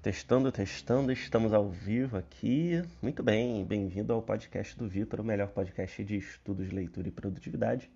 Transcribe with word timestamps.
Testando, 0.00 0.52
testando, 0.52 1.10
estamos 1.10 1.52
ao 1.52 1.68
vivo 1.68 2.16
aqui. 2.16 2.80
Muito 3.02 3.20
bem, 3.20 3.64
bem-vindo 3.64 4.12
ao 4.12 4.22
podcast 4.22 4.78
do 4.78 4.88
Vitor, 4.88 5.18
o 5.18 5.24
melhor 5.24 5.48
podcast 5.48 6.04
de 6.04 6.16
estudos, 6.16 6.70
leitura 6.70 7.08
e 7.08 7.10
produtividade. 7.10 7.90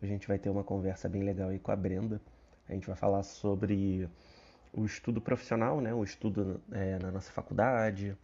Hoje 0.00 0.10
a 0.10 0.14
gente 0.14 0.26
vai 0.26 0.38
ter 0.38 0.48
uma 0.48 0.64
conversa 0.64 1.06
bem 1.06 1.22
legal 1.22 1.50
aí 1.50 1.58
com 1.58 1.70
a 1.70 1.76
Brenda. 1.76 2.18
A 2.66 2.72
gente 2.72 2.86
vai 2.86 2.96
falar 2.96 3.22
sobre 3.24 4.08
o 4.72 4.86
estudo 4.86 5.20
profissional, 5.20 5.82
né? 5.82 5.92
o 5.92 6.02
estudo 6.02 6.62
é, 6.72 6.98
na 6.98 7.10
nossa 7.10 7.30
faculdade 7.30 8.16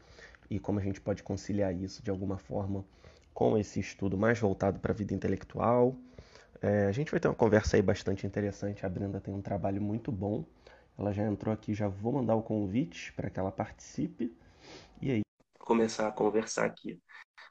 e 0.48 0.59
como 0.59 0.79
a 0.79 0.82
gente 0.82 0.98
pode 0.98 1.23
conciliar 1.23 1.75
isso 1.75 2.02
de 2.02 2.11
alguma 2.11 2.39
forma 2.39 2.86
com 3.34 3.59
esse 3.59 3.80
estudo 3.80 4.16
mais 4.16 4.39
voltado 4.39 4.80
para 4.80 4.93
a 4.93 4.95
vida 4.95 5.12
intelectual. 5.12 5.95
É, 6.62 6.86
a 6.86 6.93
gente 6.93 7.11
vai 7.11 7.21
ter 7.21 7.29
uma 7.29 7.34
conversa 7.34 7.77
aí 7.77 7.82
bastante 7.82 8.27
interessante. 8.27 8.86
A 8.86 8.89
Brenda 8.89 9.21
tem 9.21 9.34
um 9.34 9.43
trabalho 9.43 9.82
muito 9.82 10.11
bom 10.11 10.43
ela 10.99 11.13
já 11.13 11.25
entrou 11.25 11.53
aqui, 11.53 11.75
já 11.75 11.89
vou 11.89 12.13
mandar 12.13 12.37
o 12.37 12.43
convite 12.43 13.13
para 13.15 13.29
que 13.29 13.39
ela 13.39 13.51
participe. 13.51 14.32
E 15.03 15.11
aí, 15.11 15.21
começar 15.59 16.07
a 16.07 16.13
conversar 16.13 16.64
aqui. 16.64 17.01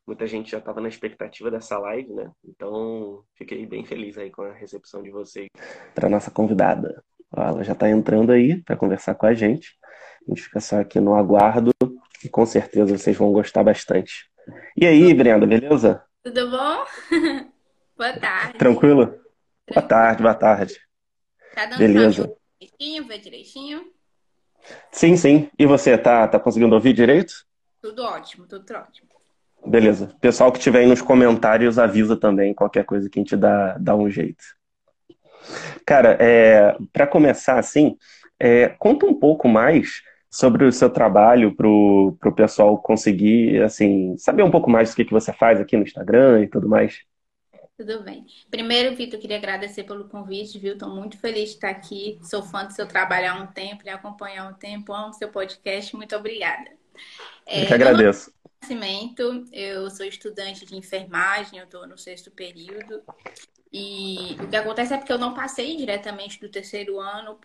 Muita 0.07 0.27
gente 0.27 0.51
já 0.51 0.57
estava 0.57 0.81
na 0.81 0.89
expectativa 0.89 1.49
dessa 1.51 1.77
live, 1.77 2.13
né? 2.13 2.31
Então, 2.43 3.23
fiquei 3.35 3.65
bem 3.65 3.85
feliz 3.85 4.17
aí 4.17 4.29
com 4.29 4.43
a 4.43 4.53
recepção 4.53 5.01
de 5.01 5.11
vocês. 5.11 5.47
Para 5.93 6.09
nossa 6.09 6.31
convidada. 6.31 7.03
Ela 7.35 7.63
já 7.63 7.73
está 7.73 7.89
entrando 7.89 8.31
aí 8.31 8.61
para 8.61 8.75
conversar 8.75 9.15
com 9.15 9.25
a 9.25 9.33
gente. 9.33 9.77
A 10.27 10.29
gente 10.29 10.43
fica 10.43 10.59
só 10.59 10.79
aqui 10.79 10.99
no 10.99 11.15
aguardo 11.15 11.71
e 12.23 12.29
com 12.29 12.45
certeza 12.45 12.97
vocês 12.97 13.17
vão 13.17 13.31
gostar 13.31 13.63
bastante. 13.63 14.29
E 14.75 14.85
aí, 14.85 15.13
Brenda, 15.13 15.45
beleza? 15.45 16.03
Tudo 16.21 16.51
bom? 16.51 16.85
boa 17.97 18.13
tarde. 18.19 18.57
Tranquilo? 18.57 19.19
Boa 19.73 19.87
tarde, 19.87 20.21
boa 20.21 20.35
tarde. 20.35 20.79
Tá 21.55 21.65
dando 21.65 21.79
beleza 21.79 22.42
direitinho, 22.77 23.07
ver 23.07 23.19
direitinho? 23.19 23.85
Sim, 24.91 25.15
sim. 25.15 25.49
E 25.57 25.65
você, 25.65 25.97
tá, 25.97 26.27
tá 26.27 26.39
conseguindo 26.39 26.73
ouvir 26.73 26.93
direito? 26.93 27.33
Tudo 27.81 28.03
ótimo, 28.03 28.47
tudo 28.47 28.65
ótimo. 28.73 29.09
Beleza. 29.65 30.13
Pessoal 30.19 30.51
que 30.51 30.59
tiver 30.59 30.79
aí 30.79 30.85
nos 30.85 31.01
comentários, 31.01 31.79
avisa 31.79 32.17
também 32.17 32.53
qualquer 32.53 32.85
coisa 32.85 33.09
que 33.09 33.19
a 33.19 33.21
gente 33.21 33.35
dá, 33.35 33.77
dá 33.77 33.95
um 33.95 34.09
jeito. 34.09 34.43
Cara, 35.85 36.17
é, 36.19 36.75
para 36.91 37.07
começar 37.07 37.59
assim, 37.59 37.97
é, 38.39 38.69
conta 38.69 39.05
um 39.05 39.13
pouco 39.13 39.47
mais 39.47 40.01
sobre 40.29 40.65
o 40.65 40.71
seu 40.71 40.89
trabalho 40.89 41.55
para 41.55 41.67
o 41.67 42.35
pessoal 42.35 42.77
conseguir, 42.77 43.61
assim, 43.61 44.17
saber 44.17 44.43
um 44.43 44.51
pouco 44.51 44.69
mais 44.69 44.89
do 44.89 44.95
que, 44.95 45.05
que 45.05 45.11
você 45.11 45.31
faz 45.31 45.59
aqui 45.59 45.77
no 45.77 45.83
Instagram 45.83 46.43
e 46.43 46.47
tudo 46.47 46.67
mais. 46.67 47.01
Tudo 47.75 48.03
bem. 48.03 48.25
Primeiro, 48.51 48.95
Vitor, 48.95 49.19
queria 49.19 49.37
agradecer 49.37 49.83
pelo 49.83 50.07
convite, 50.07 50.59
viu? 50.59 50.73
Estou 50.73 50.89
muito 50.89 51.17
feliz 51.17 51.49
de 51.49 51.55
estar 51.55 51.69
aqui. 51.69 52.19
Sou 52.21 52.43
fã 52.43 52.65
do 52.65 52.73
seu 52.73 52.87
trabalho 52.87 53.31
há 53.31 53.35
um 53.35 53.47
tempo, 53.47 53.83
lhe 53.83 53.89
acompanhar 53.89 54.45
há 54.45 54.49
um 54.49 54.53
tempo, 54.53 54.93
amo 54.93 55.13
seu 55.13 55.29
podcast. 55.29 55.95
Muito 55.95 56.15
obrigada. 56.15 56.69
É, 57.47 57.63
eu 57.63 57.67
que 57.67 57.73
agradeço. 57.73 58.31
Nascimento, 58.61 59.45
eu 59.51 59.89
sou 59.89 60.05
estudante 60.05 60.65
de 60.65 60.75
enfermagem, 60.75 61.57
eu 61.57 61.65
estou 61.65 61.87
no 61.87 61.97
sexto 61.97 62.29
período. 62.29 63.01
E 63.71 64.37
o 64.39 64.47
que 64.47 64.55
acontece 64.55 64.93
é 64.93 64.97
porque 64.97 65.11
eu 65.11 65.17
não 65.17 65.33
passei 65.33 65.75
diretamente 65.75 66.39
do 66.39 66.49
terceiro 66.49 66.99
ano 66.99 67.39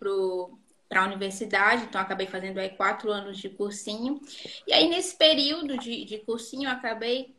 para 0.88 1.02
a 1.02 1.06
universidade, 1.06 1.84
então 1.84 1.98
acabei 1.98 2.26
fazendo 2.26 2.58
aí 2.58 2.68
quatro 2.68 3.10
anos 3.10 3.38
de 3.38 3.48
cursinho. 3.48 4.20
E 4.66 4.74
aí, 4.74 4.88
nesse 4.88 5.16
período 5.16 5.78
de, 5.78 6.04
de 6.04 6.18
cursinho, 6.18 6.68
eu 6.68 6.72
acabei 6.72 7.34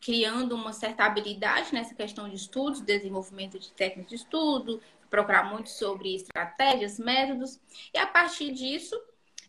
criando 0.00 0.54
uma 0.54 0.72
certa 0.72 1.04
habilidade 1.04 1.72
nessa 1.72 1.94
questão 1.94 2.28
de 2.28 2.36
estudos, 2.36 2.80
desenvolvimento 2.80 3.58
de 3.58 3.70
técnicas 3.72 4.10
de 4.10 4.16
estudo, 4.16 4.80
procurar 5.10 5.44
muito 5.44 5.68
sobre 5.68 6.14
estratégias, 6.14 6.98
métodos. 6.98 7.60
E 7.92 7.98
a 7.98 8.06
partir 8.06 8.52
disso, 8.52 8.98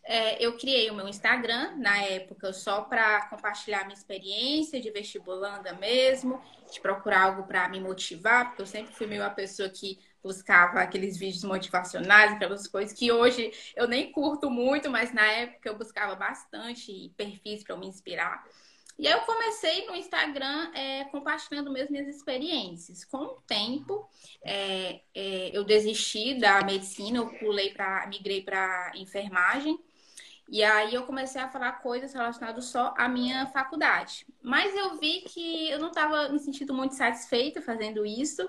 é, 0.04 0.44
eu 0.44 0.58
criei 0.58 0.90
o 0.90 0.94
meu 0.94 1.08
Instagram, 1.08 1.76
na 1.76 2.02
época, 2.02 2.52
só 2.52 2.82
para 2.82 3.28
compartilhar 3.28 3.84
minha 3.84 3.94
experiência 3.94 4.80
de 4.80 4.90
vestibulanda 4.90 5.72
mesmo, 5.74 6.42
de 6.72 6.80
procurar 6.80 7.22
algo 7.22 7.44
para 7.44 7.68
me 7.68 7.80
motivar, 7.80 8.48
porque 8.48 8.62
eu 8.62 8.66
sempre 8.66 8.92
fui 8.92 9.06
meio 9.06 9.24
a 9.24 9.30
pessoa 9.30 9.68
que 9.68 9.98
buscava 10.22 10.80
aqueles 10.80 11.16
vídeos 11.16 11.44
motivacionais, 11.44 12.32
aquelas 12.32 12.66
coisas 12.66 12.96
que 12.96 13.10
hoje 13.10 13.52
eu 13.76 13.88
nem 13.88 14.10
curto 14.12 14.50
muito, 14.50 14.90
mas 14.90 15.12
na 15.12 15.26
época 15.26 15.68
eu 15.68 15.76
buscava 15.76 16.14
bastante 16.14 17.12
perfis 17.16 17.62
para 17.62 17.76
me 17.76 17.86
inspirar. 17.86 18.44
E 18.98 19.06
aí 19.06 19.12
eu 19.12 19.20
comecei 19.20 19.86
no 19.86 19.96
Instagram 19.96 20.70
é, 20.74 21.04
compartilhando 21.04 21.70
mesmo 21.70 21.92
minhas 21.92 22.14
experiências. 22.14 23.04
Com 23.04 23.18
o 23.18 23.40
tempo, 23.46 24.08
é, 24.44 25.00
é, 25.14 25.50
eu 25.56 25.64
desisti 25.64 26.38
da 26.38 26.62
medicina, 26.62 27.18
eu 27.18 27.26
pulei 27.38 27.70
para, 27.70 28.06
migrei 28.06 28.42
para 28.42 28.92
enfermagem. 28.94 29.78
E 30.48 30.62
aí 30.62 30.94
eu 30.94 31.04
comecei 31.04 31.40
a 31.40 31.48
falar 31.48 31.80
coisas 31.80 32.12
relacionadas 32.12 32.66
só 32.66 32.92
à 32.96 33.08
minha 33.08 33.46
faculdade. 33.46 34.26
Mas 34.42 34.76
eu 34.76 34.98
vi 34.98 35.22
que 35.22 35.70
eu 35.70 35.78
não 35.78 35.88
estava 35.88 36.28
me 36.28 36.38
sentindo 36.38 36.74
muito 36.74 36.94
satisfeita 36.94 37.62
fazendo 37.62 38.04
isso. 38.04 38.46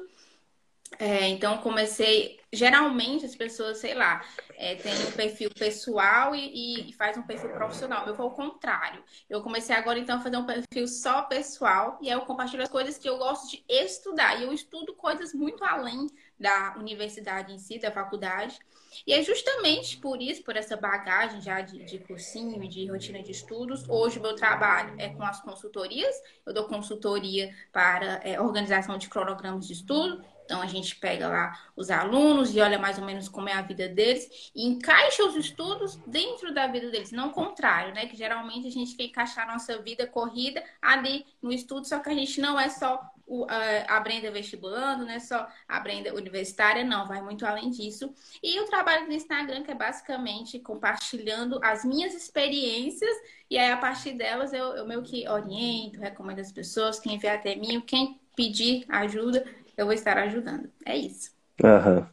É, 0.99 1.27
então 1.29 1.57
comecei. 1.57 2.39
Geralmente 2.51 3.25
as 3.25 3.35
pessoas, 3.35 3.79
sei 3.79 3.95
lá, 3.95 4.23
é, 4.55 4.75
tem 4.75 4.93
um 5.07 5.11
perfil 5.13 5.49
pessoal 5.49 6.35
e, 6.35 6.89
e, 6.89 6.93
faz 6.93 7.17
um 7.17 7.23
perfil 7.23 7.49
profissional. 7.49 8.05
Eu 8.05 8.13
vou 8.13 8.27
ao 8.27 8.35
contrário. 8.35 9.03
Eu 9.27 9.41
comecei 9.41 9.75
agora 9.75 9.97
então 9.97 10.17
a 10.17 10.21
fazer 10.21 10.37
um 10.37 10.45
perfil 10.45 10.87
só 10.87 11.23
pessoal 11.23 11.97
e 11.99 12.09
aí 12.09 12.15
eu 12.15 12.21
compartilho 12.21 12.61
as 12.61 12.69
coisas 12.69 12.97
que 12.97 13.09
eu 13.09 13.17
gosto 13.17 13.49
de 13.49 13.63
estudar. 13.67 14.39
E 14.39 14.43
eu 14.43 14.53
estudo 14.53 14.93
coisas 14.93 15.33
muito 15.33 15.63
além 15.63 16.07
da 16.39 16.75
universidade 16.77 17.51
em 17.51 17.57
si, 17.57 17.79
da 17.79 17.91
faculdade. 17.91 18.59
E 19.07 19.13
é 19.13 19.23
justamente 19.23 19.97
por 19.97 20.21
isso, 20.21 20.43
por 20.43 20.55
essa 20.55 20.77
bagagem 20.77 21.41
já 21.41 21.61
de, 21.61 21.83
de 21.83 21.97
cursinho 21.97 22.59
de 22.69 22.85
rotina 22.85 23.23
de 23.23 23.31
estudos, 23.31 23.89
hoje 23.89 24.19
o 24.19 24.21
meu 24.21 24.35
trabalho 24.35 24.93
é 24.99 25.09
com 25.09 25.23
as 25.23 25.41
consultorias. 25.41 26.15
Eu 26.45 26.53
dou 26.53 26.65
consultoria 26.65 27.51
para 27.71 28.21
é, 28.23 28.39
organização 28.39 28.97
de 28.97 29.09
cronogramas 29.09 29.65
de 29.65 29.73
estudo 29.73 30.23
então 30.45 30.61
a 30.61 30.65
gente 30.65 30.95
pega 30.95 31.27
lá 31.27 31.59
os 31.75 31.89
alunos 31.89 32.55
e 32.55 32.59
olha 32.59 32.77
mais 32.77 32.97
ou 32.97 33.05
menos 33.05 33.27
como 33.29 33.49
é 33.49 33.53
a 33.53 33.61
vida 33.61 33.87
deles 33.87 34.51
e 34.55 34.65
encaixa 34.67 35.23
os 35.23 35.35
estudos 35.35 35.95
dentro 36.07 36.53
da 36.53 36.67
vida 36.67 36.89
deles, 36.89 37.11
não 37.11 37.29
o 37.29 37.33
contrário, 37.33 37.93
né? 37.93 38.05
Que 38.05 38.15
geralmente 38.15 38.67
a 38.67 38.71
gente 38.71 38.95
quer 38.95 39.05
encaixar 39.05 39.49
a 39.49 39.53
nossa 39.53 39.81
vida 39.81 40.05
corrida 40.05 40.63
ali 40.81 41.25
no 41.41 41.51
estudo, 41.51 41.87
só 41.87 41.99
que 41.99 42.09
a 42.09 42.13
gente 42.13 42.39
não 42.41 42.59
é 42.59 42.69
só 42.69 43.01
o, 43.25 43.45
a, 43.45 43.97
a 43.97 43.99
Brenda 43.99 44.29
vestibulando, 44.31 45.05
não 45.05 45.11
é 45.11 45.19
só 45.19 45.47
a 45.67 45.79
Brenda 45.79 46.13
universitária, 46.13 46.83
não, 46.83 47.07
vai 47.07 47.21
muito 47.21 47.45
além 47.45 47.69
disso. 47.69 48.13
E 48.41 48.59
o 48.59 48.65
trabalho 48.65 49.07
no 49.07 49.13
Instagram, 49.13 49.63
que 49.63 49.71
é 49.71 49.75
basicamente 49.75 50.59
compartilhando 50.59 51.59
as 51.63 51.85
minhas 51.85 52.13
experiências, 52.13 53.15
e 53.49 53.57
aí 53.57 53.71
a 53.71 53.77
partir 53.77 54.13
delas 54.13 54.53
eu, 54.53 54.75
eu 54.75 54.85
meio 54.85 55.01
que 55.03 55.27
oriento, 55.27 55.99
recomendo 55.99 56.39
as 56.39 56.51
pessoas, 56.51 56.99
quem 56.99 57.17
vier 57.17 57.35
até 57.35 57.55
mim, 57.55 57.79
quem 57.81 58.19
pedir 58.35 58.85
ajuda, 58.89 59.45
eu 59.77 59.85
vou 59.85 59.93
estar 59.93 60.17
ajudando. 60.17 60.69
É 60.85 60.95
isso. 60.95 61.31
Aham. 61.63 62.09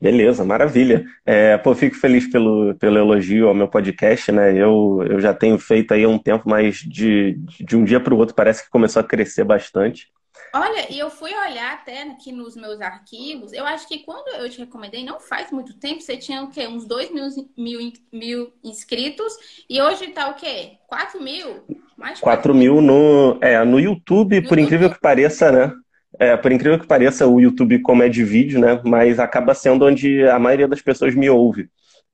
Beleza, 0.00 0.44
maravilha. 0.44 1.04
É, 1.24 1.56
pô, 1.56 1.74
fico 1.74 1.96
feliz 1.96 2.30
pelo, 2.30 2.74
pelo 2.74 2.98
elogio 2.98 3.48
ao 3.48 3.54
meu 3.54 3.66
podcast, 3.66 4.30
né? 4.30 4.52
Eu, 4.52 5.02
eu 5.08 5.18
já 5.20 5.32
tenho 5.32 5.58
feito 5.58 5.94
aí 5.94 6.04
há 6.04 6.08
um 6.08 6.18
tempo, 6.18 6.48
mas 6.48 6.76
de, 6.76 7.32
de 7.60 7.76
um 7.76 7.84
dia 7.84 7.98
para 7.98 8.14
o 8.14 8.18
outro 8.18 8.34
parece 8.34 8.64
que 8.64 8.70
começou 8.70 9.00
a 9.00 9.04
crescer 9.04 9.44
bastante. 9.44 10.08
Olha, 10.54 10.90
e 10.90 10.98
eu 10.98 11.10
fui 11.10 11.30
olhar 11.34 11.74
até 11.74 12.02
aqui 12.02 12.30
nos 12.30 12.56
meus 12.56 12.80
arquivos, 12.80 13.52
eu 13.52 13.66
acho 13.66 13.86
que 13.88 13.98
quando 13.98 14.28
eu 14.40 14.48
te 14.48 14.58
recomendei, 14.58 15.04
não 15.04 15.20
faz 15.20 15.50
muito 15.50 15.74
tempo, 15.74 16.00
você 16.00 16.16
tinha 16.16 16.42
o 16.42 16.50
quê? 16.50 16.66
Uns 16.66 16.86
2 16.86 17.10
mil, 17.10 17.26
mil, 17.56 17.92
mil 18.12 18.52
inscritos, 18.64 19.34
e 19.68 19.80
hoje 19.82 20.08
tá 20.08 20.30
o 20.30 20.34
quê? 20.34 20.78
4 20.86 21.22
mil? 21.22 21.64
Mais 21.96 22.20
4 22.20 22.54
mil 22.54 22.80
no, 22.80 23.38
é, 23.42 23.62
no 23.64 23.78
YouTube, 23.80 24.40
no 24.40 24.48
por 24.48 24.58
YouTube. 24.58 24.62
incrível 24.62 24.90
que 24.90 25.00
pareça, 25.00 25.50
né? 25.50 25.72
É, 26.18 26.36
por 26.36 26.50
incrível 26.50 26.78
que 26.78 26.86
pareça, 26.86 27.26
o 27.26 27.40
YouTube 27.40 27.80
como 27.80 28.02
é 28.02 28.08
de 28.08 28.24
vídeo, 28.24 28.60
né? 28.60 28.80
Mas 28.84 29.18
acaba 29.18 29.54
sendo 29.54 29.84
onde 29.84 30.26
a 30.28 30.38
maioria 30.38 30.68
das 30.68 30.80
pessoas 30.80 31.14
me 31.14 31.28
ouve. 31.28 31.68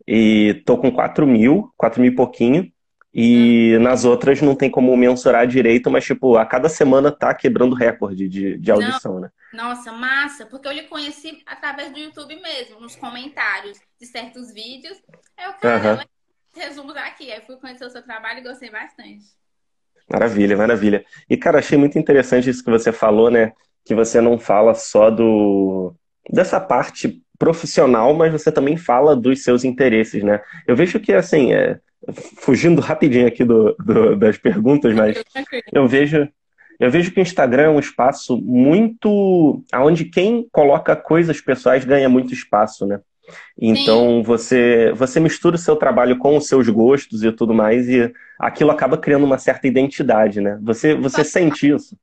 E 0.07 0.63
tô 0.67 0.77
com 0.77 0.91
4 0.91 1.27
mil, 1.27 1.73
4 1.77 2.01
mil 2.01 2.13
e 2.13 2.15
pouquinho. 2.15 2.73
E 3.15 3.77
hum. 3.77 3.83
nas 3.83 4.05
outras 4.05 4.41
não 4.41 4.57
tem 4.57 4.71
como 4.71 4.97
mensurar 4.97 5.47
direito, 5.47 5.91
mas, 5.91 6.05
tipo, 6.05 6.37
a 6.37 6.47
cada 6.47 6.69
semana 6.69 7.13
tá 7.13 7.35
quebrando 7.35 7.75
recorde 7.75 8.27
de, 8.27 8.57
de 8.59 8.71
audição, 8.71 9.15
não. 9.15 9.21
né? 9.21 9.31
Nossa, 9.53 9.93
massa! 9.93 10.47
Porque 10.47 10.67
eu 10.67 10.73
lhe 10.73 10.85
conheci 10.85 11.43
através 11.45 11.93
do 11.93 11.99
YouTube 11.99 12.35
mesmo, 12.41 12.81
nos 12.81 12.97
comentários 12.97 13.79
de 14.01 14.07
certos 14.07 14.51
vídeos. 14.53 14.99
Eu, 15.39 15.53
cara, 15.61 15.99
uhum. 15.99 16.61
resumos 16.61 16.97
aqui. 16.97 17.31
Aí 17.31 17.43
fui 17.43 17.57
conhecer 17.57 17.85
o 17.85 17.91
seu 17.91 18.03
trabalho 18.03 18.39
e 18.39 18.43
gostei 18.43 18.71
bastante. 18.71 19.25
Maravilha, 20.11 20.57
maravilha. 20.57 21.05
E, 21.29 21.37
cara, 21.37 21.59
achei 21.59 21.77
muito 21.77 21.99
interessante 21.99 22.49
isso 22.49 22.65
que 22.65 22.71
você 22.71 22.93
falou, 22.93 23.31
né? 23.31 23.53
Que 23.85 23.95
você 23.95 24.21
não 24.21 24.39
fala 24.39 24.75
só 24.75 25.11
do 25.11 25.95
dessa 26.31 26.61
parte 26.61 27.21
profissional, 27.39 28.15
mas 28.15 28.33
você 28.33 28.53
também 28.53 28.77
fala 28.77 29.17
dos 29.17 29.43
seus 29.43 29.65
interesses, 29.65 30.23
né? 30.23 30.41
Eu 30.67 30.77
vejo 30.77 31.01
que, 31.01 31.13
assim, 31.13 31.53
é, 31.53 31.81
fugindo 32.39 32.81
rapidinho 32.83 33.27
aqui 33.27 33.45
do, 33.45 33.75
do, 33.75 34.17
das 34.17 34.39
perguntas, 34.39 34.95
mas 34.95 35.23
eu 35.73 35.87
vejo 35.89 36.29
eu 36.81 36.91
vejo 36.91 37.13
que 37.13 37.21
o 37.21 37.23
Instagram 37.23 37.63
é 37.63 37.69
um 37.69 37.79
espaço 37.79 38.37
muito. 38.41 39.63
onde 39.75 40.05
quem 40.07 40.49
coloca 40.51 40.97
coisas 40.97 41.41
pessoais 41.41 41.85
ganha 41.85 42.09
muito 42.09 42.33
espaço, 42.33 42.85
né? 42.87 43.01
Então 43.57 44.23
você 44.23 44.93
você 44.97 45.21
mistura 45.21 45.55
o 45.55 45.59
seu 45.59 45.77
trabalho 45.77 46.19
com 46.19 46.37
os 46.37 46.49
seus 46.49 46.69
gostos 46.69 47.23
e 47.23 47.31
tudo 47.31 47.55
mais 47.55 47.89
e 47.89 48.13
aquilo 48.39 48.73
acaba 48.73 48.99
criando 48.99 49.25
uma 49.25 49.39
certa 49.39 49.69
identidade, 49.69 50.41
né? 50.41 50.59
Você 50.61 50.95
você 50.97 51.23
sente 51.23 51.69
isso? 51.69 51.97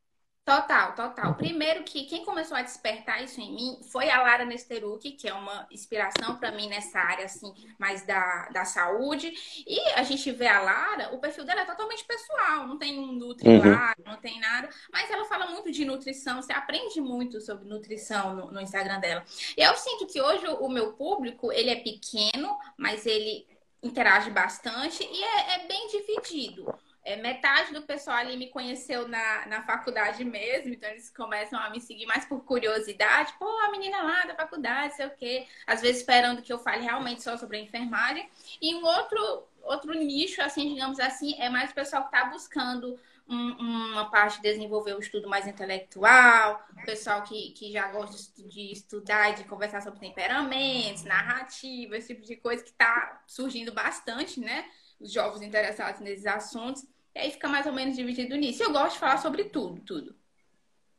Total, 0.50 0.96
total. 0.96 1.36
Primeiro 1.36 1.84
que 1.84 2.06
quem 2.06 2.26
começou 2.26 2.58
a 2.58 2.64
despertar 2.64 3.24
isso 3.24 3.40
em 3.40 3.54
mim 3.54 3.80
foi 3.92 4.10
a 4.10 4.20
Lara 4.20 4.46
Nesteruk, 4.46 5.12
que 5.12 5.28
é 5.30 5.34
uma 5.34 5.68
inspiração 5.70 6.38
para 6.38 6.52
mim 6.52 6.68
nessa 6.68 6.98
área 7.00 7.26
assim, 7.26 7.54
mais 7.78 8.04
da, 8.04 8.50
da 8.50 8.66
saúde. 8.66 9.32
E 9.68 9.80
a 9.92 10.02
gente 10.02 10.32
vê 10.32 10.48
a 10.48 10.60
Lara, 10.60 11.14
o 11.14 11.20
perfil 11.20 11.46
dela 11.46 11.62
é 11.62 11.66
totalmente 11.66 12.04
pessoal, 12.04 12.66
não 12.66 12.80
tem 12.80 12.98
um 12.98 13.12
nutri 13.12 13.48
uhum. 13.48 13.72
lá, 13.72 13.94
não 14.04 14.18
tem 14.18 14.40
nada, 14.40 14.68
mas 14.92 15.12
ela 15.12 15.26
fala 15.26 15.46
muito 15.52 15.72
de 15.72 15.86
nutrição, 15.86 16.42
você 16.42 16.52
aprende 16.52 17.00
muito 17.00 17.40
sobre 17.40 17.70
nutrição 17.70 18.36
no, 18.36 18.52
no 18.52 18.60
Instagram 18.60 19.00
dela. 19.00 19.24
E 19.56 19.62
eu 19.62 19.76
sinto 19.76 20.08
que 20.08 20.20
hoje 20.20 20.48
o 20.48 20.68
meu 20.68 20.94
público, 20.94 21.52
ele 21.52 21.70
é 21.70 21.76
pequeno, 21.76 22.58
mas 22.76 23.06
ele 23.06 23.46
interage 23.84 24.32
bastante 24.32 25.04
e 25.04 25.24
é, 25.24 25.56
é 25.58 25.68
bem 25.68 25.88
dividido. 25.90 26.74
É, 27.10 27.16
metade 27.16 27.74
do 27.74 27.82
pessoal 27.82 28.18
ali 28.18 28.38
me 28.38 28.50
conheceu 28.50 29.08
na, 29.08 29.48
na 29.48 29.64
faculdade 29.64 30.24
mesmo, 30.24 30.72
então 30.72 30.88
eles 30.92 31.10
começam 31.10 31.60
a 31.60 31.68
me 31.72 31.82
seguir 31.82 32.06
mais 32.06 32.24
por 32.24 32.44
curiosidade. 32.44 33.34
Pô, 33.40 33.46
a 33.46 33.72
menina 33.72 34.04
lá 34.04 34.26
da 34.26 34.36
faculdade, 34.36 34.96
sei 34.96 35.08
o 35.08 35.16
quê. 35.16 35.48
Às 35.66 35.82
vezes 35.82 36.02
esperando 36.02 36.44
que 36.44 36.54
eu 36.54 36.60
fale 36.60 36.84
realmente 36.84 37.24
só 37.24 37.36
sobre 37.36 37.58
a 37.58 37.62
enfermagem. 37.62 38.30
E 38.62 38.76
um 38.76 38.86
outro, 38.86 39.44
outro 39.64 39.92
nicho, 39.94 40.40
assim, 40.44 40.72
digamos 40.72 41.00
assim, 41.00 41.34
é 41.42 41.50
mais 41.50 41.72
o 41.72 41.74
pessoal 41.74 42.04
que 42.08 42.16
está 42.16 42.30
buscando 42.30 43.00
um, 43.28 43.92
uma 43.92 44.12
parte 44.12 44.36
de 44.36 44.44
desenvolver 44.44 44.94
o 44.94 45.00
estudo 45.00 45.28
mais 45.28 45.48
intelectual, 45.48 46.64
o 46.80 46.86
pessoal 46.86 47.24
que, 47.24 47.54
que 47.54 47.72
já 47.72 47.88
gosta 47.88 48.40
de 48.48 48.72
estudar 48.72 49.32
e 49.32 49.36
de 49.36 49.46
conversar 49.46 49.82
sobre 49.82 50.00
temperamentos, 50.00 51.06
narrativa, 51.06 51.98
esse 51.98 52.14
tipo 52.14 52.24
de 52.28 52.36
coisa 52.36 52.62
que 52.64 52.70
está 52.70 53.24
surgindo 53.26 53.74
bastante, 53.74 54.40
né? 54.40 54.70
Os 55.00 55.12
jovens 55.12 55.42
interessados 55.42 56.02
nesses 56.02 56.28
assuntos. 56.28 56.86
E 57.16 57.20
aí 57.20 57.32
fica 57.32 57.48
mais 57.48 57.66
ou 57.66 57.74
menos 57.74 57.96
dividido 57.96 58.36
nisso. 58.36 58.64
Eu 58.64 58.72
gosto 58.72 58.94
de 58.94 59.00
falar 59.00 59.18
sobre 59.18 59.46
tudo, 59.46 59.82
tudo. 59.82 60.16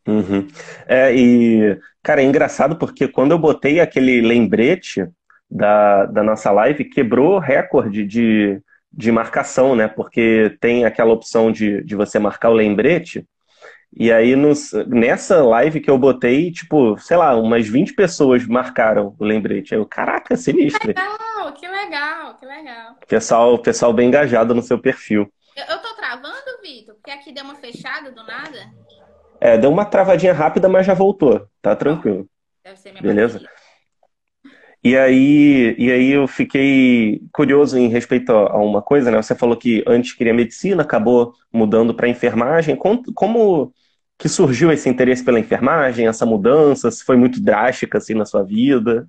Uhum. 0.07 0.49
É, 0.87 1.15
e, 1.15 1.79
cara, 2.03 2.23
é 2.23 2.25
engraçado 2.25 2.77
porque 2.77 3.07
quando 3.07 3.33
eu 3.33 3.39
botei 3.39 3.81
aquele 3.81 4.21
lembrete 4.21 5.07
da, 5.51 6.07
da 6.07 6.23
nossa 6.23 6.51
live, 6.51 6.85
quebrou 6.85 7.39
recorde 7.39 8.05
de, 8.05 8.61
de 8.93 9.12
marcação, 9.12 9.77
né? 9.77 9.89
Porque 9.89 10.57
tem 10.61 10.85
aquela 10.85 11.12
opção 11.12 11.53
de, 11.53 11.83
de 11.85 11.95
você 11.95 12.19
marcar 12.19 12.51
o 12.51 12.55
lembrete. 12.55 13.27
E 13.97 14.12
aí, 14.12 14.37
nos, 14.37 14.73
nessa 14.87 15.43
live 15.43 15.81
que 15.81 15.91
eu 15.91 15.99
botei, 15.99 16.53
tipo, 16.53 16.97
sei 16.99 17.17
lá, 17.17 17.35
umas 17.37 17.67
20 17.67 17.95
pessoas 17.95 18.47
marcaram 18.47 19.17
o 19.19 19.25
lembrete. 19.25 19.75
Aí 19.75 19.81
eu, 19.81 19.87
caraca, 19.87 20.37
sinistro. 20.37 20.81
Que 20.81 21.01
legal, 21.01 21.53
que 21.53 21.69
legal, 21.69 22.37
que 22.37 22.47
legal. 22.47 22.97
Pessoal, 23.09 23.59
pessoal 23.59 23.93
bem 23.93 24.07
engajado 24.07 24.55
no 24.55 24.62
seu 24.62 24.79
perfil. 24.79 25.31
Eu, 25.56 25.64
eu 25.64 25.82
tô 25.82 25.94
travando, 25.94 26.61
Vitor? 26.62 26.94
Porque 26.94 27.11
aqui 27.11 27.32
deu 27.32 27.44
uma 27.44 27.56
fechada 27.56 28.11
do 28.11 28.23
nada? 28.23 28.70
É, 29.41 29.56
deu 29.56 29.70
uma 29.70 29.85
travadinha 29.85 30.32
rápida, 30.32 30.69
mas 30.69 30.87
já 30.87 30.94
voltou. 30.94 31.49
Tá 31.62 31.75
tranquilo. 31.75 32.29
Deve 32.62 32.76
ser 32.76 32.91
minha 32.93 33.02
Beleza? 33.02 33.41
Bateria. 33.41 33.61
E 34.82 34.97
aí, 34.97 35.75
e 35.79 35.93
aí 35.93 36.11
eu 36.11 36.26
fiquei 36.26 37.20
curioso 37.32 37.76
em 37.79 37.88
respeito 37.88 38.32
a 38.32 38.56
uma 38.56 38.81
coisa, 38.81 39.11
né? 39.11 39.20
Você 39.20 39.35
falou 39.35 39.56
que 39.56 39.85
antes 39.87 40.14
queria 40.14 40.32
medicina, 40.32 40.82
acabou 40.82 41.35
mudando 41.52 41.94
para 41.94 42.08
enfermagem. 42.08 42.75
Como, 42.76 43.02
como 43.12 43.75
que 44.19 44.26
surgiu 44.29 44.73
esse 44.73 44.88
interesse 44.88 45.23
pela 45.23 45.38
enfermagem, 45.38 46.06
essa 46.06 46.25
mudança? 46.25 46.91
Se 46.91 47.05
foi 47.05 47.17
muito 47.17 47.43
drástica 47.43 47.99
assim 47.99 48.14
na 48.14 48.25
sua 48.25 48.43
vida? 48.43 49.06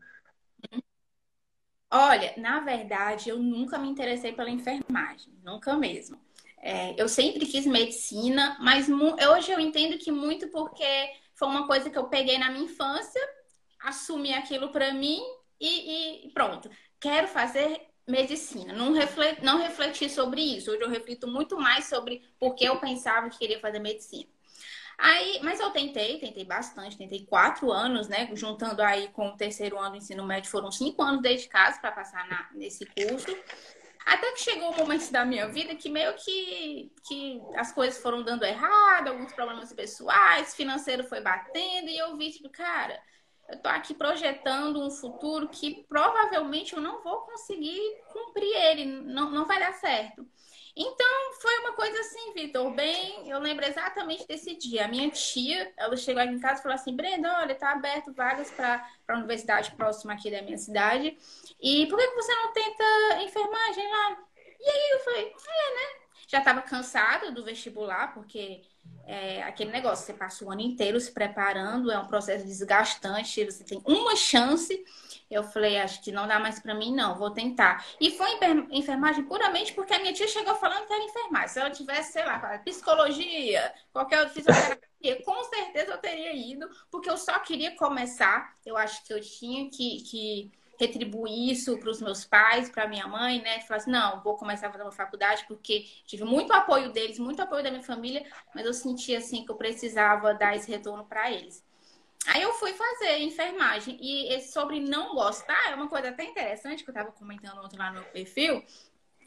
Olha, 1.89 2.33
na 2.37 2.59
verdade, 2.61 3.29
eu 3.29 3.37
nunca 3.37 3.77
me 3.77 3.87
interessei 3.87 4.33
pela 4.33 4.49
enfermagem, 4.49 5.33
nunca 5.43 5.75
mesmo. 5.77 6.17
É, 6.61 6.93
eu 7.01 7.09
sempre 7.09 7.45
quis 7.45 7.65
medicina, 7.65 8.55
mas 8.61 8.87
hoje 8.87 9.51
eu 9.51 9.59
entendo 9.59 9.97
que 9.97 10.11
muito 10.11 10.47
porque 10.49 10.85
foi 11.33 11.47
uma 11.47 11.65
coisa 11.65 11.89
que 11.89 11.97
eu 11.97 12.05
peguei 12.05 12.37
na 12.37 12.51
minha 12.51 12.65
infância, 12.65 13.21
assumi 13.83 14.31
aquilo 14.31 14.69
para 14.69 14.93
mim 14.93 15.19
e, 15.59 16.27
e, 16.27 16.29
pronto. 16.33 16.69
Quero 16.99 17.27
fazer 17.27 17.81
medicina. 18.07 18.73
Não, 18.73 18.93
reflet, 18.93 19.43
não 19.43 19.59
refleti 19.59 20.07
sobre 20.07 20.41
isso. 20.41 20.69
Hoje 20.69 20.83
eu 20.83 20.89
reflito 20.89 21.27
muito 21.27 21.57
mais 21.57 21.85
sobre 21.85 22.21
por 22.39 22.53
que 22.53 22.65
eu 22.65 22.79
pensava 22.79 23.27
que 23.29 23.39
queria 23.39 23.59
fazer 23.59 23.79
medicina. 23.79 24.29
Aí, 24.99 25.39
mas 25.41 25.59
eu 25.59 25.71
tentei, 25.71 26.19
tentei 26.19 26.45
bastante, 26.45 26.95
tentei 26.95 27.25
quatro 27.25 27.71
anos, 27.71 28.07
né? 28.07 28.29
Juntando 28.35 28.83
aí 28.83 29.07
com 29.07 29.29
o 29.29 29.35
terceiro 29.35 29.79
ano 29.79 29.91
do 29.91 29.97
ensino 29.97 30.23
médio, 30.23 30.51
foram 30.51 30.71
cinco 30.71 31.01
anos 31.01 31.23
dedicados 31.23 31.79
para 31.79 31.91
passar 31.91 32.27
na, 32.27 32.49
nesse 32.53 32.85
curso. 32.85 33.35
Até 34.05 34.31
que 34.31 34.41
chegou 34.41 34.71
um 34.71 34.77
momento 34.77 35.11
da 35.11 35.23
minha 35.23 35.47
vida 35.47 35.75
que 35.75 35.89
meio 35.89 36.13
que, 36.15 36.91
que 37.07 37.41
as 37.55 37.71
coisas 37.71 38.01
foram 38.01 38.23
dando 38.23 38.43
errado, 38.43 39.09
alguns 39.09 39.31
problemas 39.33 39.71
pessoais, 39.73 40.55
financeiro 40.55 41.03
foi 41.03 41.21
batendo, 41.21 41.89
e 41.89 41.97
eu 41.97 42.15
vi, 42.17 42.31
tipo, 42.31 42.49
cara, 42.49 42.99
eu 43.49 43.59
tô 43.59 43.69
aqui 43.69 43.93
projetando 43.93 44.81
um 44.81 44.89
futuro 44.89 45.49
que 45.49 45.85
provavelmente 45.87 46.73
eu 46.73 46.81
não 46.81 47.03
vou 47.03 47.21
conseguir 47.21 47.79
cumprir 48.11 48.55
ele, 48.55 48.85
não, 48.85 49.29
não 49.29 49.45
vai 49.45 49.59
dar 49.59 49.73
certo. 49.73 50.25
Então, 50.75 51.33
foi 51.41 51.57
uma 51.59 51.73
coisa 51.73 51.99
assim, 51.99 52.33
Vitor, 52.33 52.71
bem, 52.71 53.29
eu 53.29 53.39
lembro 53.39 53.65
exatamente 53.65 54.25
desse 54.25 54.55
dia. 54.55 54.85
A 54.85 54.87
minha 54.87 55.09
tia, 55.09 55.71
ela 55.75 55.97
chegou 55.97 56.23
aqui 56.23 56.33
em 56.33 56.39
casa 56.39 56.59
e 56.59 56.63
falou 56.63 56.75
assim, 56.75 56.95
Brenda, 56.95 57.39
olha, 57.39 57.53
tá 57.55 57.71
aberto 57.71 58.13
vagas 58.13 58.49
para 58.51 58.87
a 59.09 59.17
universidade 59.17 59.71
próxima 59.75 60.13
aqui 60.13 60.31
da 60.31 60.41
minha 60.41 60.57
cidade. 60.57 61.17
E 61.61 61.85
por 61.87 61.97
que 61.97 62.07
você 62.15 62.33
não 62.35 62.53
tenta 62.53 62.83
enfermagem 63.21 63.89
lá? 63.89 64.17
E 64.59 64.69
aí 64.69 64.91
eu 64.93 64.99
falei, 64.99 65.25
é, 65.25 65.75
né? 65.75 66.01
Já 66.27 66.39
estava 66.39 66.61
cansada 66.61 67.31
do 67.31 67.43
vestibular, 67.43 68.13
porque 68.13 68.61
é 69.05 69.43
aquele 69.43 69.71
negócio, 69.71 70.05
você 70.05 70.13
passa 70.13 70.45
o 70.45 70.51
ano 70.51 70.61
inteiro 70.61 70.99
se 70.99 71.11
preparando, 71.11 71.91
é 71.91 71.99
um 71.99 72.07
processo 72.07 72.45
desgastante, 72.45 73.45
você 73.45 73.63
tem 73.63 73.81
uma 73.85 74.15
chance 74.15 74.83
eu 75.31 75.43
falei, 75.43 75.79
acho 75.79 76.01
que 76.03 76.11
não 76.11 76.27
dá 76.27 76.37
mais 76.37 76.59
para 76.59 76.75
mim, 76.75 76.93
não, 76.93 77.17
vou 77.17 77.31
tentar. 77.31 77.85
E 78.01 78.11
foi 78.11 78.27
enfermagem 78.69 79.23
puramente 79.23 79.73
porque 79.73 79.93
a 79.93 79.99
minha 79.99 80.11
tia 80.11 80.27
chegou 80.27 80.53
falando 80.55 80.85
que 80.85 80.91
era 80.91 81.03
enfermagem. 81.03 81.47
Se 81.47 81.59
ela 81.59 81.69
tivesse, 81.69 82.11
sei 82.11 82.25
lá, 82.25 82.37
psicologia, 82.65 83.73
qualquer 83.93 84.19
outra 84.19 84.33
fisioterapia, 84.33 85.23
com 85.23 85.43
certeza 85.45 85.91
eu 85.91 85.97
teria 85.99 86.33
ido, 86.33 86.69
porque 86.91 87.09
eu 87.09 87.17
só 87.17 87.39
queria 87.39 87.73
começar. 87.77 88.53
Eu 88.65 88.75
acho 88.75 89.05
que 89.05 89.13
eu 89.13 89.21
tinha 89.21 89.69
que, 89.69 90.01
que 90.01 90.51
retribuir 90.81 91.51
isso 91.51 91.77
para 91.77 91.89
os 91.89 92.01
meus 92.01 92.25
pais, 92.25 92.69
para 92.69 92.87
minha 92.87 93.07
mãe, 93.07 93.41
né? 93.41 93.59
Falar 93.61 93.77
assim, 93.77 93.91
não, 93.91 94.21
vou 94.21 94.35
começar 94.35 94.67
a 94.67 94.71
fazer 94.71 94.83
uma 94.83 94.91
faculdade 94.91 95.45
porque 95.47 95.85
tive 96.05 96.23
muito 96.23 96.51
apoio 96.51 96.91
deles, 96.91 97.19
muito 97.19 97.41
apoio 97.41 97.63
da 97.63 97.69
minha 97.69 97.83
família, 97.83 98.25
mas 98.53 98.65
eu 98.65 98.73
sentia 98.73 99.19
assim 99.19 99.45
que 99.45 99.51
eu 99.51 99.55
precisava 99.55 100.33
dar 100.33 100.55
esse 100.55 100.69
retorno 100.69 101.05
para 101.05 101.31
eles. 101.31 101.63
Aí 102.27 102.41
eu 102.41 102.53
fui 102.53 102.73
fazer 102.73 103.19
enfermagem. 103.19 103.97
E 104.01 104.39
sobre 104.41 104.79
não 104.79 105.15
gostar, 105.15 105.71
é 105.71 105.75
uma 105.75 105.87
coisa 105.87 106.09
até 106.09 106.23
interessante 106.23 106.83
que 106.83 106.89
eu 106.89 106.93
estava 106.93 107.11
comentando 107.11 107.63
ontem 107.63 107.77
lá 107.77 107.91
no 107.91 108.03
perfil. 108.05 108.63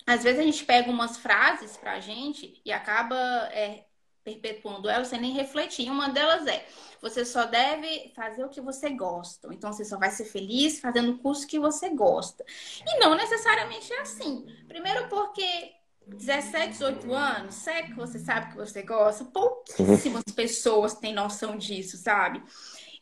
Às 0.07 0.23
vezes 0.23 0.41
a 0.41 0.43
gente 0.43 0.65
pega 0.65 0.91
umas 0.91 1.17
frases 1.17 1.77
pra 1.77 1.99
gente 1.99 2.61
e 2.65 2.73
acaba 2.73 3.17
é, 3.53 3.87
perpetuando 4.25 4.89
elas 4.89 5.09
sem 5.09 5.21
nem 5.21 5.33
refletir. 5.33 5.91
Uma 5.91 6.09
delas 6.09 6.47
é: 6.47 6.67
você 7.01 7.25
só 7.25 7.45
deve 7.45 8.11
fazer 8.17 8.45
o 8.45 8.49
que 8.49 8.61
você 8.61 8.91
gosta. 8.91 9.49
Então 9.53 9.73
você 9.73 9.85
só 9.85 9.99
vai 9.99 10.11
ser 10.11 10.25
feliz 10.25 10.81
fazendo 10.81 11.13
o 11.13 11.19
curso 11.19 11.47
que 11.47 11.59
você 11.59 11.91
gosta. 11.91 12.45
E 12.87 12.99
não 12.99 13.15
necessariamente 13.15 13.93
é 13.93 14.01
assim. 14.01 14.47
Primeiro 14.67 15.09
porque 15.09 15.73
17, 16.07 16.73
18 16.73 17.15
anos, 17.15 17.55
sério 17.55 17.91
que 17.91 17.97
você 17.97 18.19
sabe 18.19 18.53
que 18.53 18.57
você 18.57 18.83
gosta? 18.83 19.25
Pouquíssimas 19.27 20.25
pessoas 20.35 20.95
têm 20.95 21.15
noção 21.15 21.57
disso, 21.57 21.97
sabe? 21.97 22.43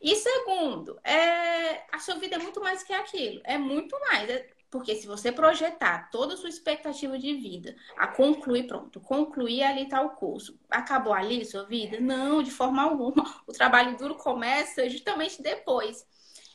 E 0.01 0.17
segundo, 0.17 0.99
é, 1.01 1.83
a 1.89 1.97
sua 1.99 2.15
vida 2.15 2.35
é 2.35 2.39
muito 2.39 2.59
mais 2.59 2.83
que 2.83 2.93
aquilo. 2.93 3.41
É 3.45 3.57
muito 3.57 3.97
mais. 4.01 4.29
É, 4.29 4.49
porque 4.73 4.95
se 4.95 5.05
você 5.05 5.31
projetar 5.31 6.09
toda 6.09 6.33
a 6.33 6.37
sua 6.37 6.49
expectativa 6.49 7.15
de 7.19 7.35
vida 7.35 7.75
a 7.95 8.07
concluir, 8.07 8.65
pronto, 8.65 8.99
concluir 8.99 9.61
ali 9.61 9.87
tal 9.87 10.09
curso, 10.15 10.59
acabou 10.67 11.13
ali 11.13 11.45
sua 11.45 11.63
vida? 11.63 11.99
Não, 11.99 12.41
de 12.41 12.49
forma 12.49 12.81
alguma. 12.81 13.13
O 13.45 13.51
trabalho 13.53 13.95
duro 13.95 14.15
começa 14.15 14.89
justamente 14.89 15.43
depois. 15.43 16.07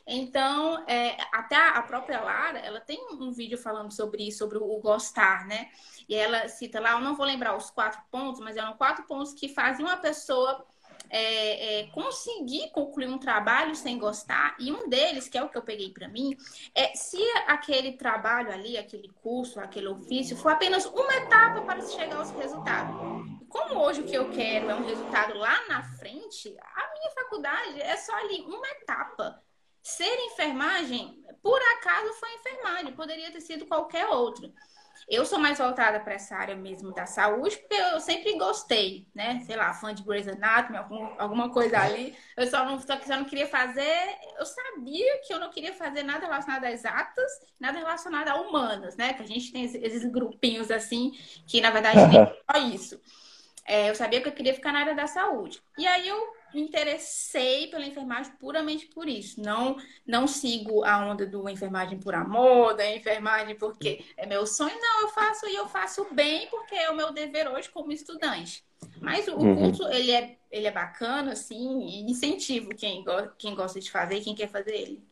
Então, 0.05 0.85
é, 0.89 1.17
até 1.33 1.55
a 1.55 1.81
própria 1.83 2.21
Lara, 2.21 2.59
ela 2.59 2.81
tem 2.81 2.99
um 3.13 3.31
vídeo 3.31 3.57
falando 3.57 3.93
sobre 3.93 4.27
isso, 4.27 4.39
sobre 4.39 4.59
o 4.59 4.81
gostar, 4.81 5.47
né? 5.47 5.69
E 6.09 6.15
ela 6.17 6.49
cita 6.49 6.81
lá, 6.81 6.93
eu 6.93 7.01
não 7.01 7.15
vou 7.15 7.25
lembrar 7.25 7.57
os 7.57 7.71
quatro 7.71 8.01
pontos, 8.11 8.41
mas 8.41 8.57
eram 8.57 8.73
quatro 8.73 9.05
pontos 9.05 9.33
que 9.33 9.49
fazem 9.49 9.87
uma 9.87 9.99
pessoa 9.99 10.67
é, 11.11 11.81
é, 11.81 11.87
conseguir 11.88 12.71
concluir 12.71 13.09
um 13.09 13.19
trabalho 13.19 13.75
sem 13.75 13.99
gostar, 13.99 14.57
e 14.59 14.71
um 14.71 14.88
deles, 14.88 15.28
que 15.28 15.38
é 15.38 15.43
o 15.43 15.49
que 15.49 15.57
eu 15.57 15.62
peguei 15.62 15.90
para 15.90 16.09
mim, 16.09 16.37
é 16.75 16.95
se 16.95 17.23
aquele 17.47 17.93
trabalho 17.93 18.52
ali, 18.52 18.76
aquele 18.76 19.09
curso, 19.23 19.61
aquele 19.61 19.88
ofício, 19.88 20.37
for 20.37 20.52
apenas 20.52 20.85
uma 20.87 21.14
etapa 21.14 21.62
para 21.62 21.81
se 21.81 21.95
chegar 21.95 22.17
aos 22.17 22.31
resultados. 22.31 22.95
Como 23.49 23.81
hoje 23.81 24.02
o 24.02 24.05
que 24.05 24.14
eu 24.14 24.31
quero 24.31 24.71
é 24.71 24.75
um 24.75 24.85
resultado 24.85 25.37
lá 25.38 25.67
na 25.69 25.83
frente, 25.83 26.55
a 26.61 26.93
minha 26.93 27.11
faculdade 27.14 27.81
é 27.81 27.97
só 27.97 28.14
ali 28.14 28.43
uma 28.43 28.69
etapa. 28.69 29.43
ser 29.83 30.14
enfermagem, 30.26 31.25
por 31.43 31.59
acaso 31.76 32.12
foi 32.14 32.35
enfermagem, 32.35 32.93
poderia 32.93 33.33
ter 33.33 33.40
sido 33.40 33.64
qualquer 33.67 34.07
outro. 34.07 34.52
Eu 35.09 35.25
sou 35.25 35.38
mais 35.38 35.57
voltada 35.57 35.99
para 36.00 36.12
essa 36.15 36.37
área 36.37 36.55
mesmo 36.55 36.93
da 36.93 37.07
saúde, 37.07 37.57
porque 37.57 37.75
eu 37.75 37.99
sempre 37.99 38.37
gostei, 38.37 39.07
né? 39.15 39.41
Sei 39.47 39.57
lá, 39.57 39.73
fã 39.73 39.95
de 39.95 40.03
Grey's 40.03 40.29
Anatomy, 40.29 40.77
algum, 40.77 41.09
alguma 41.19 41.50
coisa 41.50 41.79
ali. 41.81 42.15
Eu 42.37 42.47
só 42.47 42.62
não, 42.65 42.79
só, 42.79 43.00
só 43.00 43.17
não 43.17 43.25
queria 43.25 43.47
fazer. 43.47 44.19
Eu 44.38 44.45
sabia 44.45 45.21
que 45.27 45.33
eu 45.33 45.41
não 45.41 45.49
queria 45.49 45.73
fazer 45.73 46.03
nada 46.03 46.27
relacionado 46.27 46.65
a 46.65 46.71
exatas, 46.71 47.31
nada 47.59 47.79
relacionado 47.79 48.29
a 48.29 48.37
humanas, 48.37 48.97
né? 48.97 49.15
Que 49.15 49.23
a 49.23 49.27
gente 49.27 49.50
tem 49.50 49.65
esses 49.65 50.05
grupinhos 50.05 50.71
assim, 50.71 51.12
que 51.47 51.61
na 51.62 51.71
verdade 51.71 51.97
nem 52.09 52.21
é 52.21 52.27
só 52.27 52.59
isso. 52.69 53.00
É, 53.65 53.88
eu 53.88 53.95
sabia 53.95 54.21
que 54.21 54.29
eu 54.29 54.33
queria 54.33 54.55
ficar 54.55 54.73
na 54.73 54.81
área 54.81 54.95
da 54.95 55.07
saúde. 55.07 55.62
E 55.79 55.87
aí 55.87 56.07
eu 56.07 56.38
me 56.55 56.62
interessei 56.62 57.67
pela 57.69 57.87
enfermagem 57.87 58.33
puramente 58.38 58.87
por 58.87 59.09
isso. 59.09 59.40
Não 59.40 59.76
não 60.07 60.26
sigo 60.26 60.85
a 60.85 60.99
onda 61.07 61.26
do 61.26 61.49
enfermagem 61.49 61.99
por 61.99 62.14
amor, 62.14 62.75
da 62.75 62.88
enfermagem 62.95 63.57
porque 63.57 64.05
é 64.17 64.26
meu 64.26 64.47
sonho. 64.47 64.76
Não, 64.81 65.02
eu 65.02 65.09
faço 65.09 65.47
e 65.47 65.55
eu 65.55 65.69
faço 65.69 66.07
bem 66.12 66.49
porque 66.49 66.75
é 66.75 66.90
o 66.90 66.97
meu 66.97 67.12
dever 67.12 67.49
hoje 67.49 67.69
como 67.69 67.93
estudante. 67.93 68.64
Mas 69.00 69.28
o 69.28 69.37
uhum. 69.37 69.57
curso, 69.57 69.88
ele 69.88 70.11
é, 70.11 70.37
ele 70.50 70.67
é 70.67 70.71
bacana, 70.71 71.33
assim, 71.33 71.81
e 71.83 72.11
incentivo 72.11 72.71
quem, 72.71 73.05
quem 73.37 73.55
gosta 73.55 73.81
de 73.81 73.90
fazer 73.90 74.17
e 74.17 74.21
quem 74.21 74.35
quer 74.35 74.49
fazer 74.49 74.75
ele. 74.75 75.02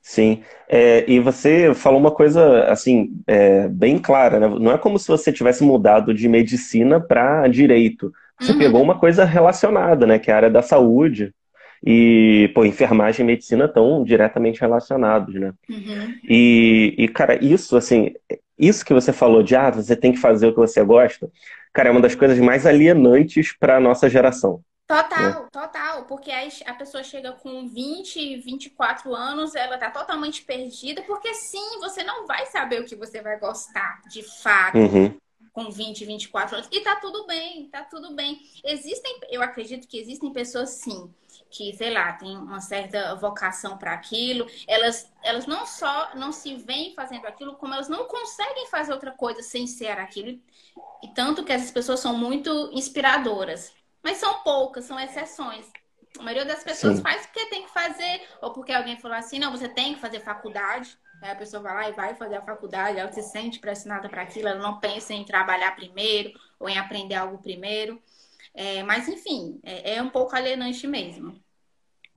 Sim, 0.00 0.44
é, 0.68 1.04
e 1.10 1.18
você 1.18 1.74
falou 1.74 1.98
uma 1.98 2.12
coisa, 2.12 2.64
assim, 2.66 3.20
é, 3.26 3.66
bem 3.68 3.98
clara, 3.98 4.38
né? 4.38 4.48
Não 4.48 4.70
é 4.70 4.78
como 4.78 5.00
se 5.00 5.08
você 5.08 5.32
tivesse 5.32 5.64
mudado 5.64 6.14
de 6.14 6.28
medicina 6.28 7.00
para 7.00 7.48
direito. 7.48 8.12
Você 8.40 8.52
uhum. 8.52 8.58
pegou 8.58 8.82
uma 8.82 8.98
coisa 8.98 9.24
relacionada, 9.24 10.06
né? 10.06 10.18
Que 10.18 10.30
é 10.30 10.34
a 10.34 10.36
área 10.36 10.50
da 10.50 10.62
saúde. 10.62 11.34
E, 11.84 12.50
pô, 12.54 12.64
enfermagem 12.64 13.22
e 13.22 13.26
medicina 13.26 13.66
estão 13.66 14.02
diretamente 14.02 14.60
relacionados, 14.60 15.34
né? 15.34 15.52
Uhum. 15.68 16.14
E, 16.28 16.94
e, 16.98 17.08
cara, 17.08 17.42
isso, 17.42 17.76
assim, 17.76 18.14
isso 18.58 18.84
que 18.84 18.94
você 18.94 19.12
falou 19.12 19.42
de, 19.42 19.54
ah, 19.54 19.70
você 19.70 19.94
tem 19.94 20.12
que 20.12 20.18
fazer 20.18 20.48
o 20.48 20.52
que 20.52 20.58
você 20.58 20.82
gosta, 20.82 21.30
cara, 21.72 21.88
é 21.88 21.92
uma 21.92 22.00
das 22.00 22.14
coisas 22.14 22.38
mais 22.38 22.66
alienantes 22.66 23.56
para 23.56 23.76
a 23.76 23.80
nossa 23.80 24.08
geração. 24.08 24.60
Total, 24.88 25.42
né? 25.42 25.48
total, 25.50 26.04
porque 26.04 26.30
aí 26.30 26.48
a 26.64 26.72
pessoa 26.72 27.02
chega 27.02 27.32
com 27.32 27.68
20, 27.68 28.38
24 28.38 29.14
anos, 29.14 29.54
ela 29.54 29.76
tá 29.76 29.90
totalmente 29.90 30.42
perdida, 30.42 31.02
porque 31.02 31.34
sim, 31.34 31.80
você 31.80 32.04
não 32.04 32.26
vai 32.26 32.46
saber 32.46 32.80
o 32.80 32.84
que 32.84 32.94
você 32.94 33.20
vai 33.20 33.38
gostar 33.38 34.00
de 34.08 34.22
fato. 34.22 34.78
Uhum 34.78 35.12
com 35.56 35.70
20, 35.70 36.04
24 36.04 36.56
anos. 36.56 36.68
E 36.70 36.82
tá 36.82 36.96
tudo 36.96 37.26
bem, 37.26 37.66
tá 37.68 37.82
tudo 37.82 38.14
bem. 38.14 38.42
Existem, 38.62 39.20
eu 39.30 39.40
acredito 39.40 39.88
que 39.88 39.98
existem 39.98 40.30
pessoas 40.30 40.68
sim, 40.68 41.10
que, 41.48 41.72
sei 41.72 41.94
lá, 41.94 42.12
tem 42.12 42.36
uma 42.36 42.60
certa 42.60 43.14
vocação 43.14 43.78
para 43.78 43.94
aquilo. 43.94 44.46
Elas, 44.68 45.10
elas 45.22 45.46
não 45.46 45.64
só 45.64 46.14
não 46.14 46.30
se 46.30 46.56
veem 46.56 46.94
fazendo 46.94 47.24
aquilo, 47.24 47.54
como 47.54 47.72
elas 47.72 47.88
não 47.88 48.04
conseguem 48.04 48.66
fazer 48.66 48.92
outra 48.92 49.12
coisa 49.12 49.40
sem 49.40 49.66
ser 49.66 49.98
aquilo. 49.98 50.38
E 51.02 51.08
tanto 51.14 51.42
que 51.42 51.52
essas 51.52 51.70
pessoas 51.70 52.00
são 52.00 52.14
muito 52.14 52.70
inspiradoras. 52.74 53.72
Mas 54.02 54.18
são 54.18 54.42
poucas, 54.42 54.84
são 54.84 55.00
exceções. 55.00 55.64
A 56.18 56.22
maioria 56.22 56.44
das 56.44 56.62
pessoas 56.62 56.96
Sim. 56.98 57.02
faz 57.02 57.24
porque 57.24 57.46
tem 57.46 57.62
que 57.62 57.72
fazer, 57.72 58.28
ou 58.42 58.52
porque 58.52 58.72
alguém 58.72 58.98
falou 58.98 59.16
assim, 59.16 59.38
não, 59.38 59.50
você 59.50 59.70
tem 59.70 59.94
que 59.94 60.00
fazer 60.00 60.20
faculdade. 60.20 60.98
Aí 61.22 61.30
a 61.30 61.34
pessoa 61.34 61.62
vai 61.62 61.74
lá 61.74 61.88
e 61.88 61.92
vai 61.92 62.14
fazer 62.14 62.36
a 62.36 62.42
faculdade, 62.42 62.98
ela 62.98 63.10
se 63.12 63.22
sente 63.22 63.58
pressionada 63.58 64.08
para 64.08 64.22
aquilo, 64.22 64.48
ela 64.48 64.60
não 64.60 64.78
pensa 64.78 65.12
em 65.12 65.24
trabalhar 65.24 65.74
primeiro 65.74 66.30
ou 66.58 66.68
em 66.68 66.78
aprender 66.78 67.14
algo 67.14 67.38
primeiro. 67.38 68.00
É, 68.54 68.82
mas, 68.82 69.08
enfim, 69.08 69.58
é, 69.62 69.96
é, 69.96 70.02
um 70.02 70.08
pouco 70.08 70.34
alienante 70.34 70.86
mesmo. 70.86 71.34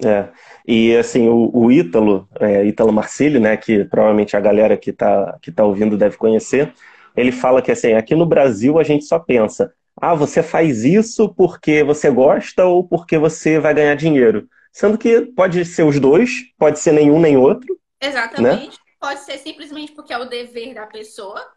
É, 0.03 0.29
e 0.65 0.96
assim, 0.96 1.27
o, 1.27 1.51
o 1.53 1.70
Ítalo, 1.70 2.29
é, 2.39 2.65
Ítalo 2.65 2.94
Marcilli, 2.94 3.38
né, 3.38 3.58
que 3.58 3.84
provavelmente 3.84 4.38
a 4.38 4.39
galera 4.39 4.77
que 4.77 4.91
está 4.91 5.38
que 5.41 5.51
tá 5.51 5.65
ouvindo 5.65 5.98
deve 5.98 6.15
conhecer, 6.15 6.74
ele 7.18 7.34
fala 7.34 7.62
que 7.62 7.72
assim, 7.72 7.94
aqui 7.94 8.15
no 8.15 8.25
Brasil 8.25 8.79
a 8.79 8.84
gente 8.84 9.03
só 9.03 9.20
pensa, 9.20 9.74
ah, 10.01 10.15
você 10.15 10.41
faz 10.41 10.86
isso 10.86 11.27
porque 11.36 11.84
você 11.84 12.10
gosta 12.10 12.65
ou 12.65 12.88
porque 12.88 13.18
você 13.18 13.60
vai 13.60 13.74
ganhar 13.74 13.96
dinheiro. 13.96 14.48
Sendo 14.72 14.98
que 14.98 15.22
pode 15.22 15.65
ser 15.65 15.84
os 15.84 16.00
dois, 16.00 16.32
pode 16.58 16.79
ser 16.79 16.94
nenhum 16.94 17.20
nem 17.20 17.36
outro. 17.36 17.77
Exatamente. 18.01 18.68
Né? 18.68 18.88
Pode 19.00 19.22
ser 19.22 19.38
simplesmente 19.38 19.94
porque 19.94 20.13
é 20.13 20.18
o 20.18 20.25
dever 20.25 20.74
da 20.74 20.86
pessoa. 20.86 21.53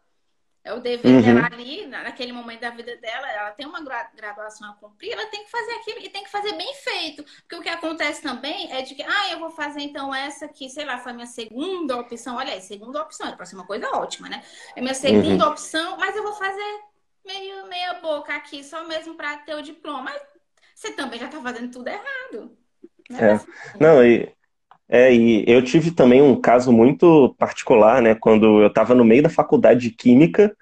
É 0.64 0.72
o 0.72 0.78
dever 0.78 1.12
uhum. 1.12 1.22
dela 1.22 1.48
ali, 1.52 1.86
naquele 1.88 2.32
momento 2.32 2.60
da 2.60 2.70
vida 2.70 2.96
dela, 2.98 3.28
ela 3.28 3.50
tem 3.50 3.66
uma 3.66 3.80
graduação 4.14 4.70
a 4.70 4.74
cumprir, 4.74 5.10
ela 5.10 5.26
tem 5.26 5.44
que 5.44 5.50
fazer 5.50 5.72
aquilo 5.72 5.98
e 5.98 6.08
tem 6.08 6.22
que 6.22 6.30
fazer 6.30 6.52
bem 6.52 6.72
feito. 6.74 7.24
Porque 7.40 7.56
o 7.56 7.60
que 7.60 7.68
acontece 7.68 8.22
também 8.22 8.72
é 8.72 8.80
de 8.82 8.94
que, 8.94 9.02
ah, 9.02 9.32
eu 9.32 9.40
vou 9.40 9.50
fazer 9.50 9.80
então 9.80 10.14
essa 10.14 10.46
que, 10.46 10.70
sei 10.70 10.84
lá, 10.84 10.98
foi 10.98 11.10
a 11.10 11.14
minha 11.16 11.26
segunda 11.26 11.96
opção. 11.96 12.36
Olha 12.36 12.52
aí, 12.52 12.62
segunda 12.62 13.02
opção, 13.02 13.36
pode 13.36 13.48
ser 13.48 13.56
uma 13.56 13.66
coisa 13.66 13.88
ótima, 13.90 14.28
né? 14.28 14.40
É 14.76 14.80
minha 14.80 14.94
segunda 14.94 15.46
uhum. 15.46 15.50
opção, 15.50 15.96
mas 15.96 16.14
eu 16.14 16.22
vou 16.22 16.34
fazer 16.34 16.80
meio 17.26 17.66
meia 17.66 17.94
boca 17.94 18.32
aqui, 18.32 18.62
só 18.62 18.84
mesmo 18.84 19.16
para 19.16 19.38
ter 19.38 19.56
o 19.56 19.62
diploma. 19.62 20.02
Mas 20.02 20.22
você 20.76 20.92
também 20.92 21.18
já 21.18 21.26
tá 21.26 21.40
fazendo 21.40 21.72
tudo 21.72 21.88
errado. 21.88 22.56
Né? 23.10 23.18
É. 23.20 23.32
Assim, 23.32 23.46
Não, 23.80 24.04
e 24.04 24.32
é, 24.94 25.10
e 25.10 25.42
eu 25.50 25.62
tive 25.62 25.90
também 25.90 26.20
um 26.20 26.38
caso 26.38 26.70
muito 26.70 27.34
particular, 27.38 28.02
né? 28.02 28.14
Quando 28.14 28.60
eu 28.60 28.66
estava 28.66 28.94
no 28.94 29.06
meio 29.06 29.22
da 29.22 29.30
faculdade 29.30 29.80
de 29.80 29.90
Química, 29.90 30.54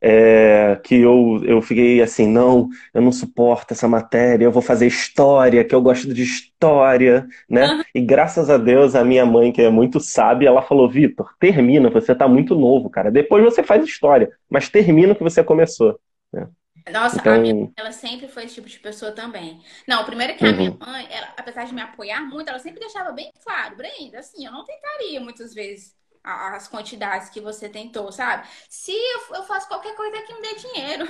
é, 0.00 0.80
que 0.82 0.96
eu, 0.96 1.40
eu 1.44 1.62
fiquei 1.62 2.02
assim, 2.02 2.26
não, 2.26 2.68
eu 2.92 3.00
não 3.00 3.12
suporto 3.12 3.72
essa 3.72 3.86
matéria, 3.86 4.44
eu 4.44 4.50
vou 4.50 4.60
fazer 4.60 4.88
história, 4.88 5.64
que 5.64 5.72
eu 5.72 5.80
gosto 5.80 6.12
de 6.12 6.24
história, 6.24 7.28
né? 7.48 7.64
Uhum. 7.64 7.82
E 7.94 8.00
graças 8.00 8.50
a 8.50 8.58
Deus, 8.58 8.96
a 8.96 9.04
minha 9.04 9.24
mãe, 9.24 9.52
que 9.52 9.62
é 9.62 9.70
muito 9.70 10.00
sábia, 10.00 10.48
ela 10.48 10.62
falou, 10.62 10.90
Vitor, 10.90 11.32
termina, 11.38 11.88
você 11.88 12.10
está 12.10 12.26
muito 12.26 12.56
novo, 12.56 12.90
cara. 12.90 13.08
Depois 13.08 13.44
você 13.44 13.62
faz 13.62 13.84
história, 13.84 14.32
mas 14.50 14.68
termina 14.68 15.12
o 15.12 15.16
que 15.16 15.22
você 15.22 15.44
começou. 15.44 15.96
Né? 16.32 16.48
Nossa, 16.90 17.18
então... 17.18 17.34
a 17.34 17.38
minha 17.38 17.54
mãe, 17.54 17.72
ela 17.76 17.92
sempre 17.92 18.28
foi 18.28 18.44
esse 18.44 18.54
tipo 18.54 18.68
de 18.68 18.78
pessoa 18.78 19.12
também. 19.12 19.62
Não, 19.86 20.04
primeiro 20.04 20.36
que 20.36 20.44
a 20.44 20.52
minha 20.52 20.70
uhum. 20.70 20.78
mãe, 20.78 21.06
ela, 21.10 21.34
apesar 21.36 21.64
de 21.64 21.74
me 21.74 21.80
apoiar 21.80 22.20
muito, 22.22 22.48
ela 22.48 22.58
sempre 22.58 22.80
deixava 22.80 23.12
bem 23.12 23.30
claro, 23.42 23.76
Brenda, 23.76 24.20
assim, 24.20 24.46
eu 24.46 24.52
não 24.52 24.64
tentaria 24.64 25.20
muitas 25.20 25.52
vezes 25.52 25.96
as 26.26 26.66
quantidades 26.66 27.30
que 27.30 27.40
você 27.40 27.68
tentou, 27.68 28.10
sabe? 28.10 28.48
Se 28.68 28.92
eu, 28.92 29.36
eu, 29.36 29.42
faço 29.44 29.68
qualquer 29.68 29.94
coisa 29.94 30.22
que 30.22 30.34
me 30.34 30.42
dê 30.42 30.54
dinheiro. 30.56 31.06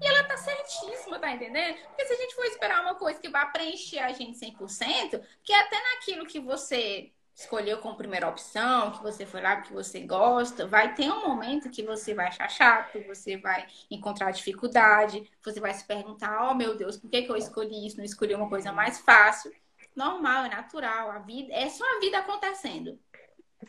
E 0.00 0.06
ela 0.06 0.24
tá 0.24 0.36
certíssima, 0.36 1.18
tá 1.18 1.32
entendendo? 1.32 1.74
Porque 1.86 2.04
se 2.04 2.12
a 2.12 2.16
gente 2.16 2.34
for 2.34 2.44
esperar 2.44 2.82
uma 2.82 2.94
coisa 2.94 3.18
que 3.18 3.30
vai 3.30 3.50
preencher 3.50 3.98
a 4.00 4.12
gente 4.12 4.38
100%, 4.38 5.22
que 5.42 5.54
até 5.54 5.76
naquilo 5.94 6.26
que 6.26 6.38
você 6.38 7.10
escolheu 7.38 7.78
como 7.78 7.96
primeira 7.96 8.28
opção, 8.28 8.90
que 8.90 9.00
você 9.00 9.24
foi 9.24 9.40
lá 9.40 9.54
porque 9.54 9.72
você 9.72 10.00
gosta, 10.00 10.66
vai 10.66 10.92
ter 10.94 11.08
um 11.08 11.28
momento 11.28 11.70
que 11.70 11.84
você 11.84 12.12
vai 12.12 12.26
achar 12.26 12.50
chato, 12.50 12.98
você 13.06 13.36
vai 13.36 13.64
encontrar 13.88 14.32
dificuldade, 14.32 15.22
você 15.44 15.60
vai 15.60 15.72
se 15.72 15.86
perguntar, 15.86 16.50
oh 16.50 16.54
meu 16.54 16.76
Deus, 16.76 16.96
por 16.96 17.08
que, 17.08 17.22
que 17.22 17.30
eu 17.30 17.36
escolhi 17.36 17.86
isso? 17.86 17.96
Não 17.96 18.04
escolhi 18.04 18.34
uma 18.34 18.48
coisa 18.48 18.72
mais 18.72 18.98
fácil. 18.98 19.52
Normal, 19.94 20.46
é 20.46 20.48
natural, 20.48 21.12
a 21.12 21.20
vida 21.20 21.52
é 21.52 21.68
só 21.68 21.84
a 21.84 22.00
vida 22.00 22.18
acontecendo. 22.18 22.98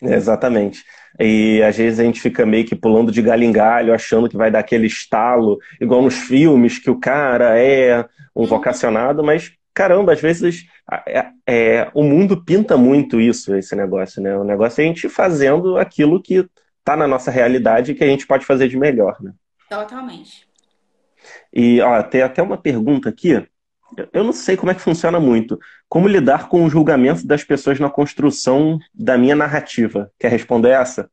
Exatamente. 0.01 0.83
E 1.19 1.61
às 1.61 1.77
vezes 1.77 1.99
a 1.99 2.03
gente 2.03 2.21
fica 2.21 2.47
meio 2.47 2.65
que 2.65 2.75
pulando 2.75 3.11
de 3.11 3.21
galho 3.21 3.43
em 3.43 3.51
galho, 3.51 3.93
achando 3.93 4.29
que 4.29 4.37
vai 4.37 4.49
dar 4.49 4.59
aquele 4.59 4.87
estalo, 4.87 5.59
igual 5.79 6.01
nos 6.01 6.15
filmes, 6.15 6.79
que 6.79 6.89
o 6.89 6.99
cara 6.99 7.59
é 7.59 8.01
um 8.35 8.41
uhum. 8.41 8.47
vocacionado, 8.47 9.23
mas 9.23 9.58
caramba, 9.79 10.11
às 10.11 10.19
vezes 10.19 10.65
é, 11.07 11.31
é, 11.47 11.91
o 11.93 12.03
mundo 12.03 12.43
pinta 12.43 12.75
muito 12.75 13.21
isso, 13.21 13.55
esse 13.55 13.73
negócio, 13.77 14.21
né? 14.21 14.37
O 14.37 14.43
negócio 14.43 14.81
é 14.81 14.83
a 14.83 14.87
gente 14.87 15.07
fazendo 15.07 15.77
aquilo 15.77 16.21
que 16.21 16.45
está 16.79 16.97
na 16.97 17.07
nossa 17.07 17.31
realidade 17.31 17.93
e 17.93 17.95
que 17.95 18.03
a 18.03 18.07
gente 18.07 18.27
pode 18.27 18.45
fazer 18.45 18.67
de 18.67 18.75
melhor, 18.75 19.15
né? 19.21 19.31
Totalmente. 19.69 20.45
E 21.53 21.79
ó, 21.79 22.03
tem 22.03 22.21
até 22.21 22.41
uma 22.41 22.57
pergunta 22.57 23.07
aqui. 23.07 23.41
Eu 24.11 24.21
não 24.21 24.33
sei 24.33 24.57
como 24.57 24.69
é 24.69 24.75
que 24.75 24.81
funciona 24.81 25.17
muito. 25.17 25.57
Como 25.87 26.09
lidar 26.09 26.49
com 26.49 26.65
o 26.65 26.69
julgamento 26.69 27.25
das 27.25 27.45
pessoas 27.45 27.79
na 27.79 27.89
construção 27.89 28.77
da 28.93 29.17
minha 29.17 29.35
narrativa? 29.35 30.11
Quer 30.19 30.29
responder 30.29 30.71
essa? 30.71 31.09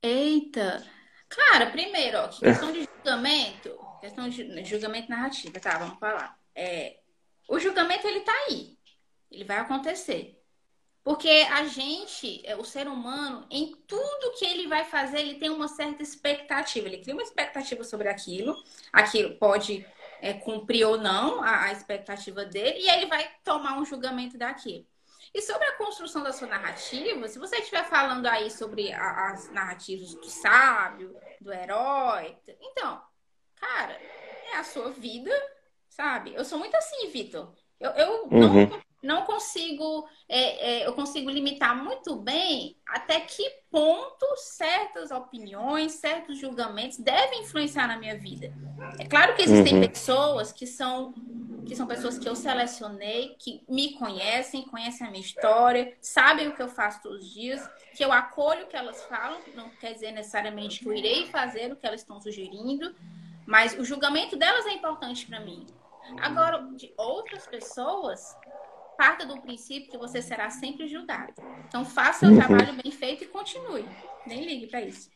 Eita! 0.00 0.84
Cara, 1.28 1.66
primeiro, 1.66 2.16
ó, 2.16 2.28
questão 2.28 2.70
de 2.72 2.88
julgamento, 2.96 3.76
questão 4.00 4.28
de 4.28 4.64
julgamento 4.64 5.10
narrativa, 5.10 5.58
tá? 5.58 5.78
Vamos 5.78 5.98
falar. 5.98 6.38
É, 6.54 7.00
o 7.50 7.58
julgamento 7.58 8.06
ele 8.06 8.20
tá 8.20 8.32
aí. 8.46 8.78
Ele 9.28 9.42
vai 9.42 9.58
acontecer. 9.58 10.40
Porque 11.02 11.28
a 11.50 11.64
gente, 11.64 12.40
é, 12.46 12.54
o 12.54 12.64
ser 12.64 12.86
humano, 12.86 13.44
em 13.50 13.74
tudo 13.88 14.38
que 14.38 14.44
ele 14.44 14.68
vai 14.68 14.84
fazer, 14.84 15.18
ele 15.18 15.34
tem 15.34 15.50
uma 15.50 15.66
certa 15.66 16.00
expectativa. 16.00 16.86
Ele 16.86 16.98
cria 16.98 17.12
uma 17.12 17.24
expectativa 17.24 17.82
sobre 17.82 18.08
aquilo. 18.08 18.56
Aquilo 18.92 19.36
pode 19.36 19.84
é, 20.20 20.32
cumprir 20.32 20.84
ou 20.86 20.96
não 20.96 21.42
a, 21.42 21.64
a 21.64 21.72
expectativa 21.72 22.44
dele. 22.44 22.84
E 22.84 22.88
aí 22.88 23.00
ele 23.00 23.10
vai 23.10 23.28
tomar 23.42 23.76
um 23.80 23.84
julgamento 23.84 24.38
daquilo. 24.38 24.86
E 25.34 25.42
sobre 25.42 25.66
a 25.66 25.76
construção 25.76 26.22
da 26.22 26.32
sua 26.32 26.46
narrativa, 26.46 27.26
se 27.26 27.38
você 27.38 27.56
estiver 27.56 27.84
falando 27.84 28.26
aí 28.26 28.48
sobre 28.48 28.92
a, 28.92 29.30
as 29.30 29.50
narrativas 29.50 30.14
do 30.14 30.26
sábio, 30.26 31.16
do 31.40 31.52
herói, 31.52 32.36
então, 32.60 33.02
cara, 33.56 34.00
é 34.52 34.56
a 34.56 34.62
sua 34.62 34.90
vida 34.90 35.32
sabe? 35.90 36.32
Eu 36.34 36.44
sou 36.44 36.58
muito 36.58 36.74
assim, 36.76 37.08
Vitor. 37.10 37.52
Eu, 37.78 37.90
eu 37.90 38.28
uhum. 38.30 38.40
não 38.40 38.80
não 39.02 39.22
consigo, 39.22 40.06
é, 40.28 40.82
é, 40.82 40.86
eu 40.86 40.92
consigo 40.92 41.30
limitar 41.30 41.74
muito 41.74 42.16
bem 42.16 42.76
até 42.86 43.20
que 43.20 43.42
ponto 43.70 44.26
certas 44.36 45.10
opiniões, 45.10 45.92
certos 45.92 46.38
julgamentos 46.38 46.98
devem 46.98 47.42
influenciar 47.42 47.88
na 47.88 47.98
minha 47.98 48.18
vida. 48.18 48.52
É 48.98 49.06
claro 49.06 49.34
que 49.34 49.42
existem 49.42 49.74
uhum. 49.74 49.88
pessoas 49.88 50.52
que 50.52 50.66
são 50.66 51.14
que 51.66 51.76
são 51.76 51.86
pessoas 51.86 52.18
que 52.18 52.28
eu 52.28 52.34
selecionei, 52.34 53.36
que 53.38 53.62
me 53.68 53.92
conhecem, 53.92 54.62
conhecem 54.62 55.06
a 55.06 55.10
minha 55.10 55.22
história, 55.22 55.96
sabem 56.00 56.48
o 56.48 56.56
que 56.56 56.60
eu 56.60 56.66
faço 56.66 57.00
todos 57.00 57.24
os 57.24 57.32
dias, 57.32 57.68
que 57.94 58.04
eu 58.04 58.10
acolho 58.10 58.64
o 58.64 58.66
que 58.66 58.74
elas 58.74 59.04
falam, 59.04 59.38
não 59.54 59.68
quer 59.78 59.92
dizer 59.92 60.10
necessariamente 60.10 60.80
que 60.80 60.88
eu 60.88 60.92
irei 60.92 61.26
fazer 61.26 61.70
o 61.70 61.76
que 61.76 61.86
elas 61.86 62.00
estão 62.00 62.20
sugerindo, 62.20 62.92
mas 63.46 63.78
o 63.78 63.84
julgamento 63.84 64.36
delas 64.36 64.66
é 64.66 64.72
importante 64.72 65.24
para 65.26 65.38
mim. 65.38 65.64
Agora, 66.18 66.66
de 66.76 66.92
outras 66.96 67.46
pessoas, 67.46 68.36
parta 68.96 69.26
do 69.26 69.40
princípio 69.40 69.90
que 69.90 69.98
você 69.98 70.20
será 70.20 70.50
sempre 70.50 70.88
julgado. 70.88 71.32
Então, 71.68 71.84
faça 71.84 72.26
o 72.26 72.30
uhum. 72.30 72.36
trabalho 72.36 72.72
bem 72.82 72.92
feito 72.92 73.24
e 73.24 73.28
continue. 73.28 73.84
Nem 74.26 74.44
ligue 74.44 74.66
para 74.66 74.82
isso. 74.82 75.10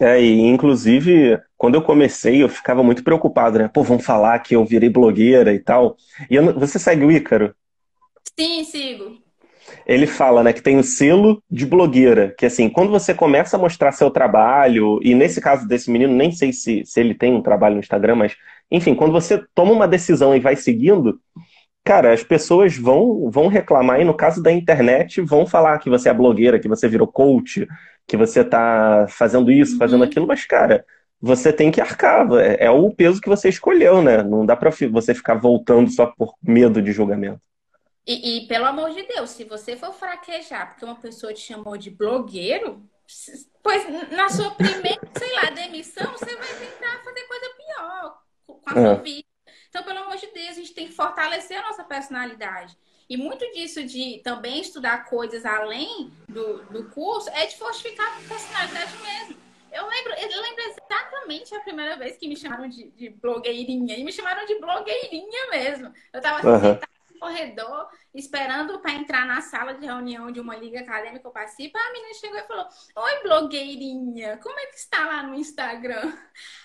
É, 0.00 0.20
e 0.20 0.40
inclusive, 0.40 1.40
quando 1.56 1.74
eu 1.74 1.82
comecei, 1.82 2.42
eu 2.42 2.48
ficava 2.48 2.82
muito 2.82 3.02
preocupado, 3.02 3.58
né? 3.58 3.68
Pô, 3.68 3.82
vão 3.82 3.98
falar 3.98 4.38
que 4.38 4.54
eu 4.54 4.64
virei 4.64 4.88
blogueira 4.88 5.52
e 5.52 5.58
tal. 5.58 5.96
E 6.30 6.36
eu, 6.36 6.58
você 6.58 6.78
segue 6.78 7.04
o 7.04 7.10
Ícaro? 7.10 7.54
Sim, 8.38 8.64
sigo. 8.64 9.18
Ele 9.86 10.06
fala, 10.06 10.42
né, 10.42 10.52
que 10.52 10.62
tem 10.62 10.78
o 10.78 10.82
selo 10.82 11.42
de 11.50 11.66
blogueira, 11.66 12.34
que 12.36 12.46
assim, 12.46 12.68
quando 12.68 12.90
você 12.90 13.14
começa 13.14 13.56
a 13.56 13.60
mostrar 13.60 13.92
seu 13.92 14.10
trabalho, 14.10 14.98
e 15.02 15.14
nesse 15.14 15.40
caso 15.40 15.66
desse 15.66 15.90
menino, 15.90 16.12
nem 16.12 16.30
sei 16.32 16.52
se, 16.52 16.84
se 16.84 17.00
ele 17.00 17.14
tem 17.14 17.34
um 17.34 17.42
trabalho 17.42 17.74
no 17.74 17.80
Instagram, 17.80 18.16
mas, 18.16 18.36
enfim, 18.70 18.94
quando 18.94 19.12
você 19.12 19.42
toma 19.54 19.72
uma 19.72 19.88
decisão 19.88 20.34
e 20.34 20.40
vai 20.40 20.56
seguindo, 20.56 21.20
cara, 21.84 22.12
as 22.12 22.22
pessoas 22.22 22.76
vão, 22.76 23.30
vão 23.30 23.48
reclamar, 23.48 24.00
e 24.00 24.04
no 24.04 24.14
caso 24.14 24.42
da 24.42 24.52
internet, 24.52 25.20
vão 25.20 25.46
falar 25.46 25.78
que 25.78 25.90
você 25.90 26.08
é 26.08 26.14
blogueira, 26.14 26.60
que 26.60 26.68
você 26.68 26.88
virou 26.88 27.06
coach, 27.06 27.66
que 28.06 28.16
você 28.16 28.44
tá 28.44 29.06
fazendo 29.08 29.50
isso, 29.50 29.78
fazendo 29.78 30.02
uhum. 30.02 30.06
aquilo, 30.06 30.26
mas, 30.26 30.44
cara, 30.44 30.84
você 31.20 31.52
tem 31.52 31.70
que 31.70 31.80
arcar. 31.80 32.28
É, 32.34 32.66
é, 32.66 32.70
o 32.70 32.90
peso 32.90 33.20
que 33.20 33.28
você 33.28 33.48
escolheu, 33.48 34.02
né? 34.02 34.22
Não 34.24 34.44
dá 34.44 34.56
pra 34.56 34.70
você 34.90 35.14
ficar 35.14 35.34
voltando 35.34 35.90
só 35.90 36.06
por 36.06 36.34
medo 36.42 36.82
de 36.82 36.92
julgamento. 36.92 37.40
E, 38.06 38.38
e 38.38 38.48
pelo 38.48 38.66
amor 38.66 38.90
de 38.90 39.02
Deus, 39.02 39.30
se 39.30 39.44
você 39.44 39.76
for 39.76 39.92
fraquejar 39.92 40.70
porque 40.70 40.84
uma 40.84 41.00
pessoa 41.00 41.32
te 41.32 41.40
chamou 41.40 41.76
de 41.76 41.90
blogueiro, 41.90 42.88
pois 43.62 44.10
na 44.10 44.28
sua 44.28 44.50
primeira, 44.52 45.00
sei 45.16 45.32
lá, 45.34 45.50
demissão, 45.50 46.10
você 46.12 46.34
vai 46.36 46.54
tentar 46.58 47.02
fazer 47.04 47.22
coisa 47.22 47.54
pior 47.56 48.22
com 48.46 48.62
a 48.66 48.72
sua 48.72 48.92
é. 48.92 49.02
vida. 49.02 49.28
Então, 49.68 49.82
pelo 49.84 50.00
amor 50.00 50.16
de 50.16 50.26
Deus, 50.26 50.50
a 50.50 50.54
gente 50.54 50.74
tem 50.74 50.86
que 50.86 50.92
fortalecer 50.92 51.58
a 51.58 51.62
nossa 51.62 51.84
personalidade. 51.84 52.76
E 53.08 53.16
muito 53.16 53.44
disso 53.52 53.84
de 53.84 54.20
também 54.24 54.60
estudar 54.60 55.04
coisas 55.04 55.44
além 55.44 56.12
do, 56.28 56.62
do 56.64 56.90
curso 56.90 57.28
é 57.30 57.46
de 57.46 57.56
fortificar 57.56 58.06
a 58.06 58.28
personalidade 58.28 58.92
mesmo. 58.98 59.42
Eu 59.72 59.88
lembro, 59.88 60.12
eu 60.12 60.42
lembro 60.42 60.64
exatamente 60.64 61.54
a 61.54 61.60
primeira 61.60 61.96
vez 61.96 62.16
que 62.16 62.28
me 62.28 62.36
chamaram 62.36 62.68
de, 62.68 62.90
de 62.90 63.08
blogueirinha. 63.08 63.96
E 63.96 64.04
me 64.04 64.12
chamaram 64.12 64.44
de 64.44 64.58
blogueirinha 64.58 65.50
mesmo. 65.50 65.92
Eu 66.12 66.18
estava 66.18 66.46
uhum. 66.46 66.60
sentada 66.60 66.91
corredor, 67.22 67.88
esperando 68.12 68.80
para 68.80 68.94
entrar 68.94 69.24
na 69.24 69.40
sala 69.40 69.74
de 69.74 69.86
reunião 69.86 70.32
de 70.32 70.40
uma 70.40 70.56
liga 70.56 70.80
acadêmica 70.80 71.20
que 71.20 71.26
eu 71.26 71.30
participo. 71.30 71.78
A 71.78 71.92
menina 71.92 72.14
chegou 72.14 72.36
e 72.36 72.42
falou: 72.42 72.66
Oi, 72.96 73.22
blogueirinha, 73.22 74.38
como 74.38 74.58
é 74.58 74.66
que 74.66 74.76
está 74.76 75.06
lá 75.06 75.22
no 75.22 75.36
Instagram? 75.36 76.02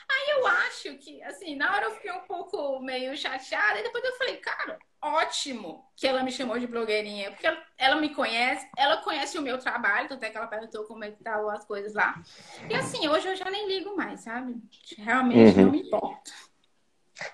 Aí 0.10 0.30
eu 0.32 0.48
acho 0.48 0.98
que, 0.98 1.22
assim, 1.24 1.56
na 1.56 1.76
hora 1.76 1.86
eu 1.86 1.92
fiquei 1.92 2.12
um 2.12 2.22
pouco 2.22 2.80
meio 2.80 3.16
chateada. 3.16 3.80
E 3.80 3.84
depois 3.84 4.04
eu 4.04 4.18
falei: 4.18 4.38
Cara, 4.38 4.80
ótimo 5.00 5.86
que 5.96 6.08
ela 6.08 6.24
me 6.24 6.32
chamou 6.32 6.58
de 6.58 6.66
blogueirinha, 6.66 7.30
porque 7.30 7.46
ela, 7.46 7.64
ela, 7.78 7.96
me 7.98 8.10
conhece, 8.16 8.68
ela 8.76 8.98
conhece 8.98 9.38
o 9.38 9.44
meu 9.44 9.60
trabalho, 9.60 10.12
até 10.12 10.32
que 10.32 10.38
ela 10.38 10.48
perguntou 10.48 10.86
como 10.86 11.04
é 11.04 11.12
que 11.12 11.18
estavam 11.18 11.52
as 11.52 11.64
coisas 11.66 11.94
lá. 11.94 12.20
E 12.68 12.74
assim, 12.74 13.08
hoje 13.08 13.28
eu 13.28 13.36
já 13.36 13.50
nem 13.52 13.68
ligo 13.68 13.96
mais, 13.96 14.22
sabe? 14.22 14.56
Realmente 14.98 15.60
uhum. 15.60 15.66
não 15.66 15.72
me 15.72 15.84
importa. 15.84 16.32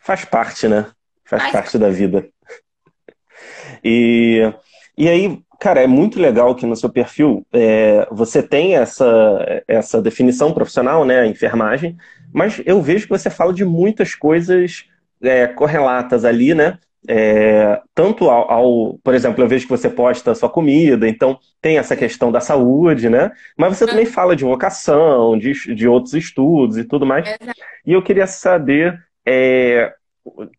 Faz 0.01 0.25
parte, 0.25 0.67
né? 0.67 0.91
Faz, 1.23 1.41
Faz 1.41 1.53
parte 1.53 1.77
da 1.77 1.89
vida. 1.89 2.32
E, 3.83 4.41
e 4.97 5.07
aí, 5.07 5.39
cara, 5.59 5.81
é 5.81 5.87
muito 5.87 6.19
legal 6.19 6.55
que 6.55 6.65
no 6.65 6.75
seu 6.75 6.89
perfil 6.89 7.45
é, 7.51 8.07
você 8.11 8.41
tem 8.43 8.75
essa, 8.75 9.63
essa 9.67 10.01
definição 10.01 10.53
profissional, 10.53 11.05
né? 11.05 11.21
A 11.21 11.27
enfermagem, 11.27 11.97
mas 12.33 12.61
eu 12.65 12.81
vejo 12.81 13.05
que 13.05 13.17
você 13.17 13.29
fala 13.29 13.53
de 13.53 13.63
muitas 13.63 14.15
coisas 14.15 14.85
é, 15.21 15.47
correlatas 15.47 16.25
ali, 16.25 16.53
né? 16.53 16.77
É, 17.07 17.81
tanto 17.93 18.29
ao, 18.29 18.49
ao, 18.49 18.99
por 19.03 19.13
exemplo, 19.13 19.43
eu 19.43 19.47
vejo 19.47 19.65
que 19.65 19.71
você 19.71 19.89
posta 19.89 20.31
a 20.31 20.35
sua 20.35 20.49
comida, 20.49 21.07
então 21.07 21.37
tem 21.61 21.77
essa 21.77 21.95
questão 21.95 22.31
da 22.31 22.39
saúde, 22.39 23.09
né? 23.09 23.31
Mas 23.57 23.77
você 23.77 23.85
também 23.85 24.05
fala 24.05 24.35
de 24.35 24.45
vocação, 24.45 25.37
de, 25.37 25.75
de 25.75 25.87
outros 25.87 26.13
estudos 26.13 26.77
e 26.77 26.85
tudo 26.85 27.05
mais. 27.05 27.27
E 27.85 27.91
eu 27.91 28.01
queria 28.01 28.25
saber 28.25 28.97
é, 29.25 29.93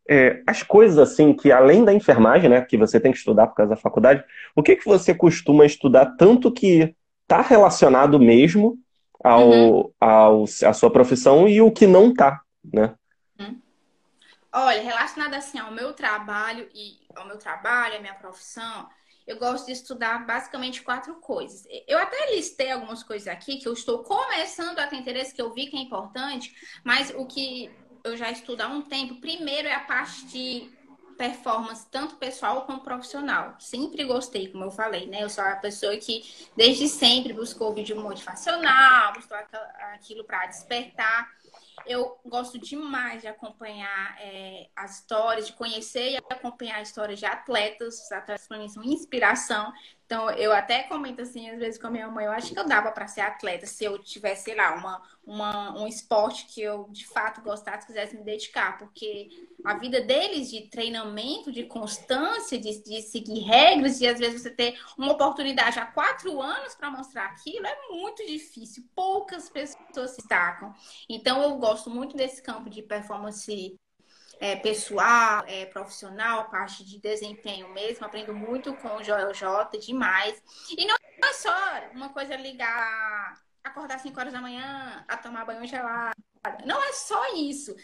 é, 0.09 0.43
as 0.47 0.63
coisas 0.63 0.99
assim 0.99 1.33
que 1.33 1.51
além 1.51 1.85
da 1.85 1.93
enfermagem, 1.93 2.51
né, 2.51 2.61
que 2.63 2.77
você 2.77 3.01
tem 3.01 3.13
que 3.13 3.19
estudar 3.19 3.47
por 3.47 3.57
causa 3.57 3.71
da 3.71 3.81
faculdade, 3.81 4.25
o 4.55 4.63
que 4.63 4.77
que 4.77 4.85
você 4.85 5.15
costuma 5.15 5.65
estudar 5.65 6.15
tanto 6.17 6.53
que 6.53 6.95
está 7.23 7.41
relacionado 7.41 8.19
mesmo 8.19 8.79
ao, 9.23 9.49
uhum. 9.49 9.93
ao 10.01 10.45
à 10.65 10.73
sua 10.73 10.91
profissão 10.91 11.49
e 11.49 11.61
o 11.61 11.73
que 11.73 11.87
não 11.87 12.11
está, 12.11 12.43
né? 12.73 12.95
Olha, 14.57 14.83
relacionado 14.83 15.35
assim 15.35 15.59
ao 15.59 15.73
meu 15.73 15.95
trabalho 15.95 16.69
e 16.73 16.99
ao 17.17 17.27
meu 17.27 17.37
trabalho, 17.37 17.97
à 17.97 17.99
minha 17.99 18.15
profissão, 18.15 18.89
eu 19.27 19.37
gosto 19.37 19.67
de 19.67 19.73
estudar 19.73 20.25
basicamente 20.25 20.81
quatro 20.81 21.17
coisas. 21.17 21.67
Eu 21.89 21.99
até 21.99 22.31
listei 22.37 22.71
algumas 22.71 23.03
coisas 23.03 23.27
aqui 23.27 23.57
que 23.57 23.67
eu 23.67 23.73
estou 23.73 24.05
começando 24.05 24.79
a 24.79 24.87
ter 24.87 24.95
interesse, 24.95 25.35
que 25.35 25.43
eu 25.43 25.53
vi 25.53 25.67
que 25.67 25.77
é 25.77 25.81
importante, 25.81 26.55
mas 26.85 27.13
o 27.17 27.27
que 27.27 27.69
eu 28.05 28.17
já 28.17 28.31
estudo 28.31 28.61
há 28.61 28.69
um 28.69 28.83
tempo, 28.83 29.17
primeiro 29.17 29.67
é 29.67 29.75
a 29.75 29.81
parte 29.81 30.27
de 30.27 30.71
performance, 31.17 31.87
tanto 31.91 32.17
pessoal 32.17 32.63
como 32.63 32.81
profissional. 32.81 33.55
Sempre 33.59 34.05
gostei, 34.05 34.49
como 34.49 34.65
eu 34.65 34.71
falei, 34.71 35.07
né? 35.07 35.23
Eu 35.23 35.31
sou 35.31 35.43
a 35.45 35.57
pessoa 35.57 35.97
que 35.97 36.23
desde 36.57 36.89
sempre 36.89 37.33
buscou 37.33 37.73
vídeo 37.73 38.01
motivacional, 38.01 39.13
buscou 39.15 39.37
aquilo 39.95 40.25
para 40.25 40.47
despertar. 40.47 41.33
Eu 41.87 42.19
gosto 42.25 42.59
demais 42.59 43.23
de 43.23 43.29
acompanhar 43.29 44.17
é, 44.21 44.69
as 44.75 45.01
histórias, 45.01 45.47
de 45.47 45.53
conhecer 45.53 46.13
e 46.13 46.17
acompanhar 46.17 46.77
a 46.77 46.83
história 46.83 47.15
de 47.15 47.27
atletas. 47.27 48.03
Os 48.05 48.13
atletas 48.13 48.47
para 48.47 48.59
mim 48.59 48.69
são 48.69 48.83
inspiração. 48.83 49.73
Então, 50.07 50.31
eu 50.31 50.53
até 50.53 50.85
comento 50.85 51.23
assim, 51.23 51.49
às 51.51 51.59
vezes 51.59 51.81
com 51.81 51.87
a 51.87 51.91
minha 51.91 52.09
mãe, 52.09 52.27
eu 52.27 52.33
acho 52.33 52.53
que 52.53 52.59
eu 52.59 52.67
dava 52.67 52.91
para 52.91 53.07
ser 53.07 53.21
atleta 53.23 53.67
se 53.67 53.85
eu 53.85 53.99
tivesse, 53.99 54.45
sei 54.45 54.55
lá, 54.55 54.75
uma, 54.75 55.03
uma, 55.27 55.77
um 55.79 55.87
esporte 55.87 56.47
que 56.47 56.61
eu 56.63 56.89
de 56.91 57.07
fato 57.07 57.41
gostasse, 57.41 57.87
quisesse 57.87 58.17
me 58.17 58.25
dedicar, 58.25 58.79
porque 58.79 59.29
a 59.65 59.79
vida 59.79 60.01
deles 60.01 60.51
de 60.51 60.69
treinamento, 60.69 61.51
de 61.51 61.65
constância, 61.65 62.59
de, 62.59 62.83
de 62.83 63.03
seguir 63.03 63.41
regras, 63.41 64.01
e 64.01 64.07
às 64.07 64.19
vezes 64.19 64.43
você 64.43 64.51
ter 64.51 64.79
uma 64.99 65.13
oportunidade 65.13 65.79
há 65.79 65.87
quatro 65.87 66.41
anos 66.41 66.75
para 66.75 66.91
mostrar 66.91 67.27
aquilo, 67.27 67.67
é 67.67 67.89
muito 67.91 68.25
difícil. 68.27 68.85
Poucas 68.95 69.49
pessoas 69.49 70.11
se 70.11 70.17
destacam. 70.19 70.75
Então, 71.09 71.43
eu 71.43 71.57
gosto 71.57 71.89
muito 71.89 72.17
desse 72.17 72.43
campo 72.43 72.69
de 72.69 72.83
performance 72.83 73.79
é, 74.41 74.57
pessoal, 74.57 75.45
é, 75.47 75.67
profissional, 75.67 76.51
parte 76.51 76.85
de 76.85 76.99
desempenho 76.99 77.69
mesmo. 77.73 78.05
Aprendo 78.05 78.35
muito 78.35 78.75
com 78.77 78.97
o 78.97 79.03
Joel 79.03 79.33
J, 79.33 79.79
demais. 79.79 80.43
E 80.77 80.85
não 80.87 80.95
é 80.95 81.33
só 81.33 81.55
uma 81.95 82.11
coisa 82.11 82.37
ligar, 82.37 83.44
acordar 83.65 83.97
às 83.97 84.03
5 84.03 84.21
horas 84.21 84.33
da 84.33 84.41
manhã, 84.41 85.05
a 85.09 85.17
tomar 85.17 85.45
banho 85.45 85.67
gelado. 85.67 86.15
Não 86.67 86.83
é 86.85 86.93
só 86.93 87.35
isso. 87.35 87.75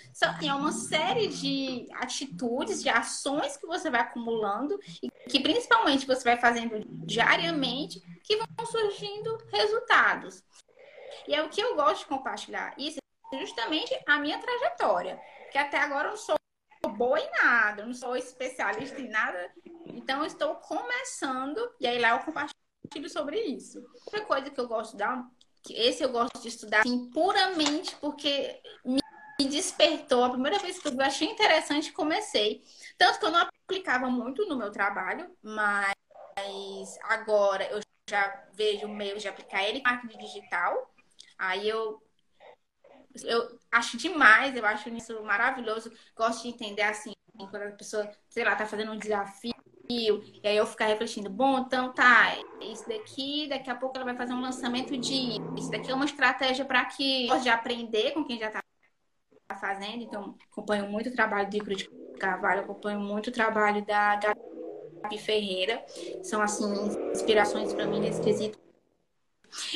É 0.44 0.52
uma 0.52 0.70
série 0.70 1.28
de 1.28 1.88
atitudes, 1.94 2.82
de 2.82 2.90
ações 2.90 3.56
que 3.56 3.66
você 3.66 3.90
vai 3.90 4.02
acumulando 4.02 4.78
e 5.02 5.10
que 5.28 5.40
principalmente 5.40 6.06
você 6.06 6.22
vai 6.22 6.36
fazendo 6.36 6.78
diariamente 7.06 8.00
que 8.22 8.36
vão 8.36 8.66
surgindo 8.66 9.38
resultados. 9.50 10.44
E 11.26 11.34
é 11.34 11.42
o 11.42 11.48
que 11.48 11.60
eu 11.60 11.74
gosto 11.74 12.00
de 12.00 12.06
compartilhar. 12.06 12.74
Isso 12.76 12.98
é 13.32 13.38
justamente 13.38 13.98
a 14.06 14.18
minha 14.18 14.38
trajetória. 14.38 15.18
Que 15.50 15.58
até 15.58 15.78
agora 15.78 16.08
eu 16.08 16.10
não 16.10 16.18
sou 16.18 16.36
boa 16.96 17.18
em 17.18 17.30
nada, 17.42 17.86
não 17.86 17.94
sou 17.94 18.14
especialista 18.14 19.00
em 19.00 19.08
nada. 19.08 19.50
Então, 19.86 20.24
estou 20.24 20.56
começando, 20.56 21.58
e 21.80 21.86
aí 21.86 21.98
lá 21.98 22.10
eu 22.10 22.18
compartilho 22.20 23.08
sobre 23.08 23.40
isso. 23.40 23.82
Outra 24.04 24.24
coisa 24.24 24.50
que 24.50 24.60
eu 24.60 24.68
gosto 24.68 24.92
de 24.92 24.98
dar, 24.98 25.26
esse 25.68 26.02
eu 26.02 26.10
gosto 26.10 26.40
de 26.40 26.48
estudar 26.48 26.80
assim, 26.80 27.10
puramente 27.10 27.94
porque 27.96 28.60
me 28.84 29.48
despertou. 29.48 30.24
A 30.24 30.30
primeira 30.30 30.58
vez 30.58 30.78
que 30.78 30.88
eu 30.88 31.00
achei 31.00 31.28
interessante 31.28 31.92
comecei. 31.92 32.62
Tanto 32.98 33.18
que 33.18 33.24
eu 33.24 33.30
não 33.30 33.40
aplicava 33.40 34.08
muito 34.08 34.46
no 34.46 34.56
meu 34.56 34.70
trabalho, 34.70 35.34
mas 35.42 36.98
agora 37.04 37.64
eu 37.70 37.80
já 38.08 38.44
vejo 38.52 38.88
meios 38.88 39.22
de 39.22 39.28
aplicar 39.28 39.62
ele 39.62 39.78
em 39.78 39.82
marketing 39.82 40.18
digital. 40.18 40.92
Aí 41.38 41.68
eu 41.68 42.02
eu 43.24 43.58
acho 43.72 43.96
demais, 43.96 44.56
eu 44.56 44.64
acho 44.64 44.88
isso 44.90 45.22
maravilhoso. 45.22 45.92
Gosto 46.14 46.42
de 46.42 46.48
entender 46.48 46.82
assim, 46.82 47.12
quando 47.36 47.62
a 47.62 47.72
pessoa, 47.72 48.08
sei 48.28 48.44
lá, 48.44 48.54
tá 48.54 48.66
fazendo 48.66 48.92
um 48.92 48.98
desafio 48.98 49.54
e 49.90 50.46
aí 50.46 50.56
eu 50.56 50.66
ficar 50.66 50.86
refletindo, 50.86 51.28
bom, 51.28 51.58
então 51.58 51.92
tá, 51.92 52.36
isso 52.60 52.88
daqui, 52.88 53.48
daqui 53.48 53.68
a 53.68 53.74
pouco 53.74 53.96
ela 53.96 54.04
vai 54.04 54.16
fazer 54.16 54.32
um 54.32 54.40
lançamento 54.40 54.96
de 54.96 55.32
isso 55.58 55.68
daqui 55.68 55.90
é 55.90 55.94
uma 55.94 56.04
estratégia 56.04 56.64
para 56.64 56.84
que 56.84 57.26
pode 57.26 57.48
aprender 57.48 58.12
com 58.12 58.24
quem 58.24 58.38
já 58.38 58.46
está 58.46 58.62
fazendo, 59.58 60.04
então 60.04 60.36
acompanho 60.48 60.88
muito 60.88 61.08
o 61.08 61.12
trabalho 61.12 61.50
de 61.50 61.58
Carvalho, 62.20 62.60
acompanho 62.60 63.00
muito 63.00 63.28
o 63.28 63.32
trabalho 63.32 63.84
da 63.84 64.14
Gabi 64.14 65.18
Ferreira, 65.18 65.84
são 66.22 66.40
assim 66.40 66.72
inspirações 67.10 67.74
para 67.74 67.86
mim 67.86 67.98
nesse 67.98 68.22
quesito. 68.22 68.58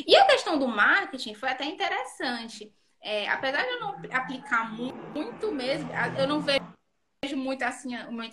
E 0.07 0.15
a 0.15 0.27
questão 0.27 0.59
do 0.59 0.69
marketing 0.69 1.35
foi 1.35 1.49
até 1.49 1.65
interessante. 1.65 2.73
É, 3.01 3.29
apesar 3.29 3.63
de 3.63 3.69
eu 3.71 3.81
não 3.81 3.97
aplicar 4.13 4.73
muito, 4.73 4.97
muito 5.13 5.51
mesmo, 5.51 5.91
eu 6.17 6.29
não 6.29 6.41
vejo 6.41 7.37
muito 7.37 7.63
assim 7.63 7.97
o 8.05 8.13
meu 8.13 8.31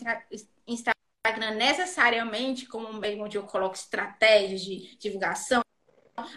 Instagram 0.67 1.00
Instagram 1.23 1.51
necessariamente 1.51 2.65
como 2.65 2.89
um 2.89 2.99
meio 2.99 3.23
onde 3.23 3.37
eu 3.37 3.43
coloco 3.43 3.75
estratégias 3.75 4.61
de 4.61 4.97
divulgação, 4.97 5.61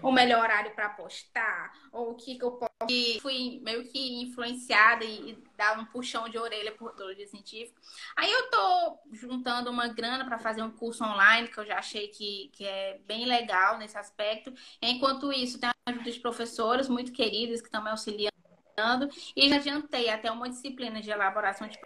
o 0.02 0.12
melhor 0.12 0.42
horário 0.42 0.74
para 0.74 0.90
postar, 0.90 1.72
ou 1.90 2.12
o 2.12 2.14
que, 2.14 2.36
que 2.36 2.44
eu 2.44 2.52
posso. 2.52 2.70
E 2.90 3.18
fui 3.20 3.60
meio 3.64 3.82
que 3.84 4.22
influenciada 4.22 5.04
e, 5.04 5.30
e 5.30 5.44
dar 5.56 5.78
um 5.78 5.86
puxão 5.86 6.28
de 6.28 6.38
orelha 6.38 6.72
por 6.72 6.92
todo 6.92 7.14
dia 7.14 7.26
científico. 7.26 7.80
Aí 8.14 8.30
eu 8.30 8.50
tô 8.50 8.98
juntando 9.12 9.70
uma 9.70 9.88
grana 9.88 10.24
para 10.24 10.38
fazer 10.38 10.62
um 10.62 10.70
curso 10.70 11.02
online, 11.02 11.48
que 11.48 11.58
eu 11.58 11.66
já 11.66 11.78
achei 11.78 12.08
que, 12.08 12.50
que 12.52 12.64
é 12.66 12.98
bem 13.06 13.24
legal 13.24 13.78
nesse 13.78 13.96
aspecto. 13.96 14.52
Enquanto 14.82 15.32
isso, 15.32 15.58
tem 15.58 15.70
a 15.70 15.90
ajuda 15.90 16.10
de 16.10 16.20
professoras 16.20 16.88
muito 16.88 17.10
queridas 17.10 17.60
que 17.60 17.68
estão 17.68 17.82
me 17.82 17.90
auxiliando. 17.90 18.34
E 19.34 19.48
já 19.48 19.56
adiantei 19.56 20.10
até 20.10 20.30
uma 20.30 20.48
disciplina 20.48 21.00
de 21.00 21.10
elaboração 21.10 21.68
de 21.68 21.78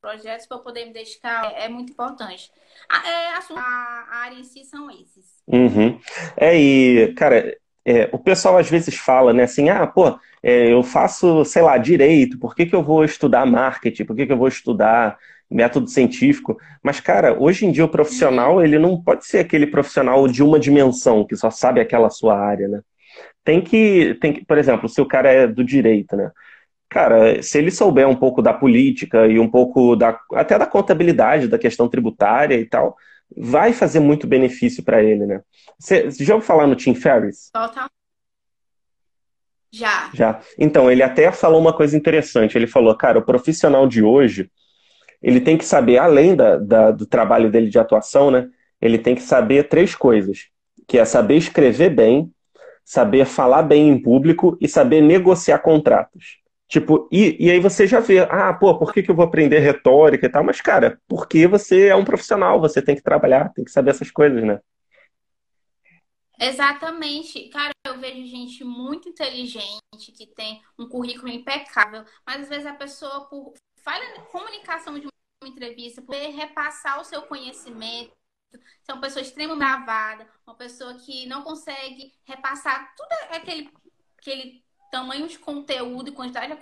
projetos 0.00 0.46
para 0.46 0.58
poder 0.58 0.86
me 0.86 0.92
dedicar 0.92 1.52
é, 1.52 1.64
é 1.64 1.68
muito 1.68 1.92
importante. 1.92 2.50
A, 2.88 3.08
é, 3.08 3.28
a, 3.28 3.40
a, 3.58 4.16
área 4.24 4.38
em 4.38 4.44
si 4.44 4.64
são 4.64 4.90
esses. 4.90 5.42
Uhum. 5.46 5.98
É, 6.36 6.58
e, 6.58 7.12
cara, 7.14 7.56
é, 7.84 8.08
o 8.12 8.18
pessoal 8.18 8.58
às 8.58 8.68
vezes 8.68 8.96
fala, 8.96 9.32
né, 9.32 9.44
assim, 9.44 9.68
ah, 9.68 9.86
pô, 9.86 10.18
é, 10.42 10.72
eu 10.72 10.82
faço, 10.82 11.44
sei 11.44 11.62
lá, 11.62 11.78
direito, 11.78 12.38
por 12.38 12.54
que, 12.54 12.66
que 12.66 12.74
eu 12.74 12.82
vou 12.82 13.04
estudar 13.04 13.46
marketing? 13.46 14.04
Por 14.04 14.16
que, 14.16 14.26
que 14.26 14.32
eu 14.32 14.36
vou 14.36 14.48
estudar 14.48 15.16
método 15.50 15.88
científico? 15.88 16.58
Mas, 16.82 17.00
cara, 17.00 17.36
hoje 17.40 17.66
em 17.66 17.72
dia 17.72 17.84
o 17.84 17.88
profissional, 17.88 18.56
uhum. 18.56 18.62
ele 18.62 18.78
não 18.78 19.00
pode 19.00 19.26
ser 19.26 19.38
aquele 19.38 19.66
profissional 19.66 20.26
de 20.28 20.42
uma 20.42 20.58
dimensão, 20.58 21.24
que 21.24 21.36
só 21.36 21.50
sabe 21.50 21.80
aquela 21.80 22.10
sua 22.10 22.38
área, 22.38 22.68
né? 22.68 22.80
Tem 23.44 23.60
que, 23.60 24.14
tem 24.20 24.32
que, 24.32 24.44
por 24.44 24.58
exemplo, 24.58 24.88
se 24.88 25.00
o 25.00 25.06
cara 25.06 25.30
é 25.30 25.46
do 25.46 25.64
direito, 25.64 26.16
né? 26.16 26.32
Cara, 26.96 27.42
se 27.42 27.58
ele 27.58 27.70
souber 27.70 28.08
um 28.08 28.16
pouco 28.16 28.40
da 28.40 28.54
política 28.54 29.26
e 29.26 29.38
um 29.38 29.50
pouco 29.50 29.94
da, 29.94 30.18
até 30.32 30.58
da 30.58 30.66
contabilidade, 30.66 31.46
da 31.46 31.58
questão 31.58 31.90
tributária 31.90 32.54
e 32.54 32.64
tal, 32.64 32.96
vai 33.36 33.74
fazer 33.74 34.00
muito 34.00 34.26
benefício 34.26 34.82
para 34.82 35.02
ele, 35.04 35.26
né? 35.26 35.42
Você 35.78 36.10
já 36.12 36.32
ouviu 36.32 36.46
falar 36.46 36.66
no 36.66 36.74
Tim 36.74 36.94
Ferriss? 36.94 37.50
Total. 37.52 37.90
Já. 39.70 40.10
Já. 40.14 40.40
Então, 40.58 40.90
ele 40.90 41.02
até 41.02 41.30
falou 41.30 41.60
uma 41.60 41.74
coisa 41.74 41.94
interessante. 41.94 42.56
Ele 42.56 42.66
falou, 42.66 42.96
cara, 42.96 43.18
o 43.18 43.26
profissional 43.26 43.86
de 43.86 44.02
hoje, 44.02 44.50
ele 45.22 45.42
tem 45.42 45.58
que 45.58 45.66
saber, 45.66 45.98
além 45.98 46.34
da, 46.34 46.56
da, 46.56 46.90
do 46.92 47.04
trabalho 47.04 47.50
dele 47.50 47.68
de 47.68 47.78
atuação, 47.78 48.30
né? 48.30 48.48
Ele 48.80 48.96
tem 48.96 49.14
que 49.14 49.22
saber 49.22 49.68
três 49.68 49.94
coisas. 49.94 50.46
Que 50.88 50.96
é 50.96 51.04
saber 51.04 51.36
escrever 51.36 51.90
bem, 51.90 52.32
saber 52.82 53.26
falar 53.26 53.64
bem 53.64 53.90
em 53.90 54.00
público 54.00 54.56
e 54.62 54.66
saber 54.66 55.02
negociar 55.02 55.58
contratos. 55.58 56.45
Tipo, 56.68 57.08
e, 57.12 57.36
e 57.46 57.50
aí 57.50 57.60
você 57.60 57.86
já 57.86 58.00
vê, 58.00 58.20
ah, 58.20 58.52
pô, 58.52 58.76
por 58.76 58.92
que, 58.92 59.02
que 59.02 59.10
eu 59.10 59.14
vou 59.14 59.24
aprender 59.24 59.60
retórica 59.60 60.26
e 60.26 60.28
tal? 60.28 60.42
Mas, 60.42 60.60
cara, 60.60 61.00
porque 61.06 61.46
você 61.46 61.86
é 61.86 61.94
um 61.94 62.04
profissional, 62.04 62.60
você 62.60 62.82
tem 62.82 62.96
que 62.96 63.02
trabalhar, 63.02 63.52
tem 63.52 63.64
que 63.64 63.70
saber 63.70 63.90
essas 63.90 64.10
coisas, 64.10 64.42
né? 64.42 64.60
Exatamente. 66.38 67.48
Cara, 67.48 67.72
eu 67.86 67.98
vejo 67.98 68.26
gente 68.26 68.64
muito 68.64 69.08
inteligente, 69.08 70.12
que 70.12 70.26
tem 70.26 70.60
um 70.78 70.88
currículo 70.88 71.28
impecável, 71.28 72.04
mas 72.26 72.42
às 72.42 72.48
vezes 72.48 72.66
a 72.66 72.74
pessoa, 72.74 73.26
por 73.26 73.54
falha 73.76 74.20
comunicação 74.32 74.98
de 74.98 75.06
uma 75.06 75.48
entrevista, 75.48 76.02
por 76.02 76.14
repassar 76.14 77.00
o 77.00 77.04
seu 77.04 77.22
conhecimento, 77.22 78.12
é 78.88 78.92
uma 78.92 79.00
pessoa 79.00 79.22
extremamente 79.22 79.60
gravada, 79.60 80.28
uma 80.46 80.56
pessoa 80.56 80.94
que 80.94 81.26
não 81.26 81.42
consegue 81.42 82.12
repassar 82.24 82.94
tudo 82.96 83.12
aquele, 83.30 83.70
aquele 84.18 84.65
tamanho 84.90 85.28
de 85.28 85.38
conteúdo 85.38 86.08
e 86.08 86.12
quantidade 86.12 86.52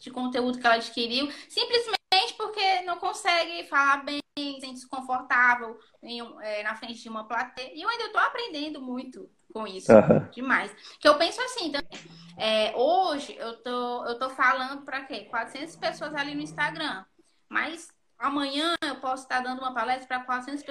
de 0.00 0.10
conteúdo 0.10 0.58
que 0.58 0.66
ela 0.66 0.76
adquiriu, 0.76 1.30
simplesmente 1.48 2.34
porque 2.36 2.82
não 2.82 2.98
consegue 2.98 3.66
falar 3.68 4.04
bem, 4.04 4.20
se 4.38 4.60
sente 4.60 4.74
desconfortável 4.74 5.78
em, 6.02 6.20
é, 6.42 6.62
na 6.62 6.74
frente 6.76 7.00
de 7.00 7.08
uma 7.08 7.26
plateia. 7.26 7.72
E 7.74 7.82
eu 7.82 7.88
ainda 7.88 8.04
estou 8.04 8.20
aprendendo 8.20 8.80
muito 8.80 9.30
com 9.52 9.66
isso, 9.66 9.90
uhum. 9.92 10.30
demais. 10.30 10.74
Que 11.00 11.08
eu 11.08 11.16
penso 11.16 11.40
assim, 11.40 11.72
também, 11.72 11.88
é, 12.36 12.74
hoje 12.76 13.34
eu 13.38 13.62
tô, 13.62 14.04
eu 14.06 14.18
tô 14.18 14.30
falando 14.30 14.82
para 14.84 15.04
quê? 15.04 15.24
400 15.24 15.76
pessoas 15.76 16.14
ali 16.14 16.34
no 16.34 16.42
Instagram, 16.42 17.04
mas 17.48 17.88
amanhã 18.18 18.74
eu 18.82 18.96
posso 18.96 19.22
estar 19.22 19.40
dando 19.40 19.60
uma 19.60 19.74
palestra 19.74 20.06
para 20.06 20.24
400 20.24 20.62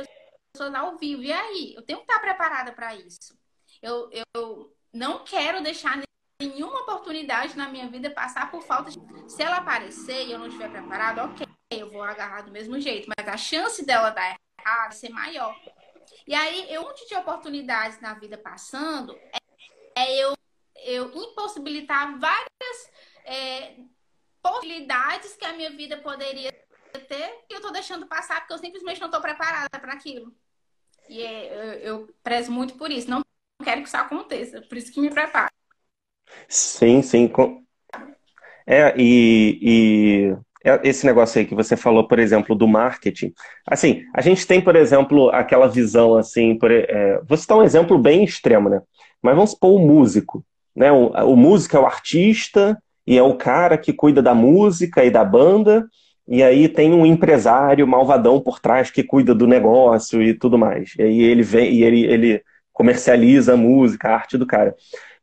pessoas 0.54 0.74
ao 0.76 0.98
vivo. 0.98 1.24
E 1.24 1.34
aí? 1.34 1.74
Eu 1.76 1.82
tenho 1.82 2.00
que 2.00 2.06
estar 2.06 2.20
preparada 2.20 2.72
para 2.72 2.96
isso. 2.96 3.36
Eu, 3.82 4.10
eu 4.36 4.76
não 4.94 5.24
quero 5.24 5.62
deixar 5.62 5.98
nenhuma 6.40 6.82
oportunidade 6.82 7.58
na 7.58 7.70
minha 7.70 7.88
vida 7.88 8.10
passar 8.10 8.52
por 8.52 8.62
falta 8.62 8.92
de. 8.92 9.00
Se 9.28 9.42
ela 9.42 9.58
aparecer 9.58 10.26
e 10.26 10.32
eu 10.32 10.40
não 10.40 10.48
estiver 10.48 10.70
preparado, 10.70 11.20
ok, 11.20 11.48
eu 11.72 11.92
vou 11.92 12.04
agarrar 12.04 12.42
do 12.42 12.52
mesmo 12.52 12.80
jeito. 12.80 13.10
Mas 13.18 13.28
a 13.28 13.38
chance 13.38 13.86
dela 13.86 14.10
dar 14.10 14.36
errado 14.60 14.94
ser 14.94 15.10
maior. 15.10 15.56
E 16.28 16.34
aí, 16.34 16.72
eu, 16.72 16.82
um 16.82 16.86
monte 16.86 17.08
de 17.08 17.16
oportunidades 17.16 18.00
na 18.00 18.14
vida 18.14 18.38
passando 18.38 19.16
é, 19.16 19.40
é 19.96 20.24
eu, 20.24 20.36
eu 20.76 21.12
impossibilitar 21.16 22.18
várias 22.20 22.92
é, 23.24 23.76
possibilidades 24.42 25.36
que 25.36 25.46
a 25.46 25.54
minha 25.54 25.72
vida 25.72 25.98
poderia 25.98 26.52
ter 27.08 27.46
e 27.50 27.54
eu 27.54 27.62
tô 27.62 27.72
deixando 27.72 28.08
passar 28.08 28.40
porque 28.40 28.54
eu 28.54 28.58
simplesmente 28.58 29.02
não 29.02 29.10
tô 29.10 29.22
preparada 29.22 29.80
para 29.80 29.94
aquilo. 29.94 30.36
E 31.08 31.22
é, 31.22 31.54
eu, 31.54 32.00
eu 32.00 32.16
prezo 32.24 32.52
muito 32.52 32.76
por 32.76 32.92
isso. 32.92 33.10
Não 33.10 33.24
quero 33.64 33.82
que 33.82 33.88
isso 33.88 33.98
aconteça, 33.98 34.62
por 34.62 34.78
isso 34.78 34.92
que 34.92 35.00
me 35.00 35.10
preparo. 35.10 35.52
Sim, 36.48 37.02
sim. 37.02 37.30
É, 38.68 38.94
e, 38.98 39.60
e 39.62 40.36
é 40.64 40.80
esse 40.84 41.06
negócio 41.06 41.40
aí 41.40 41.46
que 41.46 41.54
você 41.56 41.78
falou, 41.78 42.08
por 42.08 42.20
exemplo, 42.20 42.56
do 42.56 42.68
marketing. 42.68 43.32
Assim, 43.68 44.02
a 44.16 44.22
gente 44.22 44.46
tem, 44.48 44.62
por 44.62 44.76
exemplo, 44.76 45.30
aquela 45.30 45.68
visão 45.68 46.16
assim, 46.16 46.58
por, 46.58 46.72
é, 46.72 47.20
vou 47.28 47.38
citar 47.38 47.58
um 47.58 47.64
exemplo 47.64 47.98
bem 48.00 48.24
extremo, 48.24 48.70
né? 48.70 48.82
Mas 49.22 49.36
vamos 49.36 49.52
supor 49.52 49.80
o 49.80 49.86
músico, 49.86 50.44
né? 50.76 50.92
O, 50.92 51.10
o 51.10 51.36
músico 51.36 51.78
é 51.78 51.80
o 51.80 51.86
artista 51.86 52.78
e 53.06 53.18
é 53.18 53.22
o 53.24 53.36
cara 53.36 53.78
que 53.78 53.94
cuida 53.94 54.22
da 54.22 54.34
música 54.34 55.04
e 55.06 55.12
da 55.12 55.24
banda, 55.24 55.86
e 56.28 56.42
aí 56.42 56.68
tem 56.68 56.92
um 56.92 57.06
empresário 57.06 57.88
malvadão 57.88 58.42
por 58.42 58.60
trás 58.60 58.90
que 58.90 59.04
cuida 59.04 59.36
do 59.36 59.46
negócio 59.46 60.24
e 60.24 60.34
tudo 60.34 60.58
mais. 60.58 60.94
E 60.98 61.04
aí 61.04 61.22
ele 61.22 61.44
vem 61.44 61.72
e 61.72 61.84
ele, 61.84 62.04
ele 62.06 62.42
comercializa 62.74 63.54
a 63.54 63.58
música, 63.58 64.10
a 64.10 64.16
arte 64.16 64.36
do 64.36 64.48
cara. 64.48 64.76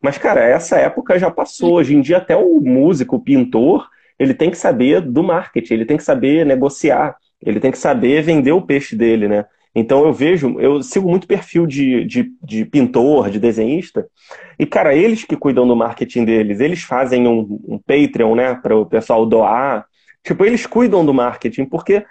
Mas, 0.02 0.18
cara, 0.18 0.42
essa 0.42 0.76
época 0.76 1.18
já 1.18 1.30
passou. 1.30 1.74
Hoje 1.74 1.94
em 1.94 2.00
dia, 2.00 2.16
até 2.18 2.36
o 2.36 2.60
músico, 2.60 3.16
o 3.16 3.20
pintor, 3.20 3.88
ele 4.18 4.34
tem 4.34 4.50
que 4.50 4.58
saber 4.58 5.00
do 5.00 5.22
marketing, 5.22 5.74
ele 5.74 5.84
tem 5.84 5.96
que 5.96 6.02
saber 6.02 6.44
negociar, 6.44 7.16
ele 7.40 7.60
tem 7.60 7.70
que 7.70 7.78
saber 7.78 8.22
vender 8.22 8.52
o 8.52 8.62
peixe 8.62 8.96
dele, 8.96 9.28
né? 9.28 9.44
Então 9.74 10.04
eu 10.04 10.12
vejo, 10.12 10.60
eu 10.60 10.82
sigo 10.82 11.08
muito 11.08 11.26
perfil 11.26 11.66
de, 11.66 12.04
de, 12.04 12.30
de 12.42 12.64
pintor, 12.64 13.30
de 13.30 13.40
desenhista, 13.40 14.06
e, 14.58 14.66
cara, 14.66 14.94
eles 14.94 15.24
que 15.24 15.36
cuidam 15.36 15.66
do 15.66 15.74
marketing 15.74 16.24
deles, 16.24 16.60
eles 16.60 16.82
fazem 16.82 17.26
um, 17.26 17.58
um 17.66 17.78
Patreon, 17.78 18.34
né, 18.34 18.54
para 18.54 18.76
o 18.76 18.86
pessoal 18.86 19.24
doar. 19.24 19.86
Tipo, 20.22 20.44
eles 20.44 20.66
cuidam 20.66 21.04
do 21.04 21.12
marketing, 21.12 21.64
porque 21.64 22.04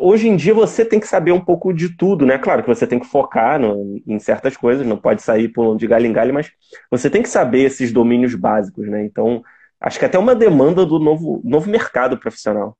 hoje 0.00 0.28
em 0.28 0.36
dia 0.36 0.52
você 0.52 0.84
tem 0.84 1.00
que 1.00 1.06
saber 1.06 1.32
um 1.32 1.44
pouco 1.44 1.72
de 1.72 1.96
tudo, 1.96 2.26
né? 2.26 2.38
Claro 2.38 2.62
que 2.62 2.68
você 2.68 2.86
tem 2.86 2.98
que 2.98 3.06
focar 3.06 3.58
no, 3.58 4.00
em 4.06 4.18
certas 4.18 4.56
coisas, 4.56 4.86
não 4.86 4.96
pode 4.96 5.22
sair 5.22 5.48
pulando 5.48 5.78
de 5.78 5.86
galho 5.86 6.06
em 6.06 6.12
galho, 6.12 6.34
mas 6.34 6.50
você 6.90 7.08
tem 7.08 7.22
que 7.22 7.28
saber 7.28 7.62
esses 7.62 7.92
domínios 7.92 8.34
básicos, 8.34 8.88
né? 8.88 9.04
Então, 9.04 9.42
acho 9.80 9.98
que 9.98 10.04
até 10.04 10.18
uma 10.18 10.34
demanda 10.34 10.84
do 10.84 10.98
novo, 10.98 11.40
novo 11.44 11.70
mercado 11.70 12.18
profissional. 12.18 12.76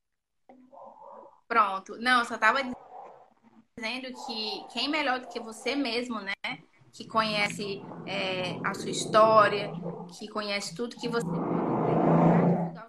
Pronto. 1.47 1.97
Não, 1.99 2.21
eu 2.21 2.25
só 2.25 2.35
estava 2.35 2.61
dizendo 3.77 4.09
que 4.27 4.67
quem 4.73 4.89
melhor 4.89 5.21
do 5.21 5.29
que 5.29 5.41
você 5.41 5.75
mesmo, 5.75 6.21
né? 6.21 6.35
Que 6.93 7.07
conhece 7.07 7.81
é, 8.07 8.57
a 8.65 8.75
sua 8.75 8.91
história, 8.91 9.71
que 10.19 10.29
conhece 10.29 10.75
tudo 10.75 10.97
que 10.97 11.09
você 11.09 11.23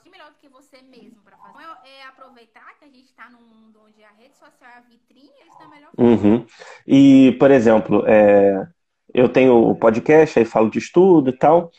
quem 0.03 0.11
melhor 0.11 0.31
do 0.31 0.37
que 0.39 0.49
você 0.49 0.81
mesmo 0.81 1.21
para 1.23 1.37
fazer? 1.37 1.53
Então, 1.53 1.78
é, 1.89 2.07
aproveitar 2.07 2.77
que 2.77 2.85
a 2.85 2.87
gente 2.87 3.05
está 3.05 3.29
num 3.29 3.39
mundo 3.39 3.79
onde 3.85 4.03
a 4.03 4.11
rede 4.21 4.37
social 4.37 4.69
é 4.75 4.77
a 4.77 4.81
vitrine, 4.81 5.29
eles 5.41 5.53
estão 5.53 5.69
melhor. 5.69 5.89
Uhum. 5.97 6.45
E, 6.87 7.35
por 7.39 7.51
exemplo, 7.51 8.03
é, 8.07 8.67
eu 9.13 9.27
tenho 9.27 9.69
o 9.69 9.75
podcast, 9.75 10.37
aí 10.37 10.45
falo 10.45 10.69
de 10.69 10.77
estudo 10.77 11.29
e 11.29 11.33
tal. 11.33 11.71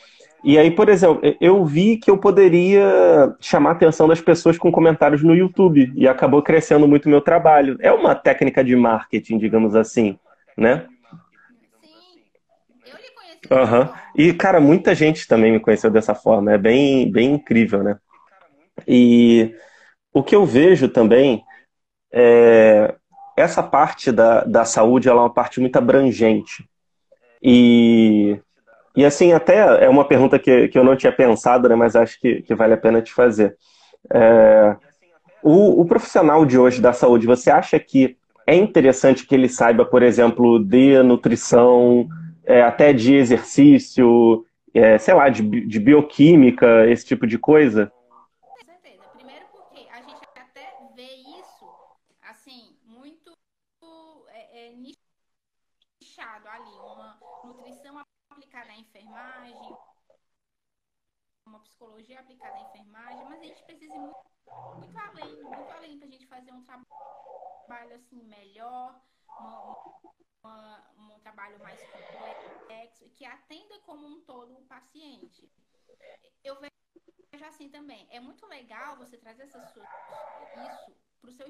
E 0.42 0.58
aí, 0.58 0.70
por 0.70 0.88
exemplo, 0.88 1.20
eu 1.40 1.64
vi 1.64 1.98
que 1.98 2.10
eu 2.10 2.16
poderia 2.16 3.36
chamar 3.40 3.70
a 3.70 3.72
atenção 3.72 4.08
das 4.08 4.20
pessoas 4.20 4.56
com 4.56 4.72
comentários 4.72 5.22
no 5.22 5.34
YouTube 5.34 5.92
e 5.94 6.08
acabou 6.08 6.42
crescendo 6.42 6.88
muito 6.88 7.06
o 7.06 7.08
meu 7.10 7.20
trabalho. 7.20 7.76
É 7.80 7.92
uma 7.92 8.14
técnica 8.14 8.64
de 8.64 8.74
marketing, 8.74 9.38
digamos 9.38 9.76
assim, 9.76 10.18
né? 10.56 10.86
Sim. 11.82 12.20
Eu 12.86 12.96
lhe 12.96 13.10
conheci. 13.14 13.74
Uhum. 13.74 13.88
E, 14.16 14.32
cara, 14.32 14.60
muita 14.60 14.94
gente 14.94 15.28
também 15.28 15.52
me 15.52 15.60
conheceu 15.60 15.90
dessa 15.90 16.14
forma. 16.14 16.52
É 16.52 16.58
bem, 16.58 17.12
bem 17.12 17.34
incrível, 17.34 17.82
né? 17.82 17.98
E 18.88 19.54
o 20.12 20.22
que 20.22 20.34
eu 20.34 20.44
vejo 20.44 20.88
também 20.88 21.44
é 22.12 22.94
essa 23.36 23.62
parte 23.62 24.12
da, 24.12 24.44
da 24.44 24.64
saúde 24.64 25.08
ela 25.08 25.20
é 25.20 25.22
uma 25.22 25.32
parte 25.32 25.60
muito 25.60 25.76
abrangente. 25.76 26.68
E, 27.42 28.38
e 28.94 29.04
assim, 29.04 29.32
até 29.32 29.84
é 29.84 29.88
uma 29.88 30.04
pergunta 30.04 30.38
que, 30.38 30.68
que 30.68 30.78
eu 30.78 30.84
não 30.84 30.96
tinha 30.96 31.12
pensado, 31.12 31.68
né, 31.68 31.74
mas 31.74 31.96
acho 31.96 32.20
que, 32.20 32.42
que 32.42 32.54
vale 32.54 32.74
a 32.74 32.78
pena 32.78 33.00
te 33.00 33.12
fazer. 33.12 33.56
É, 34.12 34.76
o, 35.42 35.80
o 35.80 35.86
profissional 35.86 36.44
de 36.44 36.58
hoje 36.58 36.80
da 36.80 36.92
saúde, 36.92 37.26
você 37.26 37.50
acha 37.50 37.78
que 37.78 38.16
é 38.46 38.54
interessante 38.54 39.26
que 39.26 39.34
ele 39.34 39.48
saiba, 39.48 39.84
por 39.84 40.02
exemplo, 40.02 40.58
de 40.62 41.02
nutrição, 41.02 42.08
é, 42.44 42.62
até 42.62 42.92
de 42.92 43.14
exercício, 43.14 44.44
é, 44.74 44.98
sei 44.98 45.14
lá, 45.14 45.28
de, 45.28 45.42
de 45.42 45.78
bioquímica, 45.78 46.86
esse 46.88 47.06
tipo 47.06 47.26
de 47.26 47.38
coisa? 47.38 47.90
psicologia 61.80 62.20
aplicada 62.20 62.56
à 62.56 62.60
enfermagem, 62.60 63.24
mas 63.24 63.40
a 63.40 63.44
gente 63.44 63.62
precisa 63.64 63.89
ir 63.89 63.89
muito, 64.00 64.78
muito 64.78 64.98
além, 64.98 65.42
muito 65.42 65.70
além 65.72 65.98
para 65.98 66.06
a 66.06 66.10
gente 66.10 66.26
fazer 66.26 66.52
um 66.52 66.62
trabalho 66.64 67.94
assim 67.94 68.22
melhor, 68.24 69.00
um 70.98 71.20
trabalho 71.20 71.58
mais 71.60 71.80
complexo 71.82 73.04
e 73.04 73.10
que 73.10 73.24
atenda 73.24 73.78
como 73.80 74.06
um 74.06 74.20
todo 74.22 74.56
o 74.58 74.66
paciente. 74.66 75.50
Eu 76.42 76.58
vejo 76.60 77.44
assim 77.44 77.68
também, 77.68 78.08
é 78.10 78.20
muito 78.20 78.46
legal 78.46 78.96
você 78.96 79.16
trazer 79.16 79.44
essas, 79.44 79.70
isso 79.70 80.96
para 81.20 81.30
o 81.30 81.32
seu 81.32 81.48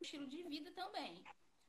estilo 0.00 0.26
de 0.26 0.42
vida 0.44 0.72
também. 0.72 1.22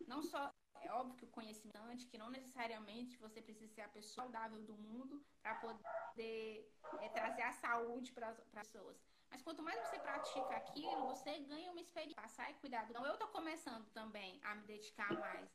Não 0.07 0.21
só 0.21 0.51
é 0.81 0.91
óbvio 0.91 1.15
que 1.15 1.25
o 1.25 1.29
conhecimento, 1.29 2.07
que 2.07 2.17
não 2.17 2.29
necessariamente 2.29 3.17
você 3.17 3.41
precisa 3.41 3.73
ser 3.73 3.81
a 3.81 3.89
pessoa 3.89 4.25
saudável 4.25 4.61
do 4.63 4.75
mundo 4.75 5.23
para 5.41 5.55
poder 5.55 6.69
é, 6.99 7.09
trazer 7.09 7.41
a 7.43 7.53
saúde 7.53 8.11
para 8.11 8.29
as 8.29 8.67
pessoas. 8.67 9.12
Mas 9.33 9.41
quanto 9.41 9.63
mais 9.63 9.79
você 9.81 9.97
pratica 9.97 10.55
aquilo, 10.55 11.07
você 11.07 11.39
ganha 11.39 11.71
uma 11.71 11.81
experiência. 11.81 12.21
Passar 12.21 12.51
e 12.51 12.53
cuidado. 12.53 12.91
Então, 12.91 13.03
eu 13.03 13.13
estou 13.13 13.27
começando 13.29 13.83
também 13.89 14.39
a 14.43 14.53
me 14.53 14.63
dedicar 14.67 15.11
mais, 15.11 15.49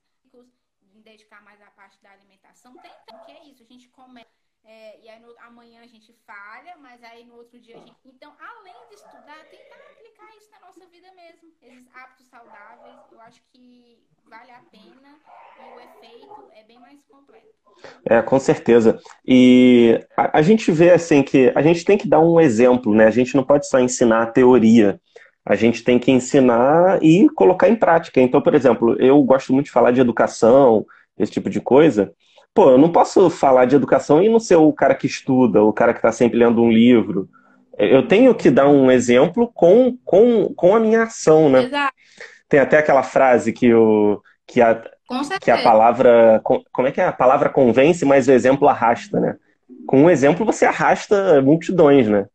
me 0.82 1.00
dedicar 1.00 1.40
mais 1.42 1.62
à 1.62 1.70
parte 1.70 2.02
da 2.02 2.10
alimentação. 2.10 2.76
Tem, 2.78 2.90
tem 3.06 3.24
que 3.24 3.30
é 3.30 3.44
isso. 3.44 3.62
A 3.62 3.66
gente 3.66 3.88
começa 3.90 4.37
é, 4.64 5.00
e 5.02 5.08
aí 5.08 5.20
no, 5.20 5.34
amanhã 5.40 5.80
a 5.82 5.86
gente 5.86 6.12
falha, 6.26 6.76
mas 6.78 7.02
aí 7.02 7.24
no 7.24 7.36
outro 7.36 7.58
dia 7.58 7.76
a 7.76 7.80
gente. 7.80 7.96
Então, 8.04 8.32
além 8.38 8.74
de 8.88 8.96
estudar, 8.96 9.44
tentar 9.50 9.76
aplicar 9.92 10.36
isso 10.36 10.50
na 10.50 10.60
nossa 10.60 10.86
vida 10.86 11.08
mesmo. 11.14 11.50
Esses 11.62 11.86
hábitos 11.94 12.26
saudáveis, 12.26 12.96
eu 13.10 13.20
acho 13.22 13.40
que 13.50 13.98
vale 14.26 14.50
a 14.50 14.60
pena 14.70 15.18
e 15.58 15.74
o 15.74 15.80
efeito 15.80 16.50
é 16.54 16.64
bem 16.64 16.78
mais 16.78 17.02
completo. 17.08 17.46
É, 18.04 18.20
com 18.20 18.38
certeza. 18.38 18.98
E 19.26 20.04
a, 20.16 20.38
a 20.38 20.42
gente 20.42 20.70
vê 20.70 20.90
assim 20.90 21.22
que 21.22 21.50
a 21.54 21.62
gente 21.62 21.84
tem 21.84 21.96
que 21.96 22.08
dar 22.08 22.20
um 22.20 22.38
exemplo, 22.38 22.94
né? 22.94 23.06
A 23.06 23.10
gente 23.10 23.34
não 23.34 23.44
pode 23.44 23.66
só 23.66 23.80
ensinar 23.80 24.22
a 24.22 24.30
teoria. 24.30 25.00
A 25.46 25.54
gente 25.54 25.82
tem 25.82 25.98
que 25.98 26.10
ensinar 26.10 27.02
e 27.02 27.26
colocar 27.30 27.70
em 27.70 27.76
prática. 27.76 28.20
Então, 28.20 28.42
por 28.42 28.54
exemplo, 28.54 29.00
eu 29.00 29.22
gosto 29.22 29.52
muito 29.52 29.66
de 29.66 29.72
falar 29.72 29.92
de 29.92 30.00
educação, 30.00 30.84
esse 31.16 31.32
tipo 31.32 31.48
de 31.48 31.60
coisa 31.60 32.14
pô, 32.58 32.72
eu 32.72 32.78
não 32.78 32.90
posso 32.90 33.30
falar 33.30 33.66
de 33.66 33.76
educação 33.76 34.20
e 34.20 34.28
não 34.28 34.40
ser 34.40 34.56
o 34.56 34.72
cara 34.72 34.92
que 34.92 35.06
estuda, 35.06 35.62
o 35.62 35.72
cara 35.72 35.92
que 35.92 36.00
está 36.00 36.10
sempre 36.10 36.36
lendo 36.36 36.60
um 36.60 36.72
livro. 36.72 37.28
Eu 37.78 38.08
tenho 38.08 38.34
que 38.34 38.50
dar 38.50 38.66
um 38.66 38.90
exemplo 38.90 39.46
com, 39.54 39.96
com, 40.04 40.52
com 40.54 40.74
a 40.74 40.80
minha 40.80 41.04
ação, 41.04 41.48
né? 41.48 41.62
Exato. 41.62 41.94
Tem 42.48 42.58
até 42.58 42.78
aquela 42.78 43.04
frase 43.04 43.52
que, 43.52 43.72
o, 43.72 44.20
que, 44.44 44.60
a, 44.60 44.82
que 45.40 45.52
a 45.52 45.62
palavra. 45.62 46.40
Como 46.42 46.88
é 46.88 46.90
que 46.90 47.00
é? 47.00 47.06
A 47.06 47.12
palavra 47.12 47.48
convence, 47.48 48.04
mas 48.04 48.26
o 48.26 48.32
exemplo 48.32 48.66
arrasta, 48.66 49.20
né? 49.20 49.36
Com 49.86 50.02
um 50.02 50.10
exemplo 50.10 50.44
você 50.44 50.66
arrasta 50.66 51.40
multidões, 51.40 52.08
né? 52.08 52.26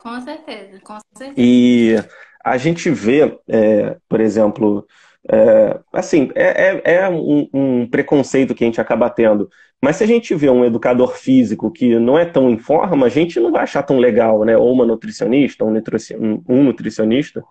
Com 0.00 0.18
certeza, 0.22 0.80
com 0.82 0.98
certeza. 1.14 1.34
E 1.36 1.96
a 2.42 2.56
gente 2.56 2.88
vê, 2.88 3.38
é, 3.46 3.98
por 4.08 4.18
exemplo, 4.18 4.86
é, 5.30 5.78
assim, 5.92 6.30
é, 6.34 6.80
é, 6.84 6.94
é 6.94 7.08
um, 7.08 7.48
um, 7.52 7.86
preconceito 7.86 8.54
que 8.54 8.64
a 8.64 8.66
gente 8.66 8.80
acaba 8.80 9.08
tendo. 9.08 9.48
Mas 9.80 9.96
se 9.96 10.04
a 10.04 10.06
gente 10.06 10.34
vê 10.34 10.48
um 10.48 10.64
educador 10.64 11.16
físico 11.16 11.70
que 11.70 11.98
não 11.98 12.18
é 12.18 12.24
tão 12.24 12.50
em 12.50 12.58
forma, 12.58 13.06
a 13.06 13.08
gente 13.08 13.38
não 13.40 13.50
vai 13.50 13.62
achar 13.62 13.82
tão 13.82 13.98
legal, 13.98 14.44
né? 14.44 14.56
Ou 14.56 14.72
uma 14.72 14.86
nutricionista, 14.86 15.64
um, 15.64 16.62
nutricionista. 16.62 17.44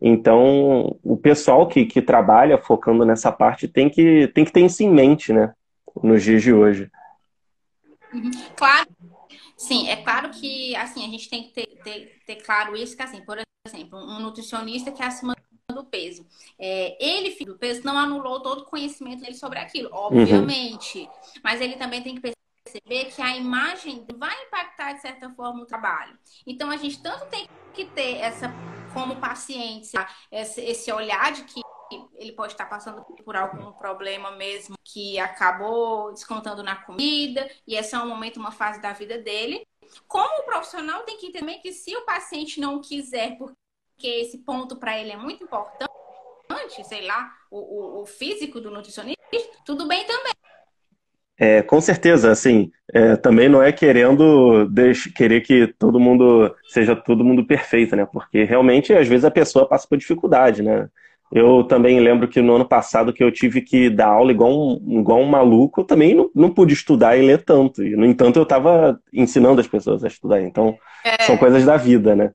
Então, 0.00 0.98
o 1.02 1.16
pessoal 1.16 1.66
que, 1.66 1.84
que 1.86 2.02
trabalha 2.02 2.58
focando 2.58 3.04
nessa 3.04 3.30
parte 3.30 3.68
tem 3.68 3.88
que, 3.88 4.28
tem 4.28 4.44
que 4.44 4.52
ter 4.52 4.60
isso 4.60 4.82
em 4.82 4.90
mente, 4.90 5.32
né? 5.32 5.52
Nos 6.02 6.22
dias 6.22 6.42
de 6.42 6.52
hoje. 6.52 6.90
Uhum. 8.12 8.30
Claro. 8.56 8.88
Sim, 9.56 9.88
é 9.88 9.96
claro 9.96 10.30
que 10.30 10.74
assim, 10.74 11.06
a 11.06 11.08
gente 11.08 11.30
tem 11.30 11.44
que 11.44 11.52
ter, 11.52 11.66
ter, 11.84 12.12
ter 12.26 12.36
claro 12.36 12.74
isso, 12.74 12.96
que 12.96 13.02
assim, 13.02 13.20
por 13.24 13.38
exemplo, 13.66 13.96
um 13.96 14.18
nutricionista 14.18 14.90
que 14.90 15.02
acima 15.02 15.36
do 15.74 15.84
peso. 15.84 16.26
É, 16.58 16.96
ele, 17.04 17.34
do 17.44 17.58
peso, 17.58 17.82
não 17.84 17.98
anulou 17.98 18.40
todo 18.40 18.60
o 18.60 18.66
conhecimento 18.66 19.22
dele 19.22 19.34
sobre 19.34 19.58
aquilo, 19.58 19.90
obviamente. 19.92 21.00
Uhum. 21.00 21.40
Mas 21.42 21.60
ele 21.60 21.76
também 21.76 22.02
tem 22.02 22.14
que 22.14 22.34
perceber 22.64 23.06
que 23.06 23.20
a 23.20 23.36
imagem 23.36 24.06
vai 24.16 24.34
impactar, 24.44 24.92
de 24.92 25.02
certa 25.02 25.30
forma, 25.30 25.62
o 25.62 25.66
trabalho. 25.66 26.18
Então, 26.46 26.70
a 26.70 26.76
gente 26.76 27.02
tanto 27.02 27.26
tem 27.26 27.48
que 27.72 27.84
ter 27.84 28.16
essa, 28.18 28.52
como 28.92 29.16
paciente, 29.16 29.90
esse, 30.30 30.60
esse 30.60 30.92
olhar 30.92 31.32
de 31.32 31.44
que 31.44 31.60
ele 32.14 32.32
pode 32.32 32.52
estar 32.52 32.66
passando 32.66 33.02
por 33.24 33.36
algum 33.36 33.72
problema 33.72 34.30
mesmo 34.30 34.76
que 34.82 35.18
acabou 35.18 36.12
descontando 36.12 36.62
na 36.62 36.76
comida, 36.76 37.50
e 37.66 37.74
esse 37.74 37.94
é 37.94 37.98
um 37.98 38.08
momento, 38.08 38.38
uma 38.38 38.52
fase 38.52 38.80
da 38.80 38.92
vida 38.92 39.18
dele. 39.18 39.66
Como 40.08 40.40
o 40.40 40.44
profissional 40.44 41.02
tem 41.02 41.18
que 41.18 41.26
entender 41.26 41.58
que 41.58 41.72
se 41.72 41.94
o 41.96 42.04
paciente 42.04 42.60
não 42.60 42.80
quiser, 42.80 43.36
porque 43.36 43.54
porque 43.94 44.08
esse 44.08 44.38
ponto 44.38 44.76
para 44.76 44.98
ele 44.98 45.12
é 45.12 45.16
muito 45.16 45.44
importante, 45.44 45.88
sei 46.84 47.06
lá, 47.06 47.30
o, 47.50 47.58
o, 47.58 48.02
o 48.02 48.06
físico 48.06 48.60
do 48.60 48.70
nutricionista, 48.70 49.22
tudo 49.64 49.86
bem 49.86 50.04
também. 50.06 50.32
É, 51.38 51.62
com 51.62 51.80
certeza, 51.80 52.30
assim, 52.30 52.70
é, 52.92 53.16
também 53.16 53.48
não 53.48 53.62
é 53.62 53.72
querendo 53.72 54.70
querer 55.16 55.40
que 55.40 55.66
todo 55.78 55.98
mundo 55.98 56.54
seja 56.68 56.94
todo 56.94 57.24
mundo 57.24 57.44
perfeito, 57.44 57.96
né? 57.96 58.06
Porque 58.06 58.44
realmente, 58.44 58.92
às 58.92 59.08
vezes, 59.08 59.24
a 59.24 59.30
pessoa 59.30 59.66
passa 59.66 59.86
por 59.88 59.98
dificuldade, 59.98 60.62
né? 60.62 60.88
Eu 61.32 61.64
também 61.64 61.98
lembro 61.98 62.28
que 62.28 62.42
no 62.42 62.54
ano 62.54 62.68
passado 62.68 63.12
que 63.12 63.24
eu 63.24 63.32
tive 63.32 63.62
que 63.62 63.88
dar 63.88 64.08
aula 64.08 64.30
igual 64.30 64.52
um, 64.52 65.00
igual 65.00 65.20
um 65.20 65.26
maluco, 65.26 65.80
eu 65.80 65.84
também 65.84 66.14
não, 66.14 66.30
não 66.34 66.50
pude 66.50 66.74
estudar 66.74 67.16
e 67.16 67.26
ler 67.26 67.42
tanto. 67.42 67.82
E, 67.82 67.96
no 67.96 68.04
entanto, 68.04 68.38
eu 68.38 68.42
estava 68.42 69.00
ensinando 69.12 69.60
as 69.60 69.66
pessoas 69.66 70.04
a 70.04 70.08
estudar. 70.08 70.42
Então, 70.42 70.76
é. 71.02 71.22
são 71.24 71.38
coisas 71.38 71.64
da 71.64 71.78
vida, 71.78 72.14
né? 72.14 72.32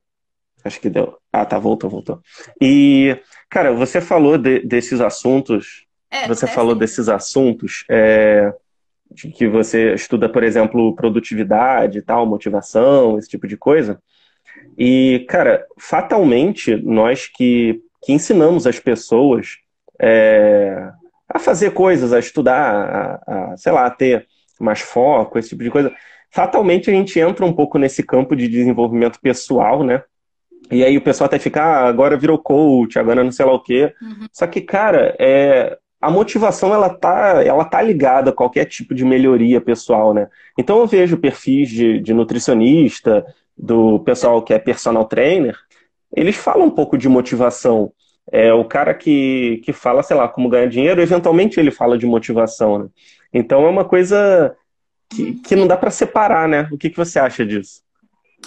Acho 0.64 0.80
que 0.80 0.90
deu. 0.90 1.18
Ah, 1.32 1.46
tá, 1.46 1.58
voltou, 1.58 1.90
voltou. 1.90 2.20
E, 2.62 3.18
cara, 3.50 3.74
você 3.74 4.02
falou 4.02 4.38
de, 4.38 4.60
desses 4.60 5.00
assuntos. 5.02 5.86
É, 6.10 6.28
você 6.28 6.48
falou 6.48 6.74
sim. 6.74 6.80
desses 6.80 7.10
assuntos 7.10 7.84
é, 7.90 8.54
de 9.12 9.30
que 9.30 9.48
você 9.48 9.94
estuda, 9.94 10.30
por 10.30 10.44
exemplo, 10.44 10.96
produtividade 10.96 11.98
e 11.98 12.02
tal, 12.02 12.26
motivação, 12.26 13.18
esse 13.18 13.30
tipo 13.30 13.48
de 13.48 13.58
coisa. 13.58 14.02
E, 14.78 15.26
cara, 15.28 15.66
fatalmente, 15.78 16.76
nós 16.76 17.28
que, 17.28 17.82
que 18.04 18.14
ensinamos 18.14 18.66
as 18.68 18.80
pessoas 18.80 19.58
é, 20.00 20.92
a 21.28 21.40
fazer 21.40 21.72
coisas, 21.72 22.14
a 22.14 22.20
estudar, 22.20 23.22
a, 23.28 23.52
a, 23.52 23.58
sei 23.58 23.72
lá, 23.72 23.86
a 23.86 23.92
ter 23.92 24.28
mais 24.60 24.80
foco, 24.80 25.38
esse 25.38 25.50
tipo 25.50 25.64
de 25.64 25.72
coisa, 25.72 25.94
fatalmente 26.32 26.90
a 26.90 26.94
gente 26.94 27.20
entra 27.20 27.46
um 27.46 27.54
pouco 27.54 27.78
nesse 27.78 28.04
campo 28.04 28.36
de 28.36 28.48
desenvolvimento 28.48 29.20
pessoal, 29.20 29.84
né? 29.84 30.04
E 30.72 30.84
aí 30.84 30.98
o 30.98 31.02
pessoal 31.02 31.28
até 31.28 31.40
fica, 31.40 31.64
ah, 31.64 31.88
agora 31.88 32.18
virou 32.18 32.38
coach, 32.38 33.00
agora 33.00 33.24
não 33.24 33.32
sei 33.32 33.46
lá 33.46 33.54
o 33.54 33.62
quê. 33.62 33.94
Uhum. 34.02 34.28
Só 34.32 34.46
que, 34.48 34.62
cara, 34.62 35.16
é, 35.20 35.78
a 36.02 36.12
motivação 36.12 36.74
ela 36.74 36.90
tá, 36.90 37.44
ela 37.44 37.66
tá 37.66 37.82
ligada 37.82 38.30
a 38.30 38.34
qualquer 38.34 38.66
tipo 38.66 38.94
de 38.94 39.06
melhoria 39.06 39.62
pessoal, 39.62 40.14
né? 40.14 40.28
Então 40.58 40.80
eu 40.80 40.88
vejo 40.88 41.18
perfis 41.18 41.70
de, 41.70 42.00
de 42.00 42.14
nutricionista, 42.14 43.26
do 43.58 44.00
pessoal 44.02 44.42
que 44.44 44.54
é 44.54 44.60
personal 44.60 45.06
trainer, 45.06 45.58
eles 46.16 46.36
falam 46.36 46.68
um 46.68 46.72
pouco 46.72 46.98
de 46.98 47.10
motivação. 47.10 47.92
É 48.32 48.54
o 48.54 48.66
cara 48.66 48.94
que, 48.94 49.62
que 49.64 49.74
fala, 49.74 50.04
sei 50.04 50.16
lá, 50.16 50.28
como 50.28 50.50
ganhar 50.50 50.68
dinheiro, 50.68 51.02
eventualmente 51.02 51.60
ele 51.60 51.72
fala 51.72 51.98
de 51.98 52.06
motivação, 52.06 52.80
né? 52.80 52.90
Então 53.34 53.66
é 53.66 53.70
uma 53.70 53.86
coisa 53.86 54.56
que, 55.10 55.34
que 55.36 55.56
não 55.56 55.66
dá 55.66 55.78
para 55.78 55.90
separar, 55.90 56.48
né? 56.48 56.68
O 56.72 56.78
que, 56.78 56.90
que 56.90 56.98
você 56.98 57.20
acha 57.20 57.46
disso? 57.46 57.82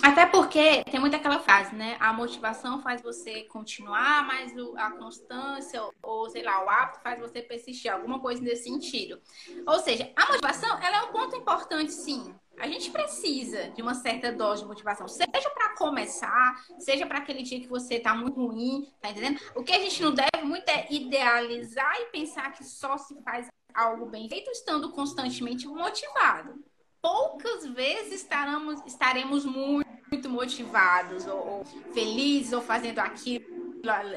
Até 0.03 0.25
porque 0.25 0.83
tem 0.85 0.99
muita 0.99 1.17
aquela 1.17 1.41
frase, 1.41 1.75
né? 1.75 1.97
A 2.01 2.13
motivação 2.13 2.81
faz 2.81 3.03
você 3.03 3.43
continuar, 3.45 4.27
mas 4.27 4.53
a 4.77 4.93
constância, 4.93 5.83
ou 6.03 6.31
sei 6.31 6.43
lá, 6.43 6.65
o 6.65 6.69
hábito 6.69 7.01
faz 7.03 7.21
você 7.21 7.43
persistir, 7.43 7.93
alguma 7.93 8.19
coisa 8.19 8.41
nesse 8.41 8.65
sentido. 8.65 9.21
Ou 9.67 9.79
seja, 9.81 10.11
a 10.17 10.27
motivação, 10.27 10.79
ela 10.83 10.99
é 10.99 11.03
um 11.03 11.13
ponto 11.13 11.37
importante, 11.37 11.93
sim. 11.93 12.35
A 12.59 12.67
gente 12.67 12.91
precisa 12.91 13.71
de 13.71 13.83
uma 13.83 13.95
certa 13.95 14.33
dose 14.33 14.63
de 14.63 14.69
motivação, 14.69 15.09
seja 15.09 15.51
para 15.55 15.75
começar, 15.77 16.55
seja 16.79 17.07
para 17.07 17.19
aquele 17.19 17.43
dia 17.43 17.61
que 17.61 17.67
você 17.67 17.99
tá 17.99 18.15
muito 18.15 18.45
ruim, 18.47 18.91
tá 19.01 19.11
entendendo? 19.11 19.41
O 19.55 19.63
que 19.63 19.73
a 19.73 19.79
gente 19.79 20.03
não 20.03 20.13
deve 20.13 20.45
muito 20.45 20.69
é 20.69 20.87
idealizar 20.91 21.95
e 22.01 22.07
pensar 22.07 22.53
que 22.53 22.65
só 22.65 22.97
se 22.97 23.21
faz 23.23 23.49
algo 23.75 24.07
bem 24.07 24.29
feito 24.29 24.51
estando 24.51 24.91
constantemente 24.93 25.67
motivado 25.67 26.70
poucas 27.03 27.67
vezes 27.67 28.23
estaremos, 28.23 28.83
estaremos 28.87 29.45
muito, 29.45 29.89
muito 30.11 30.29
motivados, 30.29 31.27
ou, 31.27 31.49
ou, 31.49 31.65
felizes, 31.93 32.53
ou 32.53 32.61
fazendo 32.61 32.99
aquilo, 32.99 33.45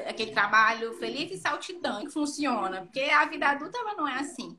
aquele 0.06 0.32
trabalho 0.32 0.94
feliz 0.94 1.32
e 1.32 1.38
saltitante 1.38 2.06
que 2.06 2.12
funciona. 2.12 2.82
Porque 2.82 3.00
a 3.00 3.24
vida 3.26 3.48
adulta 3.48 3.78
não 3.96 4.06
é 4.06 4.18
assim. 4.18 4.58